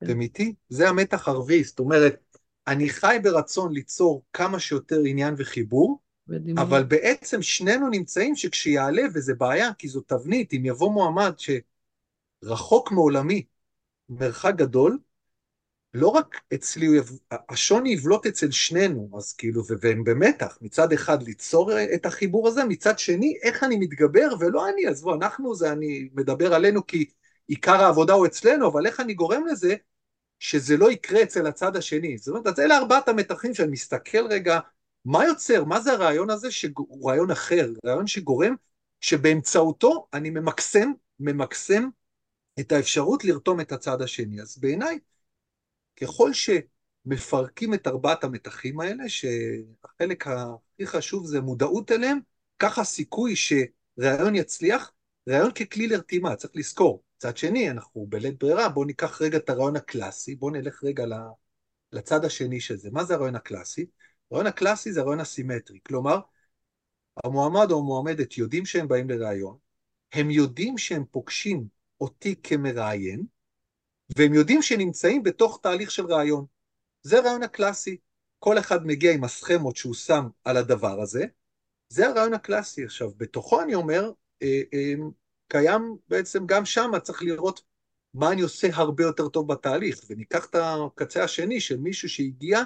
כן. 0.00 0.06
אתם 0.06 0.20
איתי? 0.20 0.54
זה 0.68 0.88
המתח 0.88 1.28
הרביעי, 1.28 1.64
זאת 1.64 1.78
אומרת, 1.78 2.22
אני 2.66 2.88
חי 2.88 3.16
ברצון 3.22 3.72
ליצור 3.72 4.22
כמה 4.32 4.60
שיותר 4.60 5.00
עניין 5.06 5.34
וחיבור, 5.38 6.00
בדיוק. 6.26 6.58
אבל 6.58 6.84
בעצם 6.84 7.42
שנינו 7.42 7.88
נמצאים 7.88 8.36
שכשיעלה, 8.36 9.02
וזה 9.14 9.34
בעיה, 9.34 9.74
כי 9.78 9.88
זו 9.88 10.00
תבנית, 10.00 10.52
אם 10.52 10.64
יבוא 10.64 10.92
מועמד 10.92 11.34
שרחוק 12.42 12.92
מעולמי, 12.92 13.44
מרחק 14.08 14.54
גדול, 14.56 14.98
לא 15.96 16.08
רק 16.08 16.40
אצלי, 16.54 16.86
השוני 17.48 17.90
יבלוט 17.90 18.26
אצל 18.26 18.50
שנינו, 18.50 19.10
אז 19.18 19.32
כאילו, 19.32 19.62
והם 19.82 20.04
במתח, 20.04 20.58
מצד 20.60 20.92
אחד 20.92 21.22
ליצור 21.22 21.70
את 21.94 22.06
החיבור 22.06 22.48
הזה, 22.48 22.64
מצד 22.64 22.98
שני, 22.98 23.38
איך 23.42 23.64
אני 23.64 23.76
מתגבר, 23.76 24.28
ולא 24.40 24.68
אני, 24.68 24.86
עזבו, 24.86 25.14
אנחנו 25.14 25.54
זה, 25.54 25.72
אני 25.72 26.08
מדבר 26.14 26.54
עלינו 26.54 26.86
כי 26.86 27.04
עיקר 27.46 27.84
העבודה 27.84 28.12
הוא 28.12 28.26
אצלנו, 28.26 28.68
אבל 28.68 28.86
איך 28.86 29.00
אני 29.00 29.14
גורם 29.14 29.46
לזה 29.46 29.74
שזה 30.38 30.76
לא 30.76 30.90
יקרה 30.90 31.22
אצל 31.22 31.46
הצד 31.46 31.76
השני. 31.76 32.18
זאת 32.18 32.28
אומרת, 32.28 32.46
אז 32.46 32.60
אלה 32.60 32.78
ארבעת 32.78 33.08
המתחים 33.08 33.54
שאני 33.54 33.72
מסתכל 33.72 34.26
רגע, 34.26 34.58
מה 35.04 35.24
יוצר, 35.24 35.64
מה 35.64 35.80
זה 35.80 35.92
הרעיון 35.92 36.30
הזה 36.30 36.50
שהוא 36.50 37.10
רעיון 37.10 37.30
אחר, 37.30 37.72
רעיון 37.86 38.06
שגורם, 38.06 38.54
שבאמצעותו 39.00 40.06
אני 40.12 40.30
ממקסם, 40.30 40.92
ממקסם 41.20 41.88
את 42.60 42.72
האפשרות 42.72 43.24
לרתום 43.24 43.60
את 43.60 43.72
הצד 43.72 44.02
השני. 44.02 44.40
אז 44.40 44.58
בעיניי, 44.58 44.98
ככל 46.00 46.30
שמפרקים 46.32 47.74
את 47.74 47.86
ארבעת 47.86 48.24
המתחים 48.24 48.80
האלה, 48.80 49.08
שהחלק 49.08 50.26
הכי 50.26 50.86
חשוב 50.86 51.26
זה 51.26 51.40
מודעות 51.40 51.92
אליהם, 51.92 52.18
ככה 52.58 52.80
הסיכוי 52.80 53.34
שרעיון 53.36 54.34
יצליח, 54.34 54.92
רעיון 55.28 55.52
ככלי 55.52 55.86
לרתימה, 55.86 56.36
צריך 56.36 56.52
לזכור. 56.56 57.02
מצד 57.16 57.36
שני, 57.36 57.70
אנחנו 57.70 58.06
בלית 58.08 58.38
ברירה, 58.38 58.68
בואו 58.68 58.84
ניקח 58.86 59.22
רגע 59.22 59.38
את 59.38 59.50
הרעיון 59.50 59.76
הקלאסי, 59.76 60.34
בואו 60.34 60.50
נלך 60.50 60.84
רגע 60.84 61.04
לצד 61.92 62.24
השני 62.24 62.60
של 62.60 62.76
זה. 62.76 62.90
מה 62.92 63.04
זה 63.04 63.14
הרעיון 63.14 63.34
הקלאסי? 63.34 63.86
הרעיון 64.30 64.46
הקלאסי 64.46 64.92
זה 64.92 65.00
הרעיון 65.00 65.20
הסימטרי, 65.20 65.78
כלומר, 65.86 66.18
המועמד 67.24 67.70
או 67.70 67.78
המועמדת 67.78 68.38
יודעים 68.38 68.66
שהם 68.66 68.88
באים 68.88 69.10
לראיון, 69.10 69.56
הם 70.12 70.30
יודעים 70.30 70.78
שהם 70.78 71.04
פוגשים 71.10 71.66
אותי 72.00 72.34
כמראיין, 72.42 73.24
והם 74.16 74.34
יודעים 74.34 74.62
שנמצאים 74.62 75.22
בתוך 75.22 75.60
תהליך 75.62 75.90
של 75.90 76.06
ראיון. 76.06 76.44
זה 77.02 77.18
הרעיון 77.18 77.42
הקלאסי. 77.42 77.96
כל 78.38 78.58
אחד 78.58 78.86
מגיע 78.86 79.12
עם 79.12 79.24
הסכמות 79.24 79.76
שהוא 79.76 79.94
שם 79.94 80.28
על 80.44 80.56
הדבר 80.56 81.00
הזה, 81.00 81.24
זה 81.88 82.08
הרעיון 82.08 82.34
הקלאסי. 82.34 82.84
עכשיו, 82.84 83.10
בתוכו 83.16 83.62
אני 83.62 83.74
אומר, 83.74 84.10
אה, 84.42 84.60
אה, 84.74 84.94
קיים 85.48 85.96
בעצם 86.08 86.46
גם 86.46 86.64
שם, 86.64 86.90
צריך 87.02 87.22
לראות 87.22 87.60
מה 88.14 88.32
אני 88.32 88.40
עושה 88.40 88.68
הרבה 88.72 89.04
יותר 89.04 89.28
טוב 89.28 89.52
בתהליך, 89.52 90.00
וניקח 90.08 90.46
את 90.46 90.54
הקצה 90.54 91.24
השני 91.24 91.60
של 91.60 91.76
מישהו 91.76 92.08
שהגיע, 92.08 92.58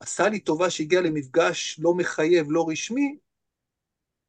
עשה 0.00 0.28
לי 0.28 0.40
טובה 0.40 0.70
שהגיע 0.70 1.00
למפגש 1.00 1.80
לא 1.82 1.94
מחייב, 1.94 2.46
לא 2.50 2.66
רשמי, 2.68 3.18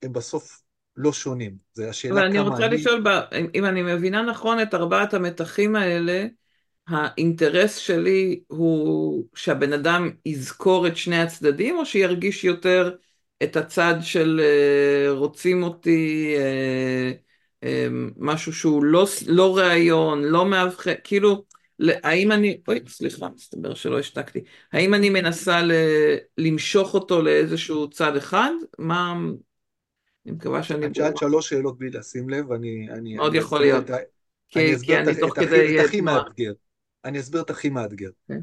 הם 0.02 0.14
בסוף 0.14 0.62
לא 1.00 1.14
שונים. 1.14 1.56
זה 1.74 1.90
השאלה 1.90 2.16
כמה 2.16 2.26
אני... 2.26 2.40
אבל 2.40 2.48
אני 2.48 2.56
רוצה 2.56 2.68
לשאול, 2.68 3.04
אם 3.56 3.66
אני 3.66 3.82
מבינה 3.82 4.22
נכון 4.22 4.62
את 4.62 4.74
ארבעת 4.74 5.14
המתחים 5.14 5.76
האלה, 5.76 6.26
האינטרס 6.88 7.76
שלי 7.76 8.40
הוא 8.48 9.26
שהבן 9.36 9.74
אדם 9.74 10.10
יזכור 10.26 10.88
את 10.88 10.98
שני 10.98 11.22
הצדדים, 11.22 11.78
או 11.78 11.86
שירגיש 11.86 12.44
יותר 12.44 12.92
את 13.44 13.56
הצד 13.56 13.96
של 14.02 14.42
אה, 14.44 15.12
רוצים 15.12 15.64
אותי, 15.64 16.34
אה, 16.38 17.12
אמ, 17.64 18.12
משהו 18.18 18.54
שהוא 18.54 18.84
לא, 18.84 19.08
לא 19.28 19.58
ראיון, 19.58 20.24
לא 20.24 20.46
מאבחן, 20.46 20.94
כאילו, 21.04 21.46
האם 22.04 22.32
אני, 22.32 22.62
אוי, 22.68 22.80
סליחה, 22.88 23.28
מסתבר 23.36 23.74
שלא 23.74 24.00
השתקתי, 24.00 24.40
האם 24.74 24.94
אני 24.94 25.10
מנסה 25.10 25.62
ל, 25.62 25.72
למשוך 26.38 26.94
אותו 26.94 27.22
לאיזשהו 27.22 27.90
צד 27.90 28.16
אחד? 28.16 28.52
מה, 28.80 29.16
אני 30.30 30.38
מקווה 30.38 30.64
שאני... 30.64 30.86
את 30.86 30.96
שאלת 30.96 31.18
שלוש 31.18 31.50
שאלות 31.50 31.78
בלי 31.78 31.90
לשים 31.90 32.30
לב, 32.30 32.52
אני... 32.52 32.88
אני 32.92 33.16
מאוד 33.16 33.30
אני 33.30 33.38
יכול 33.38 33.62
להיות. 33.62 33.90
את, 33.90 33.96
כי, 34.50 34.60
אני 34.60 34.80
כי 34.86 34.98
אני 34.98 35.20
תוך 35.20 35.36
כדי... 35.36 35.80
את 35.80 35.86
הכי 35.86 36.02
מאתגר. 36.02 36.54
אני 37.06 37.20
אסביר 37.20 37.42
את 37.42 37.50
הכי 37.50 37.70
מאתגר. 37.70 38.10
כן. 38.28 38.40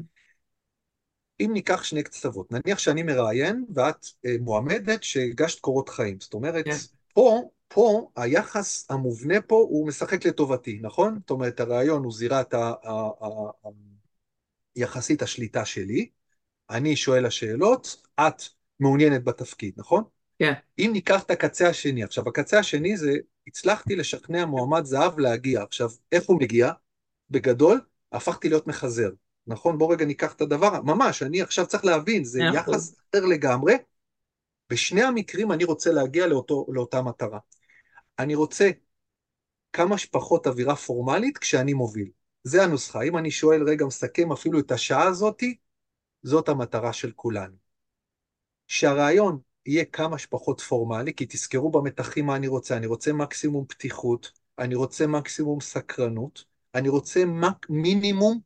אם 1.39 1.49
ניקח 1.53 1.83
שני 1.83 2.03
קצוות, 2.03 2.51
נניח 2.51 2.79
שאני 2.79 3.03
מראיין 3.03 3.65
ואת 3.73 4.05
אה, 4.25 4.35
מועמדת 4.41 5.03
שהגשת 5.03 5.59
קורות 5.59 5.89
חיים, 5.89 6.19
זאת 6.19 6.33
אומרת, 6.33 6.65
כן. 6.65 6.75
פה 7.13 7.41
פה 7.67 8.09
היחס 8.15 8.91
המובנה 8.91 9.41
פה 9.41 9.55
הוא 9.55 9.87
משחק 9.87 10.25
לטובתי, 10.25 10.79
נכון? 10.81 11.17
זאת 11.19 11.29
אומרת, 11.29 11.59
הרעיון 11.59 12.03
הוא 12.03 12.13
זירת 12.13 12.53
ה... 12.53 12.57
ה, 12.57 12.91
ה, 12.91 13.27
ה 13.65 13.69
יחסית 14.75 15.21
השליטה 15.21 15.65
שלי, 15.65 16.09
אני 16.69 16.95
שואל 16.95 17.25
השאלות, 17.25 18.07
את 18.19 18.41
מעוניינת 18.79 19.23
בתפקיד, 19.23 19.73
נכון? 19.77 20.03
כן. 20.39 20.53
Yeah. 20.53 20.55
אם 20.79 20.89
ניקח 20.93 21.23
את 21.23 21.31
הקצה 21.31 21.69
השני, 21.69 22.03
עכשיו 22.03 22.29
הקצה 22.29 22.59
השני 22.59 22.97
זה, 22.97 23.11
הצלחתי 23.47 23.95
לשכנע 23.95 24.45
מועמד 24.45 24.85
זהב 24.85 25.19
להגיע, 25.19 25.63
עכשיו, 25.63 25.89
איך 26.11 26.23
הוא 26.25 26.39
מגיע? 26.41 26.71
בגדול, 27.29 27.81
הפכתי 28.11 28.49
להיות 28.49 28.67
מחזר, 28.67 29.09
נכון? 29.47 29.77
בוא 29.77 29.93
רגע 29.93 30.05
ניקח 30.05 30.33
את 30.33 30.41
הדבר, 30.41 30.81
ממש, 30.81 31.23
אני 31.23 31.41
עכשיו 31.41 31.67
צריך 31.67 31.85
להבין, 31.85 32.23
זה 32.23 32.39
yeah, 32.39 32.55
יחס 32.55 32.95
אחר 32.95 33.25
לגמרי, 33.25 33.75
בשני 34.69 35.03
המקרים 35.03 35.51
אני 35.51 35.63
רוצה 35.63 35.91
להגיע 35.91 36.27
לאותו, 36.27 36.65
לאותה 36.69 37.01
מטרה. 37.01 37.39
אני 38.19 38.35
רוצה 38.35 38.69
כמה 39.73 39.97
שפחות 39.97 40.47
אווירה 40.47 40.75
פורמלית 40.75 41.37
כשאני 41.37 41.73
מוביל. 41.73 42.09
זה 42.43 42.63
הנוסחה. 42.63 43.01
אם 43.01 43.17
אני 43.17 43.31
שואל, 43.31 43.63
רגע, 43.63 43.85
מסכם 43.85 44.31
אפילו 44.31 44.59
את 44.59 44.71
השעה 44.71 45.03
הזאתי, 45.03 45.57
זאת 46.23 46.49
המטרה 46.49 46.93
של 46.93 47.11
כולנו. 47.15 47.55
שהרעיון 48.67 49.39
יהיה 49.67 49.85
כמה 49.85 50.17
שפחות 50.17 50.61
פורמלי, 50.61 51.13
כי 51.13 51.25
תזכרו 51.29 51.71
במתחים 51.71 52.25
מה 52.25 52.35
אני 52.35 52.47
רוצה. 52.47 52.77
אני 52.77 52.87
רוצה 52.87 53.13
מקסימום 53.13 53.65
פתיחות, 53.65 54.31
אני 54.59 54.75
רוצה 54.75 55.07
מקסימום 55.07 55.61
סקרנות, 55.61 56.43
אני 56.75 56.89
רוצה 56.89 57.25
מק... 57.25 57.69
מינימום 57.69 58.39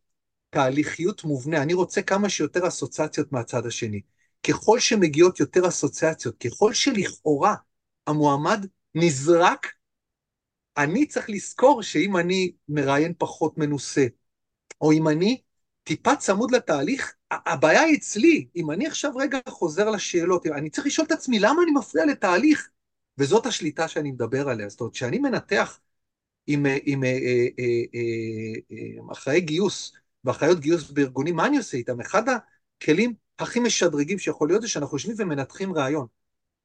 תהליכיות 0.50 1.24
מובנה, 1.24 1.64
אני 1.64 1.74
רוצה 1.74 2.02
כמה 2.02 2.30
שיותר 2.30 2.68
אסוציאציות 2.68 3.32
מהצד 3.32 3.66
השני. 3.66 4.02
ככל 4.48 4.80
שמגיעות 4.80 5.40
יותר 5.40 5.68
אסוציאציות, 5.68 6.38
ככל 6.38 6.74
שלכאורה 6.74 7.56
המועמד 8.08 8.66
נזרק, 8.96 9.68
אני 10.78 11.06
צריך 11.06 11.30
לזכור 11.30 11.84
שאם 11.84 12.18
אני 12.18 12.52
מראיין 12.70 13.14
פחות 13.18 13.58
מנוסה, 13.58 14.06
או 14.82 14.92
אם 14.92 15.08
אני 15.08 15.42
טיפה 15.84 16.16
צמוד 16.16 16.52
לתהליך, 16.52 17.14
הבעיה 17.32 17.82
היא 17.82 17.98
אצלי. 17.98 18.48
אם 18.56 18.72
אני 18.72 18.88
עכשיו 18.88 19.16
רגע 19.16 19.40
חוזר 19.50 19.90
לשאלות, 19.90 20.48
אני 20.48 20.70
צריך 20.70 20.88
לשאול 20.88 21.08
את 21.08 21.12
עצמי, 21.12 21.40
למה 21.40 21.64
אני 21.64 21.72
מפריע 21.72 22.06
לתהליך? 22.06 22.70
וזאת 23.18 23.46
השליטה 23.46 23.88
שאני 23.88 24.12
מדבר 24.12 24.50
עליה. 24.50 24.70
זאת 24.70 24.80
אומרת, 24.80 24.94
כשאני 24.94 25.20
מנתח 25.20 25.80
עם, 26.48 26.66
עם 26.84 27.04
אה, 27.04 27.10
אה, 27.10 27.48
אה, 28.72 29.12
אחראי 29.12 29.42
גיוס 29.42 29.94
ואחראיות 30.24 30.60
גיוס 30.60 30.92
בארגונים, 30.92 31.36
מה 31.36 31.46
אני 31.46 31.58
עושה 31.58 31.78
איתם? 31.78 32.02
אחד 32.02 32.24
הכלים 32.78 33.14
הכי 33.40 33.60
משדרגים 33.60 34.20
שיכול 34.20 34.48
להיות 34.48 34.62
זה 34.62 34.68
שאנחנו 34.68 34.98
יושבים 34.98 35.16
ומנתחים 35.20 35.74
רעיון. 35.74 36.08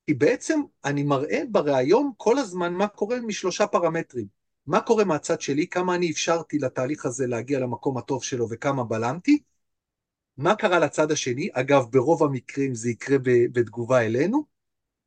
כי 0.06 0.14
בעצם 0.14 0.60
אני 0.84 1.02
מראה 1.02 1.42
בריאיון 1.50 2.10
כל 2.16 2.38
הזמן 2.38 2.72
מה 2.72 2.88
קורה 2.88 3.20
משלושה 3.20 3.66
פרמטרים. 3.66 4.35
מה 4.66 4.80
קורה 4.80 5.04
מהצד 5.04 5.40
שלי, 5.40 5.66
כמה 5.66 5.94
אני 5.94 6.10
אפשרתי 6.10 6.58
לתהליך 6.58 7.06
הזה 7.06 7.26
להגיע 7.26 7.60
למקום 7.60 7.98
הטוב 7.98 8.24
שלו 8.24 8.46
וכמה 8.50 8.84
בלמתי, 8.84 9.38
מה 10.36 10.54
קרה 10.54 10.78
לצד 10.78 11.10
השני, 11.10 11.48
אגב 11.52 11.84
ברוב 11.90 12.22
המקרים 12.22 12.74
זה 12.74 12.90
יקרה 12.90 13.16
בתגובה 13.52 14.00
אלינו, 14.00 14.44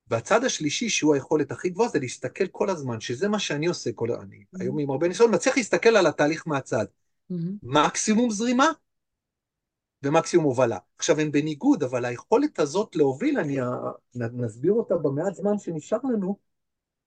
והצד 0.07 0.43
השלישי, 0.43 0.89
שהוא 0.89 1.13
היכולת 1.13 1.51
הכי 1.51 1.69
גבוהה, 1.69 1.89
זה 1.89 1.99
להסתכל 1.99 2.47
כל 2.47 2.69
הזמן, 2.69 2.99
שזה 2.99 3.27
מה 3.27 3.39
שאני 3.39 3.67
עושה 3.67 3.91
כל... 3.95 4.11
אני 4.11 4.35
mm-hmm. 4.35 4.61
היום 4.61 4.79
עם 4.79 4.89
הרבה 4.89 5.07
ניסיון, 5.07 5.35
מצליח 5.35 5.57
להסתכל 5.57 5.89
על 5.89 6.07
התהליך 6.07 6.47
מהצד. 6.47 6.85
Mm-hmm. 7.31 7.35
מקסימום 7.63 8.31
זרימה 8.31 8.67
ומקסימום 10.03 10.45
הובלה. 10.45 10.77
עכשיו, 10.97 11.19
הם 11.19 11.31
בניגוד, 11.31 11.83
אבל 11.83 12.05
היכולת 12.05 12.59
הזאת 12.59 12.95
להוביל, 12.95 13.39
אני 13.39 13.57
נסביר 14.15 14.71
אותה 14.71 14.97
במעט 14.97 15.33
זמן 15.33 15.59
שנשאר 15.59 15.99
לנו, 16.03 16.37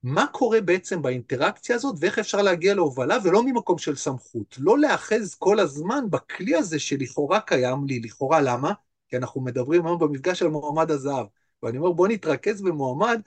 מה 0.02 0.26
קורה 0.32 0.60
בעצם 0.60 1.02
באינטראקציה 1.02 1.76
הזאת 1.76 1.96
ואיך 2.00 2.18
אפשר 2.18 2.42
להגיע 2.42 2.74
להובלה 2.74 3.16
ולא 3.24 3.42
ממקום 3.42 3.78
של 3.78 3.96
סמכות. 3.96 4.56
לא 4.58 4.78
להאחז 4.78 5.34
כל 5.34 5.60
הזמן 5.60 6.04
בכלי 6.10 6.54
הזה 6.54 6.78
שלכאורה 6.78 7.40
קיים 7.40 7.86
לי, 7.86 8.00
לכאורה 8.00 8.40
למה? 8.40 8.72
כי 9.08 9.16
אנחנו 9.16 9.40
מדברים 9.40 9.86
היום 9.86 9.98
במפגש 9.98 10.42
על 10.42 10.48
מועמד 10.48 10.90
הזהב. 10.90 11.26
ואני 11.62 11.78
אומר, 11.78 11.92
בוא 11.92 12.08
נתרכז 12.08 12.62
במועמד 12.62 13.20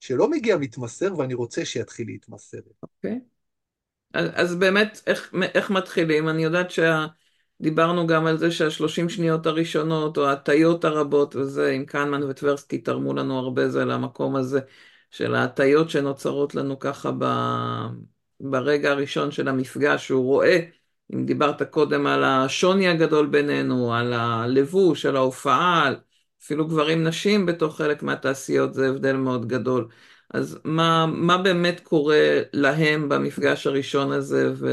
שלא 0.00 0.30
מגיע 0.30 0.56
מתמסר 0.56 1.18
ואני 1.18 1.34
רוצה 1.34 1.64
שיתחיל 1.64 2.06
להתמסר. 2.06 2.58
אוקיי. 2.82 3.12
Okay. 3.12 3.40
אז, 4.12 4.54
באמת, 4.54 5.00
איך, 5.06 5.34
איך 5.54 5.70
מתחילים? 5.70 6.28
אני 6.28 6.44
יודעת 6.44 6.68
שדיברנו 6.70 8.06
גם 8.06 8.26
על 8.26 8.38
זה 8.38 8.50
שהשלושים 8.50 9.08
שניות 9.08 9.46
הראשונות, 9.46 10.16
או 10.16 10.26
ההטיות 10.26 10.84
הרבות, 10.84 11.36
וזה, 11.36 11.70
עם 11.70 11.84
קנמן 11.84 12.22
וטברסקי 12.22 12.78
תרמו 12.78 13.14
לנו 13.14 13.38
הרבה 13.38 13.68
זה 13.68 13.84
למקום 13.84 14.36
הזה. 14.36 14.60
של 15.10 15.34
ההטיות 15.34 15.90
שנוצרות 15.90 16.54
לנו 16.54 16.78
ככה 16.78 17.10
ב... 17.18 17.24
ברגע 18.40 18.90
הראשון 18.90 19.30
של 19.30 19.48
המפגש, 19.48 20.06
שהוא 20.06 20.24
רואה, 20.24 20.60
אם 21.14 21.26
דיברת 21.26 21.62
קודם 21.62 22.06
על 22.06 22.24
השוני 22.24 22.88
הגדול 22.88 23.26
בינינו, 23.26 23.94
על 23.94 24.12
הלבוש, 24.12 25.06
על 25.06 25.16
ההופעה, 25.16 25.92
אפילו 26.42 26.66
גברים 26.68 27.04
נשים 27.04 27.46
בתוך 27.46 27.76
חלק 27.76 28.02
מהתעשיות 28.02 28.74
זה 28.74 28.88
הבדל 28.88 29.16
מאוד 29.16 29.48
גדול. 29.48 29.88
אז 30.34 30.58
מה, 30.64 31.06
מה 31.06 31.38
באמת 31.38 31.80
קורה 31.80 32.40
להם 32.52 33.08
במפגש 33.08 33.66
הראשון 33.66 34.12
הזה, 34.12 34.52
ו... 34.56 34.68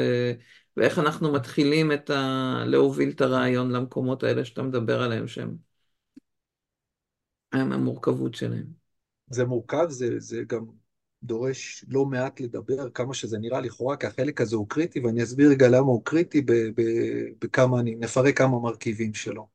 ואיך 0.78 1.00
אנחנו 1.00 1.34
מתחילים 1.34 1.92
את 1.92 2.10
ה... 2.10 2.64
להוביל 2.66 3.10
את 3.10 3.22
הרעיון 3.22 3.72
למקומות 3.72 4.24
האלה 4.24 4.46
שאתה 4.46 4.64
מדבר 4.64 5.02
עליהם, 5.02 5.28
שהם 5.28 5.58
המורכבות 7.54 8.36
שלהם. 8.36 8.87
זה 9.30 9.46
מורכב, 9.46 9.90
זה, 9.90 10.20
זה 10.20 10.44
גם 10.48 10.66
דורש 11.24 11.86
לא 11.88 12.06
מעט 12.06 12.40
לדבר, 12.40 12.90
כמה 12.90 13.14
שזה 13.14 13.38
נראה 13.38 13.62
לכאורה, 13.62 13.98
כי 13.98 14.08
החלק 14.08 14.42
הזה 14.42 14.56
הוא 14.56 14.70
קריטי, 14.70 15.00
ואני 15.00 15.24
אסביר 15.24 15.50
רגע 15.50 15.68
למה 15.68 15.88
הוא 15.88 16.02
קריטי 16.06 16.46
בכמה, 17.40 17.80
אני 17.80 17.96
נפרק 17.96 18.38
כמה 18.38 18.60
מרכיבים 18.60 19.14
שלו. 19.14 19.48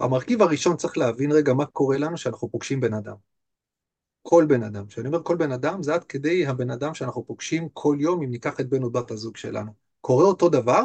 המרכיב 0.00 0.42
הראשון 0.42 0.76
צריך 0.76 0.98
להבין 0.98 1.32
רגע 1.32 1.54
מה 1.54 1.66
קורה 1.66 1.98
לנו 1.98 2.16
שאנחנו 2.16 2.50
פוגשים 2.50 2.80
בן 2.80 2.94
אדם. 2.94 3.16
כל 4.22 4.44
בן 4.48 4.62
אדם. 4.62 4.86
כשאני 4.86 5.06
אומר 5.06 5.22
כל 5.22 5.36
בן 5.36 5.52
אדם, 5.52 5.82
זה 5.82 5.94
עד 5.94 6.04
כדי 6.04 6.46
הבן 6.46 6.70
אדם 6.70 6.94
שאנחנו 6.94 7.26
פוגשים 7.26 7.68
כל 7.72 7.96
יום, 8.00 8.22
אם 8.22 8.30
ניקח 8.30 8.60
את 8.60 8.68
בן 8.68 8.82
או 8.82 8.90
בת 8.90 9.10
הזוג 9.10 9.36
שלנו. 9.36 9.72
קורה 10.00 10.24
אותו 10.24 10.48
דבר, 10.48 10.82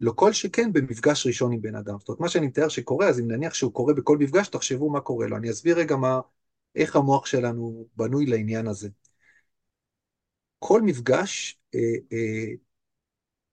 לא 0.00 0.12
כל 0.16 0.32
שכן 0.32 0.72
במפגש 0.72 1.26
ראשון 1.26 1.52
עם 1.52 1.60
בן 1.60 1.74
אדם. 1.74 1.98
זאת 1.98 2.08
אומרת, 2.08 2.20
מה 2.20 2.28
שאני 2.28 2.46
מתאר 2.46 2.68
שקורה, 2.68 3.08
אז 3.08 3.20
אם 3.20 3.30
נניח 3.30 3.54
שהוא 3.54 3.72
קורה 3.72 3.94
בכל 3.94 4.18
מפגש, 4.18 4.48
תחשבו 4.48 4.90
מה 4.90 5.00
קורה 5.00 5.26
לו. 5.26 5.36
אני 5.36 5.50
אסביר 5.50 5.78
רגע 5.78 5.96
מה, 5.96 6.20
איך 6.78 6.96
המוח 6.96 7.26
שלנו 7.26 7.86
בנוי 7.96 8.26
לעניין 8.26 8.66
הזה. 8.66 8.88
כל 10.58 10.82
מפגש, 10.82 11.58
אה, 11.74 11.80
אה, 12.12 12.52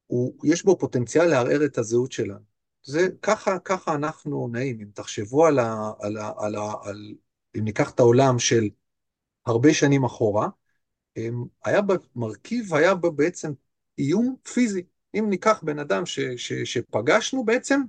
הוא, 0.07 0.34
יש 0.43 0.63
בו 0.63 0.78
פוטנציאל 0.78 1.26
לערער 1.26 1.65
את 1.65 1.78
הזהות 1.78 2.11
שלנו. 2.11 2.55
זה 2.84 3.07
ככה, 3.21 3.59
ככה 3.59 3.95
אנחנו 3.95 4.47
נעים. 4.51 4.80
אם 4.82 4.88
תחשבו 4.93 5.45
על 5.45 5.59
ה... 5.59 5.91
על 5.99 6.17
ה, 6.17 6.32
על 6.38 6.55
ה 6.55 6.73
על, 6.84 7.15
אם 7.57 7.63
ניקח 7.63 7.91
את 7.91 7.99
העולם 7.99 8.39
של 8.39 8.69
הרבה 9.45 9.73
שנים 9.73 10.03
אחורה, 10.03 10.47
היה 11.65 11.82
במרכיב, 11.82 12.73
היה 12.73 12.95
בה 12.95 13.09
בעצם 13.09 13.51
איום 13.97 14.36
פיזי. 14.53 14.84
אם 15.19 15.26
ניקח 15.30 15.63
בן 15.63 15.80
אדם 15.80 16.05
ש, 16.05 16.19
ש, 16.19 16.53
שפגשנו 16.53 17.45
בעצם, 17.45 17.82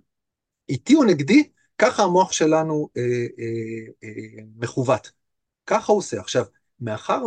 איתי 0.69 0.95
או 0.95 1.05
נגדי, 1.05 1.51
ככה 1.79 2.03
המוח 2.03 2.33
שלנו 2.33 2.89
אה, 2.97 3.03
אה, 3.39 3.87
אה, 4.05 4.43
מכוות. 4.57 5.16
ככה 5.67 5.93
הוא 5.93 5.99
עושה. 5.99 6.21
עכשיו, 6.21 6.45
מאחר 6.81 7.23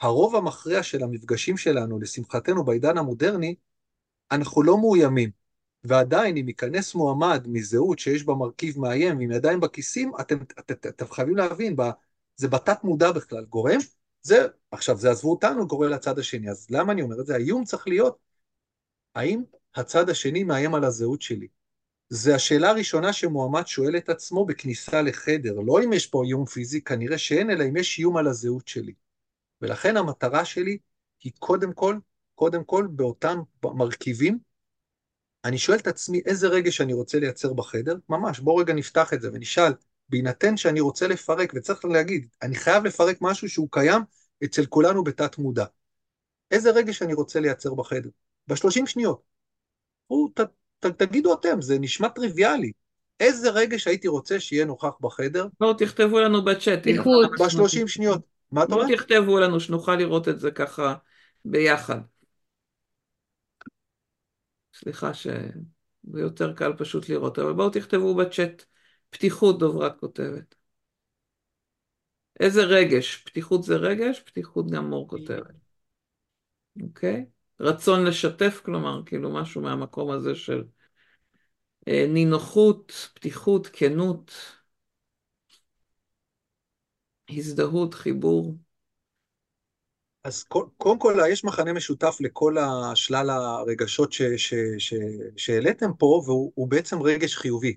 והרוב 0.00 0.36
המכריע 0.36 0.82
של 0.82 1.02
המפגשים 1.02 1.56
שלנו, 1.56 2.00
לשמחתנו 2.00 2.64
בעידן 2.64 2.98
המודרני, 2.98 3.54
אנחנו 4.30 4.62
לא 4.62 4.78
מאוימים. 4.78 5.30
ועדיין, 5.84 6.36
אם 6.36 6.48
ייכנס 6.48 6.94
מועמד 6.94 7.44
מזהות 7.48 7.98
שיש 7.98 8.24
בה 8.24 8.34
מרכיב 8.34 8.80
מאיים 8.80 9.20
עם 9.20 9.30
ידיים 9.30 9.60
בכיסים, 9.60 10.12
אתם, 10.20 10.36
אתם, 10.42 10.74
אתם, 10.74 10.88
אתם 10.88 11.06
חייבים 11.08 11.36
להבין, 11.36 11.76
זה 12.36 12.48
בתת 12.48 12.84
מודע 12.84 13.12
בכלל, 13.12 13.44
גורם, 13.44 13.78
זה, 14.22 14.46
עכשיו, 14.70 14.98
זה 14.98 15.10
עזבו 15.10 15.30
אותנו, 15.30 15.66
גורם 15.66 15.90
לצד 15.90 16.18
השני. 16.18 16.50
אז 16.50 16.66
למה 16.70 16.92
אני 16.92 17.02
אומר 17.02 17.20
את 17.20 17.26
זה? 17.26 17.34
האיום 17.34 17.64
צריך 17.64 17.88
להיות, 17.88 18.18
האם 19.14 19.42
הצד 19.74 20.10
השני 20.10 20.44
מאיים 20.44 20.74
על 20.74 20.84
הזהות 20.84 21.22
שלי? 21.22 21.48
זה 22.08 22.34
השאלה 22.34 22.70
הראשונה 22.70 23.12
שמועמד 23.12 23.66
שואל 23.66 23.96
את 23.96 24.08
עצמו 24.08 24.46
בכניסה 24.46 25.02
לחדר, 25.02 25.54
לא 25.54 25.84
אם 25.84 25.92
יש 25.92 26.06
פה 26.06 26.24
איום 26.24 26.46
פיזי, 26.46 26.80
כנראה 26.80 27.18
שאין, 27.18 27.50
אלא 27.50 27.64
אם 27.64 27.76
יש 27.76 27.98
איום 27.98 28.16
על 28.16 28.26
הזהות 28.26 28.68
שלי. 28.68 28.94
ולכן 29.62 29.96
המטרה 29.96 30.44
שלי 30.44 30.78
היא 31.22 31.32
קודם 31.38 31.72
כל, 31.72 31.98
קודם 32.34 32.64
כל 32.64 32.86
באותם 32.90 33.38
מרכיבים, 33.64 34.38
אני 35.44 35.58
שואל 35.58 35.78
את 35.78 35.86
עצמי 35.86 36.20
איזה 36.26 36.48
רגש 36.48 36.80
אני 36.80 36.92
רוצה 36.92 37.18
לייצר 37.18 37.52
בחדר, 37.52 37.96
ממש, 38.08 38.40
בואו 38.40 38.56
רגע 38.56 38.74
נפתח 38.74 39.12
את 39.12 39.20
זה 39.20 39.30
ונשאל, 39.32 39.72
בהינתן 40.08 40.56
שאני 40.56 40.80
רוצה 40.80 41.08
לפרק, 41.08 41.52
וצריך 41.54 41.84
להגיד, 41.84 42.28
אני 42.42 42.54
חייב 42.54 42.84
לפרק 42.84 43.18
משהו 43.20 43.48
שהוא 43.48 43.68
קיים 43.70 44.02
אצל 44.44 44.66
כולנו 44.66 45.04
בתת 45.04 45.38
מודע. 45.38 45.64
איזה 46.50 46.70
רגש 46.70 47.02
אני 47.02 47.14
רוצה 47.14 47.40
לייצר 47.40 47.74
בחדר? 47.74 48.10
בשלושים 48.48 48.86
שניות. 48.86 49.22
הוא, 50.06 50.30
ת, 50.34 50.40
ת, 50.92 51.02
תגידו 51.02 51.34
אתם, 51.34 51.62
זה 51.62 51.78
נשמע 51.78 52.08
טריוויאלי. 52.08 52.72
איזה 53.20 53.50
רגש 53.50 53.86
הייתי 53.86 54.08
רוצה 54.08 54.40
שיהיה 54.40 54.64
נוכח 54.64 54.92
בחדר? 55.00 55.46
בואו 55.60 55.74
תכתבו 55.74 56.20
לנו 56.20 56.44
בצ'אט. 56.44 56.86
בשלושים 57.40 57.88
שניות. 57.88 58.20
מה 58.52 58.64
אתה 58.64 58.74
אומר? 58.74 58.84
בואו 58.86 58.96
תכתבו 58.96 59.38
לנו, 59.38 59.60
שנוכל 59.60 59.96
לראות 59.96 60.28
את 60.28 60.40
זה 60.40 60.50
ככה 60.50 60.94
ביחד. 61.44 62.00
סליחה 64.74 65.14
שזה 65.14 66.20
יותר 66.20 66.52
קל 66.52 66.72
פשוט 66.78 67.08
לראות, 67.08 67.38
אבל 67.38 67.52
בואו 67.52 67.70
תכתבו 67.70 68.14
בצ'אט 68.14 68.64
פתיחות 69.10 69.58
דוברת 69.58 70.00
כותבת. 70.00 70.54
איזה 72.40 72.62
רגש? 72.62 73.16
פתיחות 73.16 73.62
זה 73.62 73.76
רגש, 73.76 74.20
פתיחות 74.20 74.70
גם 74.70 74.90
מור 74.90 75.08
כותבת. 75.08 75.54
אוקיי? 76.82 77.26
רצון 77.60 78.04
לשתף, 78.04 78.60
כלומר, 78.64 79.02
כאילו 79.06 79.34
משהו 79.34 79.62
מהמקום 79.62 80.10
הזה 80.10 80.34
של 80.34 80.64
נינוחות, 81.86 83.10
פתיחות, 83.14 83.66
כנות, 83.72 84.32
הזדהות, 87.30 87.94
חיבור. 87.94 88.54
אז 90.24 90.42
קודם 90.78 90.98
כל, 90.98 91.18
יש 91.30 91.44
מחנה 91.44 91.72
משותף 91.72 92.16
לכל 92.20 92.56
השלל 92.58 93.30
הרגשות 93.30 94.12
שהעליתם 95.36 95.90
פה, 95.98 96.22
והוא 96.26 96.68
בעצם 96.68 97.02
רגש 97.02 97.36
חיובי. 97.36 97.76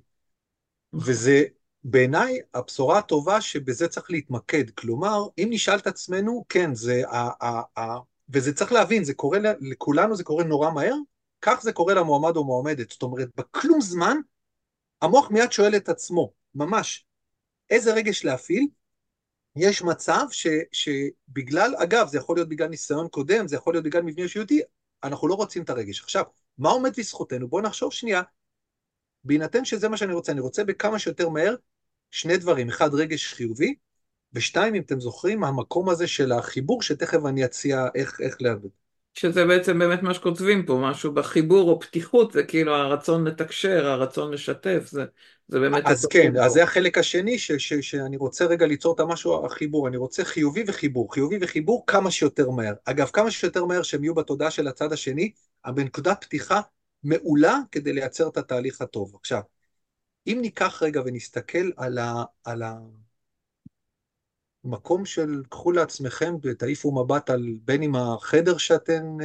נכון. 0.94 1.10
וזה 1.10 1.44
בעיניי 1.84 2.40
הבשורה 2.54 2.98
הטובה 2.98 3.42
שבזה 3.42 3.88
צריך 3.88 4.12
להתמקד. 4.12 4.70
כלומר, 4.70 5.28
אם 5.38 5.48
נשאל 5.52 5.78
את 5.78 5.88
עצמנו, 5.88 6.46
כן, 6.50 6.76
זה 6.76 7.02
וזה 8.30 8.54
צריך 8.54 8.72
להבין, 8.72 9.04
זה 9.04 9.14
קורה 9.14 9.40
לכולנו, 9.62 10.16
זה 10.16 10.24
קורה 10.24 10.44
נורא 10.44 10.72
מהר, 10.72 10.96
כך 11.42 11.62
זה 11.62 11.74
קורה 11.74 11.94
למועמד 11.94 12.36
או 12.36 12.44
מועמדת. 12.44 12.90
זאת 12.90 13.04
אומרת, 13.04 13.30
בכלום 13.36 13.82
זמן, 13.82 14.18
המוח 15.02 15.32
מיד 15.32 15.52
שואל 15.52 15.76
את 15.76 15.90
עצמו, 15.90 16.32
ממש, 16.56 17.06
איזה 17.70 17.94
רגש 17.94 18.26
להפעיל? 18.26 18.68
יש 19.56 19.82
מצב 19.82 20.26
ש, 20.32 20.48
שבגלל, 20.72 21.76
אגב, 21.84 22.08
זה 22.08 22.18
יכול 22.18 22.38
להיות 22.38 22.50
בגלל 22.50 22.68
ניסיון 22.68 23.08
קודם, 23.08 23.48
זה 23.48 23.56
יכול 23.56 23.74
להיות 23.74 23.86
בגלל 23.86 24.02
מבנה 24.02 24.24
אישיותי, 24.24 24.62
אנחנו 25.04 25.28
לא 25.28 25.34
רוצים 25.34 25.64
את 25.64 25.70
הרגש. 25.70 26.02
עכשיו, 26.02 26.24
מה 26.58 26.70
עומד 26.70 26.92
לזכותנו? 26.98 27.48
בואו 27.48 27.62
נחשוב 27.62 27.94
שנייה, 27.94 28.22
בהינתן 29.24 29.66
שזה 29.66 29.90
מה 29.90 29.98
שאני 29.98 30.14
רוצה, 30.14 30.32
אני 30.32 30.42
רוצה 30.42 30.64
בכמה 30.64 31.00
שיותר 31.00 31.30
מהר 31.30 31.56
שני 32.12 32.38
דברים, 32.38 32.70
אחד 32.70 32.94
רגש 32.94 33.34
חיובי, 33.34 33.76
ושתיים, 34.34 34.76
אם 34.76 34.82
אתם 34.82 35.00
זוכרים, 35.00 35.44
המקום 35.44 35.90
הזה 35.90 36.08
של 36.08 36.32
החיבור, 36.32 36.82
שתכף 36.82 37.20
אני 37.26 37.46
אציע 37.46 37.88
איך, 37.96 38.22
איך 38.22 38.38
לעבוד. 38.42 38.72
שזה 39.20 39.46
בעצם 39.46 39.80
באמת 39.80 40.04
מה 40.04 40.14
שכותבים 40.14 40.66
פה, 40.66 40.80
משהו 40.84 41.12
בחיבור 41.12 41.72
או 41.72 41.80
פתיחות, 41.80 42.32
זה 42.32 42.44
כאילו 42.44 42.76
הרצון 42.76 43.28
לתקשר, 43.28 43.88
הרצון 43.88 44.34
לשתף, 44.34 44.88
זה, 44.92 45.06
זה 45.48 45.60
באמת... 45.60 45.84
אז 45.86 46.06
כן, 46.06 46.38
אז 46.38 46.52
זה 46.52 46.64
החלק 46.64 46.98
השני, 46.98 47.40
ש, 47.40 47.52
ש, 47.52 47.74
שאני 47.74 48.18
רוצה 48.18 48.46
רגע 48.46 48.66
ליצור 48.66 48.96
את 48.96 49.00
המשהו, 49.00 49.46
החיבור, 49.46 49.88
אני 49.88 49.98
רוצה 49.98 50.26
חיובי 50.26 50.64
וחיבור, 50.68 51.14
חיובי 51.14 51.38
וחיבור 51.42 51.84
כמה 51.88 52.12
שיותר 52.12 52.50
מהר. 52.50 52.74
אגב, 52.86 53.10
כמה 53.14 53.32
שיותר 53.32 53.66
מהר 53.66 53.84
שהם 53.84 54.04
יהיו 54.04 54.16
בתודעה 54.16 54.52
של 54.52 54.68
הצד 54.68 54.94
השני, 54.94 55.32
אבל 55.66 55.74
בנקודת 55.74 56.18
פתיחה 56.24 56.62
מעולה 57.04 57.58
כדי 57.72 57.94
לייצר 57.94 58.28
את 58.28 58.38
התהליך 58.38 58.82
הטוב. 58.82 59.16
עכשיו, 59.20 59.42
אם 60.28 60.38
ניקח 60.42 60.84
רגע 60.84 61.02
ונסתכל 61.06 61.70
על 61.78 61.98
ה... 61.98 62.24
על 62.44 62.62
ה 62.62 62.74
מקום 64.64 65.06
של 65.06 65.44
קחו 65.50 65.72
לעצמכם 65.72 66.36
ותעיפו 66.44 66.92
מבט 66.92 67.30
על 67.30 67.58
בין 67.64 67.84
אם 67.84 67.96
החדר 67.96 68.58
שאתם 68.58 69.18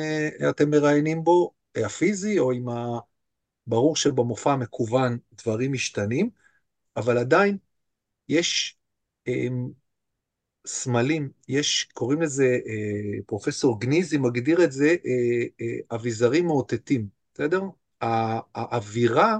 אה, 0.61 0.67
מראיינים 0.67 1.25
בו, 1.25 1.53
הפיזי, 1.77 2.39
או 2.39 2.53
עם 2.53 2.69
ה... 2.69 2.99
ברור 3.67 3.97
שבמופע 3.97 4.53
המקוון 4.53 5.19
דברים 5.33 5.73
משתנים, 5.73 6.31
אבל 6.97 7.19
עדיין 7.19 7.59
יש 8.29 8.79
אה, 9.29 9.49
סמלים, 10.67 11.31
יש, 11.49 11.85
קוראים 11.85 12.23
לזה, 12.23 12.45
אה, 12.67 13.23
פרופסור 13.27 13.81
גניזי 13.81 14.19
מגדיר 14.19 14.65
את 14.65 14.73
זה 14.73 14.97
אה, 15.07 15.45
אה, 15.61 15.97
אביזרים 15.97 16.47
מאותתים, 16.47 17.09
בסדר? 17.35 17.63
האווירה, 18.01 19.37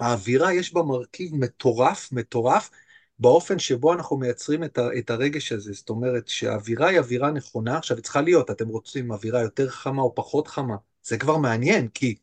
האווירה 0.00 0.54
יש 0.54 0.74
בה 0.74 0.82
מרכיב 0.82 1.34
מטורף, 1.34 2.12
מטורף, 2.12 2.70
באופן 3.18 3.58
שבו 3.58 3.92
אנחנו 3.92 4.16
מייצרים 4.16 4.64
את, 4.64 4.78
ה, 4.78 4.88
את 4.98 5.10
הרגש 5.10 5.52
הזה. 5.52 5.72
זאת 5.72 5.88
אומרת 5.90 6.28
שהאווירה 6.28 6.88
היא 6.88 6.98
אווירה 6.98 7.30
נכונה, 7.30 7.78
עכשיו 7.78 7.96
היא 7.96 8.04
צריכה 8.04 8.20
להיות, 8.20 8.50
אתם 8.50 8.68
רוצים 8.68 9.12
אווירה 9.12 9.42
יותר 9.42 9.68
חמה 9.68 10.02
או 10.02 10.14
פחות 10.14 10.48
חמה, 10.48 10.76
זה 11.02 11.18
כבר 11.18 11.36
מעניין, 11.36 11.88
כי 11.88 12.14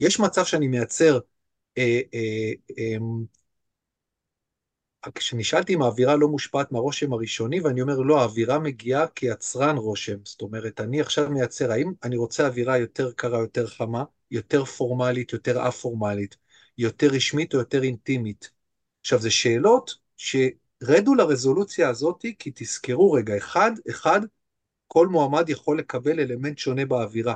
יש 0.00 0.20
מצב 0.20 0.44
שאני 0.44 0.68
מייצר 0.68 1.18
אה, 1.78 2.00
אה, 2.14 2.52
אה, 2.78 2.96
כשנשאלתי 5.14 5.74
אם 5.74 5.82
האווירה 5.82 6.16
לא 6.16 6.28
מושפעת 6.28 6.72
מהרושם 6.72 7.12
הראשוני, 7.12 7.60
ואני 7.60 7.82
אומר, 7.82 7.98
לא, 7.98 8.20
האווירה 8.20 8.58
מגיעה 8.58 9.06
כיצרן 9.08 9.76
רושם. 9.76 10.16
זאת 10.24 10.42
אומרת, 10.42 10.80
אני 10.80 11.00
עכשיו 11.00 11.30
מייצר, 11.30 11.72
האם 11.72 11.92
אני 12.04 12.16
רוצה 12.16 12.46
אווירה 12.46 12.78
יותר 12.78 13.12
קרה, 13.12 13.38
יותר 13.38 13.66
חמה, 13.66 14.04
יותר 14.30 14.64
פורמלית, 14.64 15.32
יותר 15.32 15.68
א-פורמלית, 15.68 16.36
יותר 16.78 17.06
רשמית 17.06 17.54
או 17.54 17.58
יותר 17.58 17.82
אינטימית? 17.82 18.50
עכשיו, 19.00 19.20
זה 19.20 19.30
שאלות 19.30 20.05
שרדו 20.16 21.14
לרזולוציה 21.14 21.88
הזאת, 21.88 22.24
כי 22.38 22.52
תזכרו 22.54 23.12
רגע, 23.12 23.36
אחד, 23.36 23.70
אחד, 23.90 24.20
כל 24.86 25.08
מועמד 25.08 25.48
יכול 25.48 25.78
לקבל 25.78 26.20
אלמנט 26.20 26.58
שונה 26.58 26.84
באווירה. 26.84 27.34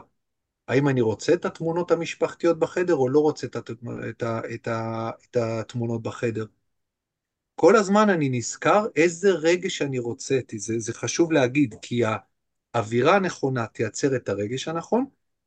האם 0.68 0.88
אני 0.88 1.00
רוצה 1.00 1.34
את 1.34 1.44
התמונות 1.44 1.90
המשפחתיות 1.90 2.58
בחדר 2.58 2.94
או 2.94 3.08
לא 3.08 3.20
רוצה 3.20 3.46
את, 3.46 3.56
הת... 3.56 3.70
את, 4.10 4.22
ה... 4.22 4.40
את, 4.54 4.68
ה... 4.68 5.10
את 5.30 5.36
התמונות 5.36 6.02
בחדר? 6.02 6.44
כל 7.54 7.76
הזמן 7.76 8.10
אני 8.10 8.28
נזכר 8.28 8.86
איזה 8.96 9.30
רגש 9.30 9.82
אני 9.82 9.98
רוצה, 9.98 10.38
זה, 10.56 10.74
זה 10.78 10.94
חשוב 10.94 11.32
להגיד, 11.32 11.74
כי 11.82 12.02
האווירה 12.74 13.16
הנכונה 13.16 13.66
תייצר 13.66 14.16
את 14.16 14.28
הרגש 14.28 14.68
הנכון, 14.68 15.04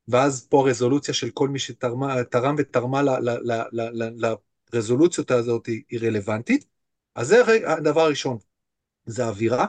ואז 0.08 0.48
פה 0.48 0.60
הרזולוציה 0.68 1.14
של 1.14 1.30
כל 1.30 1.50
מי 1.50 1.60
שתרם 1.60 2.56
ותרמה 2.58 3.02
לרזולוציות 4.74 5.32
הזאת 5.32 5.66
היא 5.66 6.00
רלוונטית. 6.02 6.73
אז 7.16 7.28
זה 7.28 7.41
הדבר 7.68 8.01
הראשון, 8.01 8.38
זה 9.05 9.28
אווירה. 9.28 9.66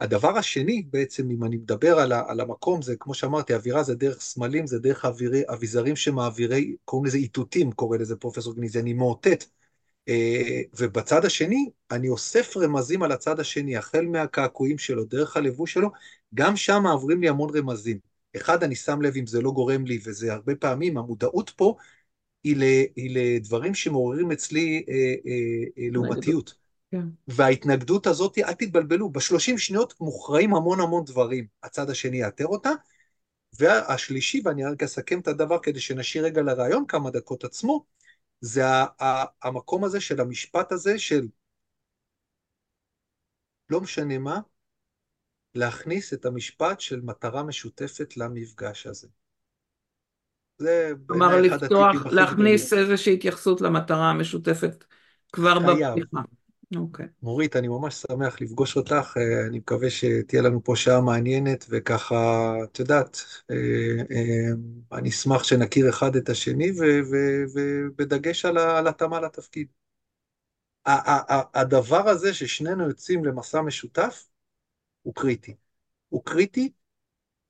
הדבר 0.00 0.38
השני, 0.38 0.82
בעצם, 0.90 1.30
אם 1.30 1.44
אני 1.44 1.56
מדבר 1.56 1.98
על, 1.98 2.12
על 2.12 2.40
המקום, 2.40 2.82
זה 2.82 2.96
כמו 2.96 3.14
שאמרתי, 3.14 3.54
אווירה 3.54 3.82
זה 3.82 3.94
דרך 3.94 4.20
סמלים, 4.20 4.66
זה 4.66 4.78
דרך 4.78 5.04
אווירי, 5.04 5.42
אביזרים 5.48 5.96
שמעבירי, 5.96 6.76
קוראים 6.84 7.06
לזה 7.06 7.18
איתותים, 7.18 7.72
קורא 7.72 7.98
לזה 7.98 8.16
פרופסור 8.16 8.54
גניזי, 8.54 8.80
אני 8.80 8.92
מאותת 8.92 9.44
אה, 10.08 10.62
ובצד 10.78 11.24
השני, 11.24 11.70
אני 11.90 12.08
אוסף 12.08 12.56
רמזים 12.56 13.02
על 13.02 13.12
הצד 13.12 13.40
השני, 13.40 13.76
החל 13.76 14.06
מהקעקועים 14.06 14.78
שלו, 14.78 15.04
דרך 15.04 15.36
הלבוש 15.36 15.72
שלו, 15.72 15.88
גם 16.34 16.56
שם 16.56 16.86
עוברים 16.86 17.20
לי 17.20 17.28
המון 17.28 17.56
רמזים. 17.56 17.98
אחד, 18.36 18.62
אני 18.62 18.74
שם 18.74 19.02
לב 19.02 19.16
אם 19.16 19.26
זה 19.26 19.40
לא 19.40 19.50
גורם 19.50 19.86
לי, 19.86 19.98
וזה 20.04 20.32
הרבה 20.32 20.54
פעמים, 20.56 20.98
המודעות 20.98 21.50
פה 21.50 21.76
היא, 22.44 22.56
ל, 22.56 22.62
היא 22.96 23.16
לדברים 23.18 23.74
שמעוררים 23.74 24.32
אצלי 24.32 24.84
אה, 24.88 24.94
אה, 25.26 25.64
אה, 25.78 25.88
לעומתיות. 25.92 26.63
כן. 26.94 27.06
וההתנגדות 27.28 28.06
הזאת, 28.06 28.38
אל 28.38 28.52
תתבלבלו, 28.52 29.10
בשלושים 29.10 29.58
שניות 29.58 29.94
מוכרעים 30.00 30.54
המון 30.54 30.80
המון 30.80 31.04
דברים, 31.04 31.46
הצד 31.62 31.90
השני 31.90 32.16
יאתר 32.16 32.46
אותה. 32.46 32.70
והשלישי, 33.58 34.42
ואני 34.44 34.64
רק 34.64 34.82
אסכם 34.82 35.20
את 35.20 35.28
הדבר 35.28 35.58
כדי 35.58 35.80
שנשאיר 35.80 36.24
רגע 36.24 36.42
לרעיון 36.42 36.86
כמה 36.86 37.10
דקות 37.10 37.44
עצמו, 37.44 37.84
זה 38.40 38.64
המקום 39.42 39.84
הזה 39.84 40.00
של 40.00 40.20
המשפט 40.20 40.72
הזה 40.72 40.98
של 40.98 41.26
לא 43.70 43.80
משנה 43.80 44.18
מה, 44.18 44.40
להכניס 45.54 46.12
את 46.12 46.26
המשפט 46.26 46.80
של 46.80 47.00
מטרה 47.00 47.42
משותפת 47.42 48.16
למפגש 48.16 48.86
הזה. 48.86 49.08
זה 50.58 50.92
כלומר, 51.06 51.40
לפתוח, 51.40 52.06
להכניס 52.06 52.72
איזושהי 52.72 53.14
התייחסות 53.14 53.60
למטרה 53.60 54.10
המשותפת 54.10 54.84
כבר 55.32 55.58
בפתיחה. 55.58 56.20
אוקיי. 56.76 57.06
מורית, 57.22 57.56
אני 57.56 57.68
ממש 57.68 57.94
שמח 57.94 58.40
לפגוש 58.40 58.76
אותך, 58.76 59.14
אה, 59.16 59.46
אני 59.46 59.58
מקווה 59.58 59.90
שתהיה 59.90 60.42
לנו 60.42 60.64
פה 60.64 60.76
שעה 60.76 61.00
מעניינת, 61.00 61.66
וככה, 61.68 62.52
את 62.64 62.78
יודעת, 62.78 63.24
אה, 63.50 63.56
אה, 64.10 64.98
אני 64.98 65.08
אשמח 65.08 65.44
שנכיר 65.44 65.88
אחד 65.88 66.16
את 66.16 66.28
השני, 66.28 66.72
ובדגש 67.54 68.44
על 68.44 68.88
התאמה 68.88 69.20
לתפקיד. 69.20 69.68
הדבר 71.54 72.08
הזה 72.08 72.34
ששנינו 72.34 72.88
יוצאים 72.88 73.24
למסע 73.24 73.62
משותף, 73.62 74.28
הוא 75.02 75.14
קריטי. 75.14 75.56
הוא 76.08 76.24
קריטי 76.24 76.72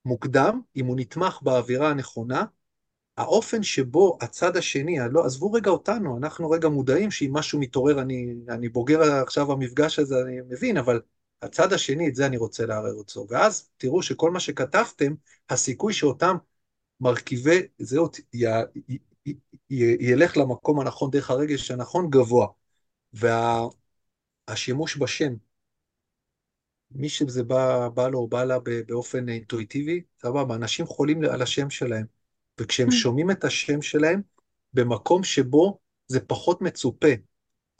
מוקדם, 0.04 0.60
אם 0.76 0.86
הוא 0.86 0.96
נתמך 0.98 1.38
באווירה 1.42 1.90
הנכונה, 1.90 2.44
האופן 3.16 3.62
שבו 3.62 4.18
הצד 4.20 4.56
השני, 4.56 4.98
לא, 5.10 5.24
עזבו 5.24 5.52
רגע 5.52 5.70
אותנו, 5.70 6.16
אנחנו 6.18 6.50
רגע 6.50 6.68
מודעים 6.68 7.10
שאם 7.10 7.30
משהו 7.32 7.60
מתעורר, 7.60 8.00
אני, 8.00 8.34
אני 8.48 8.68
בוגר 8.68 9.02
עכשיו 9.22 9.52
המפגש 9.52 9.98
הזה, 9.98 10.14
אני 10.22 10.40
מבין, 10.48 10.76
אבל 10.76 11.00
הצד 11.42 11.72
השני, 11.72 12.08
את 12.08 12.14
זה 12.14 12.26
אני 12.26 12.36
רוצה 12.36 12.66
לערער 12.66 12.94
אותו. 12.94 13.26
ואז 13.28 13.70
תראו 13.76 14.02
שכל 14.02 14.30
מה 14.30 14.40
שכתבתם, 14.40 15.14
הסיכוי 15.50 15.92
שאותם 15.92 16.36
מרכיבי 17.00 17.60
זהות 17.78 18.18
י, 18.18 18.44
י, 18.88 18.98
י, 19.26 19.34
י, 19.70 19.96
ילך 20.00 20.36
למקום 20.36 20.80
הנכון 20.80 21.10
דרך 21.10 21.30
הרגש 21.30 21.70
הנכון 21.70 22.10
גבוה. 22.10 22.46
והשימוש 24.48 24.96
וה, 24.96 25.02
בשם, 25.02 25.34
מי 26.90 27.08
שזה 27.08 27.42
בא, 27.42 27.88
בא 27.88 28.08
לו 28.08 28.18
או 28.18 28.28
בא 28.28 28.44
לה 28.44 28.58
באופן 28.88 29.28
אינטואיטיבי, 29.28 30.02
סבבה, 30.22 30.54
אנשים 30.54 30.86
חולים 30.86 31.24
על 31.24 31.42
השם 31.42 31.70
שלהם. 31.70 32.13
וכשהם 32.61 32.88
mm. 32.88 32.92
שומעים 32.92 33.30
את 33.30 33.44
השם 33.44 33.82
שלהם 33.82 34.22
במקום 34.72 35.24
שבו 35.24 35.78
זה 36.07 36.20
פחות 36.20 36.62
מצופה, 36.62 37.09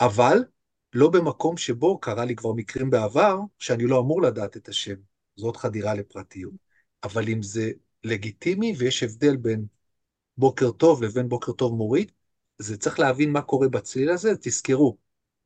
אבל 0.01 0.45
לא 0.93 1.11
במקום 1.11 1.57
שבו, 1.57 1.99
קרה 1.99 2.25
לי 2.25 2.37
כבר 2.37 2.53
מקרים 2.53 2.91
בעבר, 2.91 3.39
שאני 3.59 3.87
לא 3.87 4.01
אמור 4.01 4.23
לדעת 4.23 4.57
את 4.57 4.69
השם. 4.69 4.95
זאת 5.37 5.57
חדירה 5.57 5.95
לפרטיות. 5.95 6.53
אבל 7.05 7.29
אם 7.29 7.43
זה 7.43 7.71
לגיטימי 8.05 8.75
ויש 8.79 9.03
הבדל 9.03 9.37
בין 9.37 9.67
בוקר 10.37 10.71
טוב 10.71 11.03
לבין 11.03 11.29
בוקר 11.29 11.53
טוב 11.53 11.75
מוריד, 11.75 12.13
זה 12.59 12.77
צריך 12.77 12.99
להבין 12.99 13.33
מה 13.33 13.43
קורה 13.43 13.69
בצליל 13.69 14.11
הזה, 14.11 14.33
תזכרו, 14.41 14.97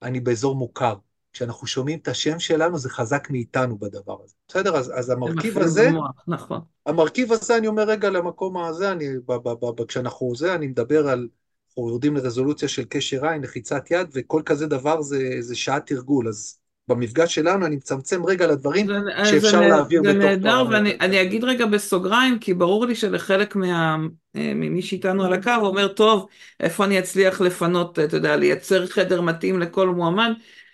אני 0.03 0.20
באזור 0.20 0.57
מוכר. 0.57 0.95
כשאנחנו 1.39 1.66
שומעים 1.66 1.99
את 1.99 2.09
השם 2.09 2.39
שלנו, 2.39 2.78
זה 2.78 2.91
חזק 2.91 3.30
מאיתנו 3.30 3.78
בדבר 3.78 4.16
הזה. 4.24 4.34
בסדר? 4.49 4.76
אז, 4.76 4.93
אז 4.95 5.11
המרכיב 5.11 5.59
הזה, 5.59 5.89
במוח, 5.89 6.11
נכון. 6.28 6.61
המרכיב 6.86 7.32
הזה, 7.32 7.57
אני 7.57 7.66
אומר 7.66 7.82
רגע 7.82 8.11
למקום 8.11 8.59
הזה, 8.59 8.93
אני, 8.93 9.05
ב, 9.26 9.32
ב, 9.32 9.49
ב, 9.49 9.80
ב, 9.80 9.84
כשאנחנו 9.84 10.36
זה, 10.36 10.55
אני 10.55 10.66
מדבר 10.66 11.09
על, 11.09 11.28
אנחנו 11.68 11.89
יורדים 11.89 12.16
לרזולוציה 12.16 12.68
של 12.68 12.84
קשר 12.89 13.26
עין, 13.26 13.43
לחיצת 13.43 13.91
יד, 13.91 14.09
וכל 14.12 14.43
כזה 14.45 14.66
דבר 14.66 15.03
זה, 15.03 15.36
זה 15.41 15.57
שעת 15.57 15.86
תרגול, 15.86 16.28
אז 16.28 16.59
במפגש 16.89 17.34
שלנו 17.34 17.66
אני 17.66 17.76
מצמצם 17.76 18.24
רגע 18.26 18.47
לדברים 18.47 18.86
זה, 18.86 18.95
שאפשר 19.24 19.51
זה, 19.51 19.68
להעביר 19.68 20.03
זה 20.03 20.09
בתוך... 20.09 20.22
זה 20.22 20.28
נהדר, 20.28 20.64
ואני 20.70 21.22
אגיד 21.22 21.45
רגע 21.45 21.66
בסוגריים, 21.66 22.39
כי 22.39 22.55
ברור 22.55 22.86
לי 22.86 22.95
שלחלק 22.95 23.57
מה, 23.57 23.97
אה, 24.36 24.53
ממי 24.55 24.82
שאיתנו 24.82 25.24
על 25.24 25.32
הקו 25.32 25.51
אומר, 25.61 25.89
טוב, 25.89 26.26
איפה 26.61 26.84
אני 26.84 26.99
אצליח 26.99 27.41
לפנות, 27.41 27.99
אתה 27.99 28.16
יודע, 28.16 28.36
לייצר 28.36 28.86
חדר 28.86 29.20
מתאים 29.20 29.59
לכל 29.59 29.89
מועמד, 29.89 30.32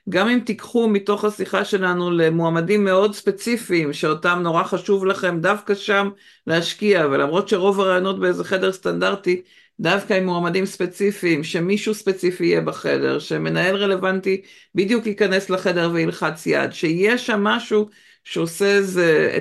גם 0.09 0.29
אם 0.29 0.39
תיקחו 0.47 0.89
מתוך 0.89 1.25
השיחה 1.25 1.65
שלנו 1.65 2.11
למועמדים 2.11 2.85
מאוד 2.85 3.15
ספציפיים, 3.15 3.93
שאותם 3.93 4.39
נורא 4.43 4.63
חשוב 4.65 5.07
לכם 5.07 5.41
דווקא 5.41 5.75
שם 5.75 6.11
להשקיע, 6.47 7.07
ולמרות 7.11 7.49
שרוב 7.49 7.81
הרעיונות 7.81 8.21
באיזה 8.21 8.45
חדר 8.45 8.73
סטנדרטי, 8.73 9.43
דווקא 9.81 10.15
עם 10.15 10.25
מועמדים 10.25 10.67
ספציפיים, 10.67 11.45
שמישהו 11.45 11.95
ספציפי 11.95 12.45
יהיה 12.45 12.61
בחדר, 12.61 13.19
שמנהל 13.19 13.77
רלוונטי 13.77 14.43
בדיוק 14.75 15.07
ייכנס 15.07 15.51
לחדר 15.51 15.91
וילחץ 15.93 16.47
יד, 16.47 16.73
שיש 16.73 17.27
שם 17.27 17.45
משהו 17.45 17.89
שעושה 18.25 18.65
איזה, 18.67 19.39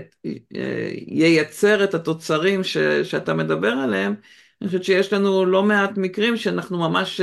ייצר 1.08 1.84
את 1.84 1.94
התוצרים 1.94 2.64
ש, 2.64 2.78
שאתה 3.04 3.34
מדבר 3.34 3.72
עליהם, 3.72 4.16
אני 4.62 4.70
חושבת 4.70 4.84
שיש 4.84 5.14
לנו 5.14 5.46
לא 5.46 5.64
מעט 5.64 5.98
מקרים 5.98 6.38
שאנחנו 6.38 6.78
ממש 6.78 7.22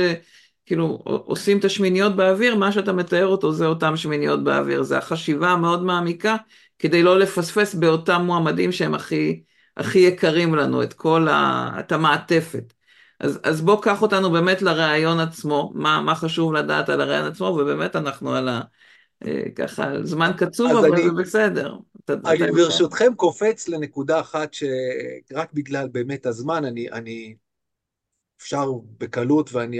כאילו 0.71 0.99
עושים 1.03 1.59
את 1.59 1.65
השמיניות 1.65 2.15
באוויר, 2.15 2.55
מה 2.55 2.71
שאתה 2.71 2.93
מתאר 2.93 3.27
אותו 3.27 3.51
זה 3.51 3.65
אותם 3.65 3.97
שמיניות 3.97 4.43
באוויר, 4.43 4.83
זה 4.83 4.97
החשיבה 4.97 5.49
המאוד 5.49 5.83
מעמיקה 5.83 6.35
כדי 6.79 7.03
לא 7.03 7.19
לפספס 7.19 7.75
באותם 7.75 8.21
מועמדים 8.25 8.71
שהם 8.71 8.93
הכי, 8.93 9.43
הכי 9.77 9.99
יקרים 9.99 10.55
לנו, 10.55 10.83
את 10.83 10.93
כל 10.93 11.27
ה... 11.27 11.71
את 11.79 11.91
המעטפת. 11.91 12.73
אז, 13.19 13.39
אז 13.43 13.61
בוא 13.61 13.81
קח 13.81 14.01
אותנו 14.01 14.31
באמת 14.31 14.61
לראיון 14.61 15.19
עצמו, 15.19 15.71
מה, 15.75 16.01
מה 16.01 16.15
חשוב 16.15 16.53
לדעת 16.53 16.89
על 16.89 17.01
הראיון 17.01 17.27
עצמו, 17.27 17.45
ובאמת 17.45 17.95
אנחנו 17.95 18.35
על, 18.35 18.49
ה, 18.49 18.61
אה, 19.25 19.43
ככה, 19.55 19.91
זמן 20.03 20.31
קצוב, 20.37 20.71
אבל 20.71 20.93
אני, 20.93 21.03
זה 21.03 21.11
בסדר. 21.11 21.75
אני 22.09 22.51
ברשותכם 22.51 23.13
קופץ 23.15 23.67
לנקודה 23.67 24.19
אחת 24.19 24.53
שרק 24.53 25.53
בגלל 25.53 25.87
באמת 25.91 26.25
הזמן, 26.25 26.65
אני, 26.65 26.91
אני 26.91 27.35
אפשר 28.41 28.71
בקלות, 28.97 29.53
ואני 29.53 29.79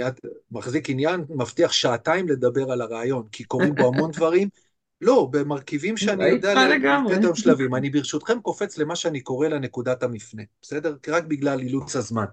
מחזיק 0.50 0.90
עניין, 0.90 1.24
מבטיח 1.28 1.72
שעתיים 1.72 2.28
לדבר 2.28 2.72
על 2.72 2.80
הרעיון, 2.80 3.28
כי 3.32 3.44
קורים 3.44 3.74
בו 3.74 3.88
המון 3.88 4.10
דברים. 4.10 4.48
לא, 5.00 5.28
במרכיבים 5.30 5.96
שאני 5.96 6.28
יודע 6.28 6.54
לתת 6.54 6.84
היום 6.84 7.34
שלבים. 7.34 7.74
אני 7.74 7.90
ברשותכם 7.90 8.40
קופץ 8.40 8.78
למה 8.78 8.96
שאני 8.96 9.20
קורא 9.20 9.48
לנקודת 9.48 10.02
המפנה, 10.02 10.42
בסדר? 10.62 10.96
רק 11.08 11.24
בגלל 11.24 11.60
אילוץ 11.60 11.96
הזמן. 11.96 12.24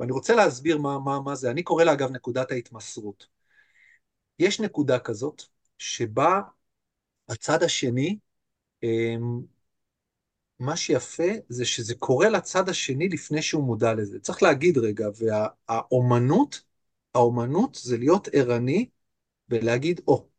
ואני 0.00 0.12
רוצה 0.12 0.34
להסביר 0.34 0.78
מה, 0.78 0.98
מה, 0.98 1.20
מה 1.20 1.34
זה. 1.34 1.50
אני 1.50 1.62
קורא 1.62 1.84
לה, 1.84 1.92
אגב, 1.92 2.10
נקודת 2.10 2.52
ההתמסרות. 2.52 3.26
יש 4.38 4.60
נקודה 4.60 4.98
כזאת, 4.98 5.42
שבה 5.78 6.40
הצד 7.28 7.62
השני, 7.62 8.18
אמ, 8.82 9.40
מה 10.64 10.76
שיפה 10.76 11.32
זה 11.48 11.64
שזה 11.64 11.94
קורה 11.94 12.28
לצד 12.28 12.68
השני 12.68 13.08
לפני 13.08 13.42
שהוא 13.42 13.64
מודע 13.64 13.94
לזה. 13.94 14.18
צריך 14.20 14.42
להגיד 14.42 14.78
רגע, 14.78 15.08
והאומנות, 15.18 16.62
האומנות 17.14 17.78
זה 17.82 17.98
להיות 17.98 18.28
ערני 18.32 18.88
ולהגיד, 19.48 20.00
או, 20.08 20.16
oh, 20.16 20.34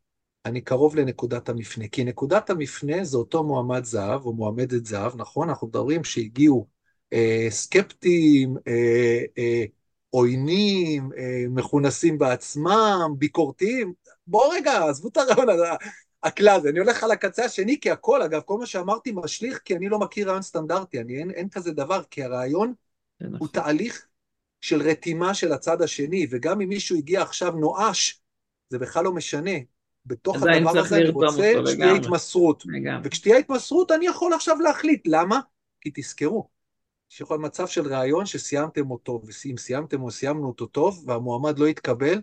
אני 0.45 0.61
קרוב 0.61 0.95
לנקודת 0.95 1.49
המפנה. 1.49 1.87
כי 1.87 2.03
נקודת 2.03 2.49
המפנה 2.49 3.03
זה 3.03 3.17
אותו 3.17 3.43
מועמד 3.43 3.83
זהב 3.83 4.25
או 4.25 4.33
מועמדת 4.33 4.85
זהב, 4.85 5.15
נכון? 5.15 5.49
אנחנו 5.49 5.67
מדברים 5.67 6.03
שהגיעו 6.03 6.67
אה, 7.13 7.47
סקפטיים, 7.49 8.55
אה, 8.67 9.23
אה, 9.37 9.63
עוינים, 10.09 11.09
אה, 11.17 11.45
מכונסים 11.49 12.17
בעצמם, 12.17 13.15
ביקורתיים. 13.17 13.93
בואו 14.27 14.49
רגע, 14.49 14.85
עזבו 14.89 15.07
את 15.07 15.17
הרעיון 15.17 15.49
הזה, 16.55 16.69
אני 16.69 16.79
הולך 16.79 17.03
על 17.03 17.11
הקצה 17.11 17.45
השני, 17.45 17.79
כי 17.79 17.91
הכל, 17.91 18.21
אגב, 18.21 18.41
כל 18.41 18.57
מה 18.57 18.65
שאמרתי 18.65 19.11
משליך, 19.15 19.57
כי 19.65 19.75
אני 19.75 19.89
לא 19.89 19.99
מכיר 19.99 20.27
רעיון 20.27 20.41
סטנדרטי, 20.41 21.01
אני, 21.01 21.17
אין, 21.17 21.31
אין 21.31 21.49
כזה 21.49 21.71
דבר, 21.71 22.03
כי 22.11 22.23
הרעיון 22.23 22.73
הוא 23.21 23.29
נכון. 23.31 23.47
תהליך 23.47 24.07
של 24.61 24.81
רתימה 24.81 25.33
של 25.33 25.51
הצד 25.51 25.81
השני, 25.81 26.27
וגם 26.29 26.61
אם 26.61 26.69
מישהו 26.69 26.97
הגיע 26.97 27.21
עכשיו 27.21 27.51
נואש, 27.51 28.21
זה 28.69 28.79
בכלל 28.79 29.03
לא 29.03 29.13
משנה. 29.13 29.51
בתוך 30.05 30.35
הדבר 30.35 30.79
הזה 30.79 30.97
אני 30.97 31.09
רוצה 31.09 31.51
שתהיה 31.67 31.93
התמסרות. 31.93 32.63
וכשתהיה 33.03 33.37
התמסרות 33.37 33.91
אני 33.91 34.05
יכול 34.07 34.33
עכשיו 34.33 34.59
להחליט. 34.59 35.07
למה? 35.07 35.39
כי 35.81 35.91
תזכרו, 35.93 36.47
שיכול 37.09 37.39
מצב 37.39 37.67
של 37.67 37.93
ראיון 37.93 38.25
שסיימתם 38.25 38.91
אותו, 38.91 39.21
ואם 39.45 39.57
סיימתם 39.57 40.01
או 40.01 40.11
סיימנו 40.11 40.47
אותו 40.47 40.65
טוב, 40.65 41.03
והמועמד 41.07 41.59
לא 41.59 41.67
יתקבל, 41.67 42.21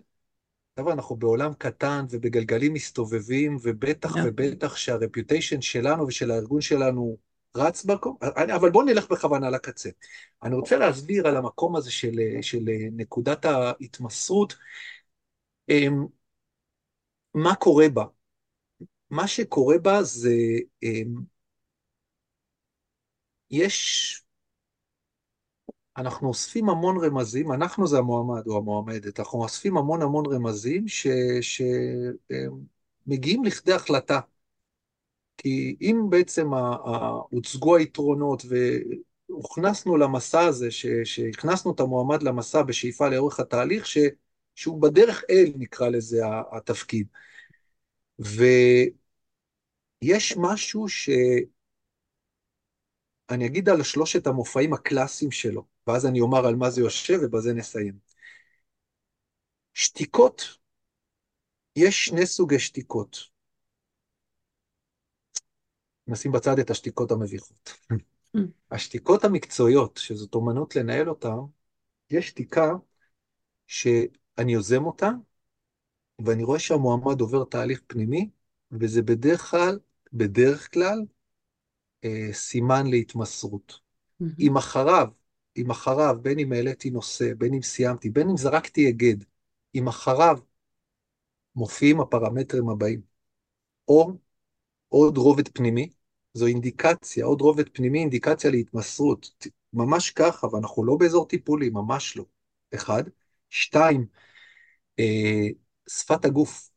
חבר'ה, 0.79 0.93
אנחנו 0.93 1.15
בעולם 1.15 1.53
קטן 1.53 2.05
ובגלגלים 2.09 2.73
מסתובבים, 2.73 3.57
ובטח 3.61 4.15
ובטח 4.25 4.75
שהרפיוטיישן 4.75 5.61
שלנו 5.61 6.07
ושל 6.07 6.31
הארגון 6.31 6.61
שלנו 6.61 7.17
רץ 7.57 7.85
במקום, 7.85 8.17
אבל 8.55 8.71
בואו 8.71 8.85
נלך 8.85 9.11
בכוונה 9.11 9.49
לקצה. 9.49 9.89
אני 10.43 10.55
רוצה 10.55 10.77
להסביר 10.77 11.27
על 11.27 11.37
המקום 11.37 11.75
הזה 11.75 11.91
של, 11.91 12.19
של 12.41 12.63
נקודת 12.91 13.45
ההתמסרות, 13.45 14.55
אמ, 15.69 16.05
מה 17.33 17.55
קורה 17.55 17.89
בה. 17.89 18.03
מה 19.09 19.27
שקורה 19.27 19.77
בה 19.77 20.03
זה, 20.03 20.35
אמ, 20.83 21.15
יש 23.51 24.22
אנחנו 25.97 26.27
אוספים 26.27 26.69
המון 26.69 27.05
רמזים, 27.05 27.51
אנחנו 27.51 27.87
זה 27.87 27.97
המועמד 27.97 28.47
או 28.47 28.57
המועמדת, 28.57 29.19
אנחנו 29.19 29.43
אוספים 29.43 29.77
המון 29.77 30.01
המון 30.01 30.25
רמזים 30.25 30.85
שמגיעים 33.07 33.43
לכדי 33.43 33.73
החלטה. 33.73 34.19
כי 35.37 35.75
אם 35.81 36.01
בעצם 36.09 36.47
הוצגו 37.31 37.75
היתרונות 37.75 38.43
והוכנסנו 39.29 39.97
למסע 39.97 40.41
הזה, 40.41 40.71
שהכנסנו 41.03 41.71
את 41.71 41.79
המועמד 41.79 42.23
למסע 42.23 42.61
בשאיפה 42.61 43.09
לאורך 43.09 43.39
התהליך, 43.39 43.87
ש, 43.87 43.97
שהוא 44.55 44.81
בדרך 44.81 45.23
אל, 45.29 45.51
נקרא 45.55 45.89
לזה, 45.89 46.21
התפקיד. 46.51 47.07
ויש 48.19 48.93
משהו 50.37 50.89
ש... 50.89 51.09
אני 53.29 53.45
אגיד 53.45 53.69
על 53.69 53.83
שלושת 53.83 54.27
המופעים 54.27 54.73
הקלאסיים 54.73 55.31
שלו, 55.31 55.65
ואז 55.87 56.05
אני 56.05 56.21
אומר 56.21 56.45
על 56.45 56.55
מה 56.55 56.69
זה 56.69 56.81
יושב 56.81 57.19
ובזה 57.21 57.53
נסיים. 57.53 57.97
שתיקות, 59.73 60.57
יש 61.75 62.05
שני 62.05 62.25
סוגי 62.25 62.59
שתיקות. 62.59 63.17
נשים 66.07 66.31
בצד 66.31 66.59
את 66.59 66.69
השתיקות 66.69 67.11
המביכות. 67.11 67.77
השתיקות 68.71 69.23
המקצועיות, 69.23 69.97
שזאת 69.97 70.35
אומנות 70.35 70.75
לנהל 70.75 71.09
אותן, 71.09 71.35
יש 72.09 72.27
שתיקה 72.27 72.71
שאני 73.67 74.53
יוזם 74.53 74.85
אותה, 74.85 75.09
ואני 76.25 76.43
רואה 76.43 76.59
שהמועמד 76.59 77.21
עובר 77.21 77.43
תהליך 77.43 77.81
פנימי, 77.87 78.29
וזה 78.71 79.01
בדרך 79.01 79.41
כלל, 79.41 79.79
בדרך 80.13 80.73
כלל, 80.73 81.05
אה, 82.03 82.29
סימן 82.33 82.87
להתמסרות. 82.87 83.73
Mm-hmm. 83.73 84.25
אם 84.39 84.57
אחריו, 84.57 85.07
אם 85.57 85.71
אחריו, 85.71 86.17
בין 86.21 86.39
אם 86.39 86.53
העליתי 86.53 86.89
נושא, 86.89 87.33
בין 87.37 87.53
אם 87.53 87.61
סיימתי, 87.61 88.09
בין 88.09 88.29
אם 88.29 88.37
זרקתי 88.37 88.81
היגד, 88.81 89.15
אם 89.75 89.87
אחריו 89.87 90.37
מופיעים 91.55 92.01
הפרמטרים 92.01 92.69
הבאים, 92.69 93.01
או 93.87 94.11
עוד 94.89 95.17
רובד 95.17 95.47
פנימי, 95.47 95.89
זו 96.33 96.45
אינדיקציה, 96.47 97.25
עוד 97.25 97.41
רובד 97.41 97.69
פנימי, 97.69 97.99
אינדיקציה 97.99 98.51
להתמסרות. 98.51 99.29
ממש 99.73 100.11
ככה, 100.11 100.47
ואנחנו 100.47 100.85
לא 100.85 100.95
באזור 100.99 101.27
טיפולי, 101.27 101.69
ממש 101.69 102.17
לא. 102.17 102.25
אחד. 102.75 103.03
שתיים, 103.49 104.05
אה, 104.99 105.47
שפת 105.89 106.25
הגוף 106.25 106.69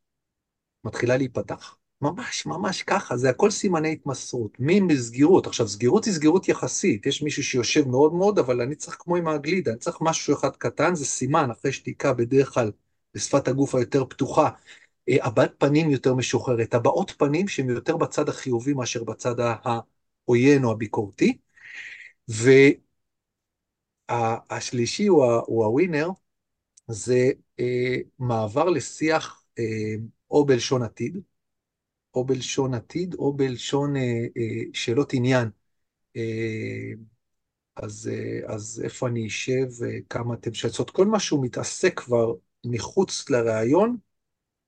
מתחילה 0.85 1.17
להיפתח. 1.17 1.77
ממש 2.03 2.47
ממש 2.47 2.83
ככה, 2.83 3.17
זה 3.17 3.31
הכל 3.31 3.51
סימני 3.51 3.93
התמסרות, 3.93 4.61
מין 4.61 4.89
בסגירות. 4.89 5.47
עכשיו, 5.47 5.69
סגירות 5.69 6.05
היא 6.05 6.15
סגירות 6.15 6.49
יחסית, 6.49 7.07
יש 7.07 7.23
מישהו 7.23 7.43
שיושב 7.43 7.89
מאוד 7.89 8.15
מאוד, 8.15 8.39
אבל 8.39 8.61
אני 8.61 8.75
צריך 8.75 8.97
כמו 9.01 9.17
עם 9.17 9.29
הגלידה, 9.29 9.71
אני 9.71 9.79
צריך 9.79 9.97
משהו 10.01 10.35
אחד 10.35 10.57
קטן, 10.57 10.95
זה 10.95 11.05
סימן, 11.07 11.51
אחרי 11.51 11.73
שתיקה 11.73 12.13
בדרך 12.13 12.51
כלל 12.55 12.73
בשפת 13.15 13.49
הגוף 13.49 13.75
היותר 13.75 14.05
פתוחה, 14.05 14.51
אה, 15.09 15.17
הבעת 15.27 15.55
פנים 15.59 15.91
יותר 15.91 16.15
משוחררת, 16.15 16.75
הבעות 16.75 17.11
פנים 17.19 17.49
שהן 17.49 17.71
יותר 17.71 17.97
בצד 17.97 18.29
החיובי 18.29 18.73
מאשר 18.73 19.05
בצד 19.05 19.35
העוין 19.65 20.65
או 20.65 20.73
הביקורתי. 20.73 21.39
והשלישי 24.09 25.07
הוא, 25.07 25.25
הוא 25.47 25.65
הווינר, 25.65 26.11
זה 26.89 27.31
אה, 27.61 27.97
מעבר 28.19 28.65
לשיח 28.71 29.45
אה, 29.59 29.65
או 30.31 30.47
בלשון 30.47 30.83
עתיד, 30.83 31.19
או 32.17 32.25
בלשון 32.25 32.75
עתיד, 32.75 33.15
או 33.15 33.33
בלשון 33.35 33.97
אה, 33.97 34.03
אה, 34.37 34.63
שאלות 34.75 35.15
עניין. 35.15 35.51
אה, 36.17 36.93
אז, 37.77 38.11
אה, 38.13 38.55
אז 38.55 38.83
איפה 38.85 39.09
אני 39.09 39.27
אשב, 39.27 39.67
אה, 39.85 39.99
כמה 40.11 40.35
אתם 40.35 40.55
שצות, 40.55 40.91
כל 40.91 41.07
מה 41.07 41.21
שהוא 41.21 41.45
מתעסק 41.45 42.01
כבר 42.01 42.35
מחוץ 42.67 43.31
לראיון, 43.31 43.97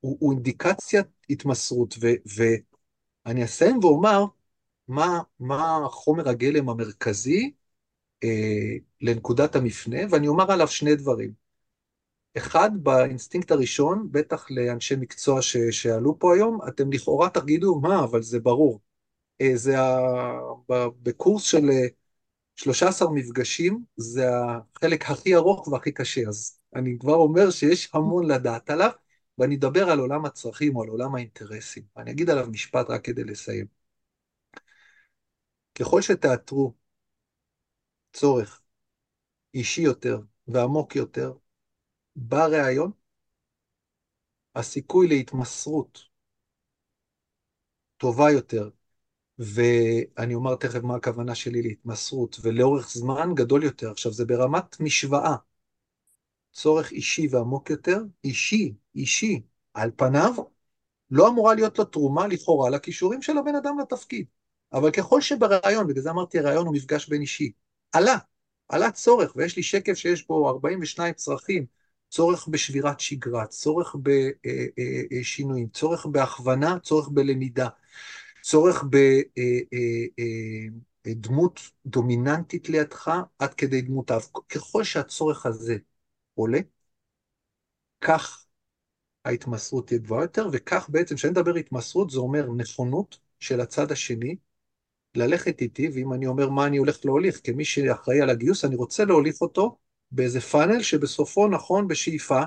הוא, 0.01 0.17
הוא 0.21 0.33
אינדיקציית 0.33 1.07
התמסרות. 1.31 1.95
ו, 2.03 2.07
ואני 3.27 3.45
אסיים 3.45 3.79
ואומר 3.85 4.25
מה, 4.89 5.21
מה 5.41 5.81
חומר 5.91 6.29
הגלם 6.29 6.69
המרכזי 6.69 7.53
אה, 8.25 8.77
לנקודת 9.01 9.57
המפנה, 9.57 9.99
ואני 10.11 10.29
אומר 10.29 10.53
עליו 10.53 10.69
שני 10.69 10.97
דברים. 10.97 11.48
אחד, 12.39 12.71
באינסטינקט 12.83 13.51
הראשון, 13.51 14.09
בטח 14.11 14.47
לאנשי 14.51 14.97
מקצוע 14.97 15.43
ש, 15.43 15.57
שעלו 15.57 16.19
פה 16.19 16.35
היום, 16.35 16.59
אתם 16.69 16.93
לכאורה 16.93 17.31
תגידו, 17.31 17.81
מה, 17.81 18.05
אבל 18.05 18.23
זה 18.23 18.41
ברור. 18.41 18.81
אה, 19.41 19.51
זה 19.55 19.81
ה... 19.81 19.99
בקורס 21.03 21.43
של 21.43 21.71
13 22.57 23.09
אה, 23.09 23.15
מפגשים, 23.15 23.85
זה 23.97 24.27
החלק 24.77 25.11
הכי 25.11 25.35
ארוך 25.37 25.69
והכי 25.69 25.93
קשה, 25.93 26.23
אז 26.29 26.61
אני 26.75 26.99
כבר 27.01 27.15
אומר 27.15 27.51
שיש 27.51 27.91
המון 27.95 28.31
לדעת 28.31 28.71
עליו, 28.71 28.91
ואני 29.39 29.57
אדבר 29.57 29.91
על 29.91 29.99
עולם 29.99 30.25
הצרכים 30.25 30.77
או 30.77 30.83
על 30.83 30.89
עולם 30.89 31.15
האינטרסים. 31.15 31.85
אני 31.97 32.11
אגיד 32.11 32.31
עליו 32.31 32.47
משפט 32.51 32.91
רק 32.91 33.05
כדי 33.05 33.25
לסיים. 33.25 33.67
ככל 35.75 36.03
שתאתרו 36.03 36.75
צורך 38.13 38.61
אישי 39.55 39.83
יותר 39.83 40.21
ועמוק 40.49 40.97
יותר, 40.97 41.33
בריאיון, 42.21 42.91
הסיכוי 44.55 45.09
להתמסרות 45.09 45.99
טובה 47.97 48.31
יותר, 48.31 48.71
ואני 49.39 50.35
אומר 50.35 50.55
תכף 50.55 50.83
מה 50.83 50.97
הכוונה 50.97 51.35
שלי 51.35 51.63
להתמסרות, 51.63 52.37
ולאורך 52.43 52.91
זמן 52.91 53.35
גדול 53.35 53.65
יותר. 53.65 53.91
עכשיו, 53.91 54.13
זה 54.13 54.25
ברמת 54.25 54.81
משוואה. 54.81 55.37
צורך 56.53 56.93
אישי 56.93 57.29
ועמוק 57.31 57.71
יותר, 57.71 57.99
אישי, 58.25 58.75
אישי, 58.95 59.43
על 59.75 59.91
פניו, 59.97 60.33
לא 61.11 61.29
אמורה 61.29 61.55
להיות 61.55 61.79
לו 61.79 61.85
תרומה 61.85 62.27
לכאורה 62.27 62.71
לכישורים 62.71 63.23
של 63.23 63.39
הבן 63.39 63.55
אדם 63.55 63.79
לתפקיד. 63.79 64.27
אבל 64.73 64.91
ככל 64.91 65.21
שבריאיון, 65.21 65.87
בגלל 65.87 66.03
זה 66.03 66.11
אמרתי 66.11 66.39
הרעיון 66.39 66.67
הוא 66.67 66.75
מפגש 66.75 67.09
בין 67.09 67.21
אישי, 67.21 67.53
עלה, 67.93 68.17
עלה 68.69 68.91
צורך, 68.91 69.37
ויש 69.37 69.57
לי 69.57 69.63
שקף 69.63 69.95
שיש 69.95 70.27
בו 70.27 70.49
42 70.49 71.15
צרכים, 71.15 71.78
צורך 72.11 72.49
בשבירת 72.49 73.01
שגרה, 73.01 73.47
צורך 73.47 73.97
בשינויים, 75.11 75.65
אה, 75.65 75.69
אה, 75.69 75.79
צורך 75.81 76.07
בהכוונה, 76.07 76.79
צורך 76.83 77.09
בלמידה, 77.09 77.69
צורך 78.43 78.85
בדמות 81.05 81.61
דומיננטית 81.87 82.69
לידך 82.69 83.11
עד 83.39 83.55
כדי 83.55 83.81
דמות 83.83 84.11
אב. 84.11 84.23
ככל 84.49 84.85
שהצורך 84.85 85.47
הזה 85.47 85.77
עולה, 86.35 86.59
כך 88.01 88.45
ההתמסרות 89.25 89.87
תהיה 89.87 90.01
גבוהה 90.01 90.23
יותר, 90.23 90.49
וכך 90.53 90.89
בעצם, 90.91 91.15
כשאני 91.15 91.31
מדבר 91.31 91.55
התמסרות, 91.55 92.11
זה 92.11 92.19
אומר 92.19 92.53
נכונות 92.57 93.19
של 93.41 93.61
הצד 93.61 93.93
השני 93.93 94.37
ללכת 95.15 95.61
איתי, 95.61 95.89
ואם 95.95 96.13
אני 96.13 96.27
אומר 96.27 96.51
מה 96.51 96.67
אני 96.67 96.77
הולך 96.77 97.05
להוליך, 97.05 97.41
כמי 97.45 97.65
שאחראי 97.65 98.21
על 98.21 98.31
הגיוס, 98.31 98.65
אני 98.65 98.77
רוצה 98.77 99.05
להוליך 99.05 99.41
אותו 99.41 99.79
באיזה 100.11 100.41
פאנל 100.41 100.83
שבסופו, 100.83 101.49
נכון, 101.49 101.89
בשאיפה, 101.89 102.41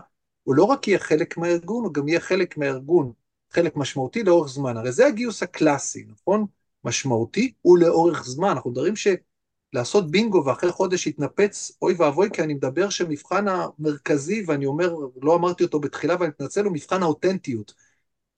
הוא 0.44 0.56
לא 0.56 0.64
רק 0.64 0.88
יהיה 0.88 1.00
חלק 1.00 1.38
מהארגון, 1.38 1.84
הוא 1.84 1.94
גם 1.94 2.08
יהיה 2.08 2.20
חלק 2.20 2.58
מהארגון, 2.58 3.12
חלק 3.52 3.76
משמעותי 3.76 4.24
לאורך 4.24 4.50
זמן. 4.50 4.78
הרי 4.78 4.92
זה 4.92 5.08
הגיוס 5.08 5.44
הקלאסי, 5.44 6.06
נכון? 6.08 6.46
משמעותי 6.84 7.54
ולאורך 7.66 8.24
זמן. 8.26 8.50
אנחנו 8.50 8.70
מדברים 8.72 8.94
שלעשות 8.96 10.12
בינגו 10.12 10.46
ואחרי 10.46 10.72
חודש 10.72 11.08
יתנפץ, 11.08 11.72
אוי 11.82 11.94
ואבוי, 11.94 12.30
כי 12.34 12.42
אני 12.42 12.54
מדבר 12.54 12.90
שמבחן 12.90 13.46
המרכזי, 13.48 14.44
ואני 14.48 14.66
אומר, 14.66 14.96
לא 15.22 15.36
אמרתי 15.36 15.64
אותו 15.64 15.80
בתחילה 15.80 16.16
ואני 16.20 16.30
מתנצל, 16.30 16.66
הוא 16.66 16.74
מבחן 16.74 17.04
האותנטיות. 17.04 17.74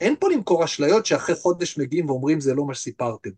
אין 0.01 0.15
פה 0.19 0.29
למכור 0.29 0.63
אשליות 0.63 1.05
שאחרי 1.05 1.35
חודש 1.35 1.77
מגיעים 1.77 2.09
ואומרים 2.09 2.39
זה 2.39 2.53
לא 2.53 2.65
מה 2.65 2.73
שסיפרתם. 2.73 3.29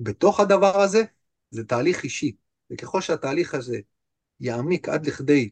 בתוך 0.00 0.40
הדבר 0.40 0.80
הזה 0.80 1.02
זה 1.50 1.64
תהליך 1.64 2.04
אישי, 2.04 2.32
וככל 2.70 3.00
שהתהליך 3.00 3.54
הזה 3.54 3.78
יעמיק 4.42 4.88
עד 4.88 5.06
לכדי 5.06 5.50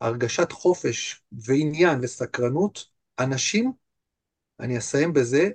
הרגשת 0.00 0.52
חופש 0.52 1.22
ועניין 1.32 1.98
וסקרנות, 2.02 2.84
אנשים, 3.18 3.72
אני 4.60 4.78
אסיים 4.78 5.12
בזה, 5.12 5.48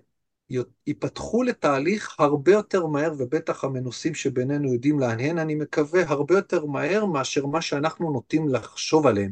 ייפתחו 0.87 1.43
לתהליך 1.43 2.15
הרבה 2.19 2.51
יותר 2.51 2.85
מהר, 2.85 3.13
ובטח 3.17 3.63
המנוסים 3.63 4.15
שבינינו 4.15 4.73
יודעים 4.73 4.99
להנהן, 4.99 5.37
אני 5.37 5.55
מקווה, 5.55 6.01
הרבה 6.07 6.35
יותר 6.35 6.65
מהר 6.65 7.05
מאשר 7.05 7.45
מה 7.45 7.61
שאנחנו 7.61 8.11
נוטים 8.11 8.49
לחשוב 8.49 9.07
עליהם. 9.07 9.31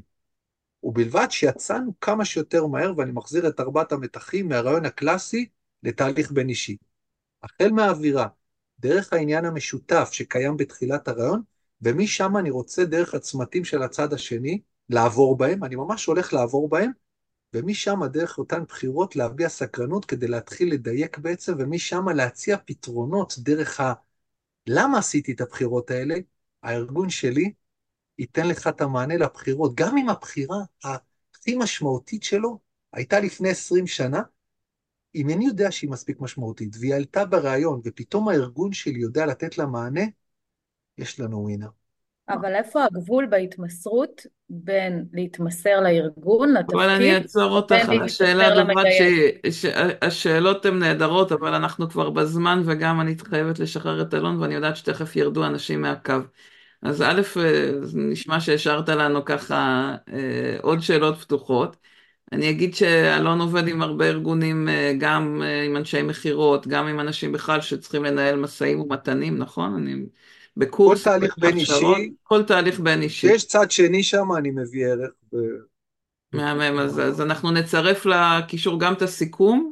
ובלבד 0.83 1.27
שיצאנו 1.29 1.93
כמה 2.01 2.25
שיותר 2.25 2.67
מהר, 2.67 2.93
ואני 2.97 3.11
מחזיר 3.11 3.47
את 3.47 3.59
ארבעת 3.59 3.91
המתחים 3.91 4.47
מהרעיון 4.47 4.85
הקלאסי 4.85 5.49
לתהליך 5.83 6.31
בין 6.31 6.49
אישי. 6.49 6.77
החל 7.43 7.69
מהאווירה, 7.71 8.27
דרך 8.79 9.13
העניין 9.13 9.45
המשותף 9.45 10.09
שקיים 10.11 10.57
בתחילת 10.57 11.07
הרעיון, 11.07 11.41
ומשם 11.81 12.37
אני 12.37 12.49
רוצה 12.49 12.85
דרך 12.85 13.13
הצמתים 13.13 13.65
של 13.65 13.83
הצד 13.83 14.13
השני 14.13 14.61
לעבור 14.89 15.37
בהם, 15.37 15.63
אני 15.63 15.75
ממש 15.75 16.05
הולך 16.05 16.33
לעבור 16.33 16.69
בהם, 16.69 16.91
ומשם 17.53 17.99
דרך 18.05 18.37
אותן 18.37 18.63
בחירות 18.63 19.15
להביע 19.15 19.49
סקרנות 19.49 20.05
כדי 20.05 20.27
להתחיל 20.27 20.73
לדייק 20.73 21.17
בעצם, 21.17 21.53
ומשם 21.59 22.09
להציע 22.09 22.57
פתרונות 22.65 23.33
דרך 23.37 23.79
ה... 23.79 23.93
למה 24.67 24.97
עשיתי 24.97 25.31
את 25.31 25.41
הבחירות 25.41 25.91
האלה? 25.91 26.15
הארגון 26.63 27.09
שלי 27.09 27.53
ייתן 28.19 28.47
לך 28.47 28.67
את 28.67 28.81
המענה 28.81 29.17
לבחירות, 29.17 29.75
גם 29.75 29.97
אם 29.97 30.09
הבחירה 30.09 30.57
הכי 30.83 31.55
משמעותית 31.55 32.23
שלו 32.23 32.59
הייתה 32.93 33.19
לפני 33.19 33.49
20 33.49 33.87
שנה, 33.87 34.21
אם 35.15 35.29
אני 35.29 35.45
יודע 35.45 35.71
שהיא 35.71 35.89
מספיק 35.89 36.19
משמעותית, 36.19 36.75
והיא 36.79 36.95
עלתה 36.95 37.25
בריאיון, 37.25 37.81
ופתאום 37.85 38.29
הארגון 38.29 38.73
שלי 38.73 38.99
יודע 38.99 39.25
לתת 39.25 39.57
לה 39.57 39.65
מענה, 39.65 40.01
יש 40.99 41.19
לנו 41.19 41.37
ווינר. 41.37 41.67
אבל 42.29 42.55
איפה 42.55 42.85
הגבול 42.85 43.25
בהתמסרות 43.25 44.25
בין 44.49 45.05
להתמסר 45.13 45.79
לארגון, 45.81 46.53
לתפקיד, 46.53 46.75
אבל 46.75 46.89
אני 46.89 47.15
אעצור 47.15 47.51
אותך 47.51 47.89
על 47.89 48.01
השאלה, 48.01 48.55
למרות 48.55 48.85
שהשאלות 49.49 50.65
הן 50.65 50.79
נהדרות, 50.79 51.31
אבל 51.31 51.53
אנחנו 51.53 51.89
כבר 51.89 52.09
בזמן, 52.09 52.61
וגם 52.65 53.01
אני 53.01 53.15
חייבת 53.29 53.59
לשחרר 53.59 54.01
את 54.01 54.13
אלון, 54.13 54.41
ואני 54.41 54.55
יודעת 54.55 54.77
שתכף 54.77 55.15
ירדו 55.15 55.45
אנשים 55.45 55.81
מהקו. 55.81 56.13
אז 56.81 57.01
א', 57.01 57.21
אה, 57.37 57.71
נשמע 57.93 58.39
שהשארת 58.39 58.89
לנו 58.89 59.25
ככה 59.25 59.95
אה, 60.13 60.57
עוד 60.61 60.79
שאלות 60.79 61.17
פתוחות. 61.17 61.77
אני 62.31 62.49
אגיד 62.49 62.75
שאלון 62.75 63.41
עובד 63.41 63.67
עם 63.67 63.81
הרבה 63.81 64.05
ארגונים, 64.07 64.69
אה, 64.69 64.93
גם 64.99 65.41
אה, 65.43 65.63
עם 65.63 65.77
אנשי 65.77 66.01
מכירות, 66.01 66.67
גם 66.67 66.87
עם 66.87 66.99
אנשים 66.99 67.31
בכלל 67.31 67.61
שצריכים 67.61 68.03
לנהל 68.03 68.35
משאים 68.35 68.79
ומתנים, 68.79 69.37
נכון? 69.37 69.75
אני 69.75 70.05
בקורס, 70.57 71.03
כל 71.03 71.09
תהליך 71.09 71.35
בין 71.39 71.57
אישי, 71.57 72.13
כל 72.23 72.43
תהליך 72.43 72.79
בין 72.79 73.01
אישי. 73.01 73.27
יש 73.27 73.47
צד 73.47 73.71
שני 73.71 74.03
שם, 74.03 74.25
אני 74.37 74.51
מביא 74.51 74.85
ערך. 74.87 75.09
ב... 75.33 75.37
מהמם, 76.33 76.79
אז, 76.79 76.99
אז 76.99 77.21
אנחנו 77.21 77.51
נצרף 77.51 78.05
לקישור 78.05 78.79
גם 78.79 78.93
את 78.93 79.01
הסיכום, 79.01 79.71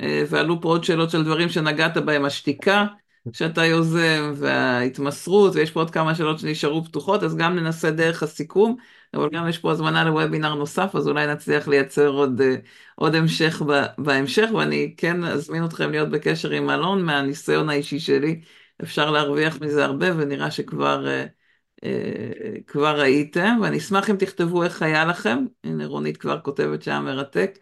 אה, 0.00 0.24
ועלו 0.28 0.60
פה 0.60 0.68
עוד 0.68 0.84
שאלות 0.84 1.10
של 1.10 1.24
דברים 1.24 1.48
שנגעת 1.48 1.96
בהם, 1.96 2.24
השתיקה 2.24 2.86
שאתה 3.32 3.64
יוזם, 3.64 4.32
וההתמסרות, 4.36 5.54
ויש 5.56 5.70
פה 5.70 5.80
עוד 5.80 5.90
כמה 5.90 6.14
שאלות 6.14 6.38
שנשארו 6.38 6.84
פתוחות, 6.84 7.22
אז 7.22 7.36
גם 7.36 7.56
ננסה 7.56 7.90
דרך 7.90 8.22
הסיכום. 8.22 8.76
אבל 9.14 9.28
גם 9.32 9.48
יש 9.48 9.58
פה 9.58 9.72
הזמנה 9.72 10.04
לוובינר 10.04 10.54
נוסף, 10.54 10.90
אז 10.94 11.08
אולי 11.08 11.26
נצליח 11.26 11.68
לייצר 11.68 12.08
עוד, 12.08 12.40
אה, 12.40 12.56
עוד 12.94 13.14
המשך 13.14 13.62
בהמשך, 13.98 14.48
ואני 14.54 14.94
כן 14.96 15.24
אזמין 15.24 15.64
אתכם 15.64 15.90
להיות 15.90 16.10
בקשר 16.10 16.50
עם 16.50 16.70
אלון, 16.70 17.02
מהניסיון 17.02 17.70
האישי 17.70 18.00
שלי, 18.00 18.40
אפשר 18.82 19.10
להרוויח 19.10 19.60
מזה 19.60 19.84
הרבה, 19.84 20.06
ונראה 20.16 20.50
שכבר 20.50 21.06
אה, 21.08 21.26
אה, 21.84 22.52
כבר 22.66 23.00
ראיתם, 23.00 23.58
ואני 23.62 23.78
אשמח 23.78 24.10
אם 24.10 24.16
תכתבו 24.16 24.64
איך 24.64 24.82
היה 24.82 25.04
לכם, 25.04 25.44
הנה 25.64 25.86
רונית 25.86 26.16
כבר 26.16 26.40
כותבת 26.40 26.82
שהיה 26.82 27.00
מרתק, 27.00 27.58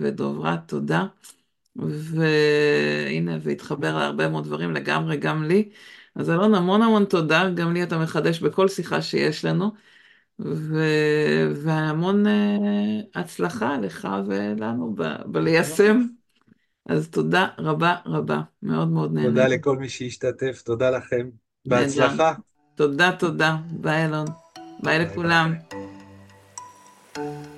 ודוברת, 0.00 0.58
תודה. 0.68 1.06
והנה, 1.76 3.38
והתחבר 3.42 3.98
להרבה 3.98 4.28
מאוד 4.28 4.44
דברים 4.44 4.70
לגמרי, 4.72 5.16
גם 5.16 5.44
לי. 5.44 5.70
אז 6.14 6.30
אלון, 6.30 6.54
המון 6.54 6.82
המון 6.82 7.04
תודה, 7.04 7.50
גם 7.50 7.72
לי 7.72 7.82
אתה 7.82 7.98
מחדש 7.98 8.40
בכל 8.40 8.68
שיחה 8.68 9.02
שיש 9.02 9.44
לנו. 9.44 9.70
ו... 10.38 10.84
והמון 11.54 12.26
uh, 12.26 12.30
הצלחה 13.14 13.76
לך 13.78 14.08
ולנו 14.26 14.94
ב... 14.94 15.02
בליישם. 15.26 16.06
אז 16.88 17.08
תודה 17.08 17.46
רבה 17.58 17.96
רבה, 18.06 18.40
מאוד 18.62 18.88
מאוד 18.88 19.14
נהנה. 19.14 19.28
תודה 19.28 19.48
לכל 19.48 19.76
מי 19.76 19.88
שהשתתף, 19.88 20.62
תודה 20.64 20.90
לכם. 20.90 21.28
בהצלחה. 21.66 22.34
תודה, 22.74 23.12
תודה. 23.18 23.56
ביי, 23.70 24.04
אלון. 24.04 24.26
ביי 24.82 24.98
לכולם. 24.98 25.54
ביי. 27.14 27.53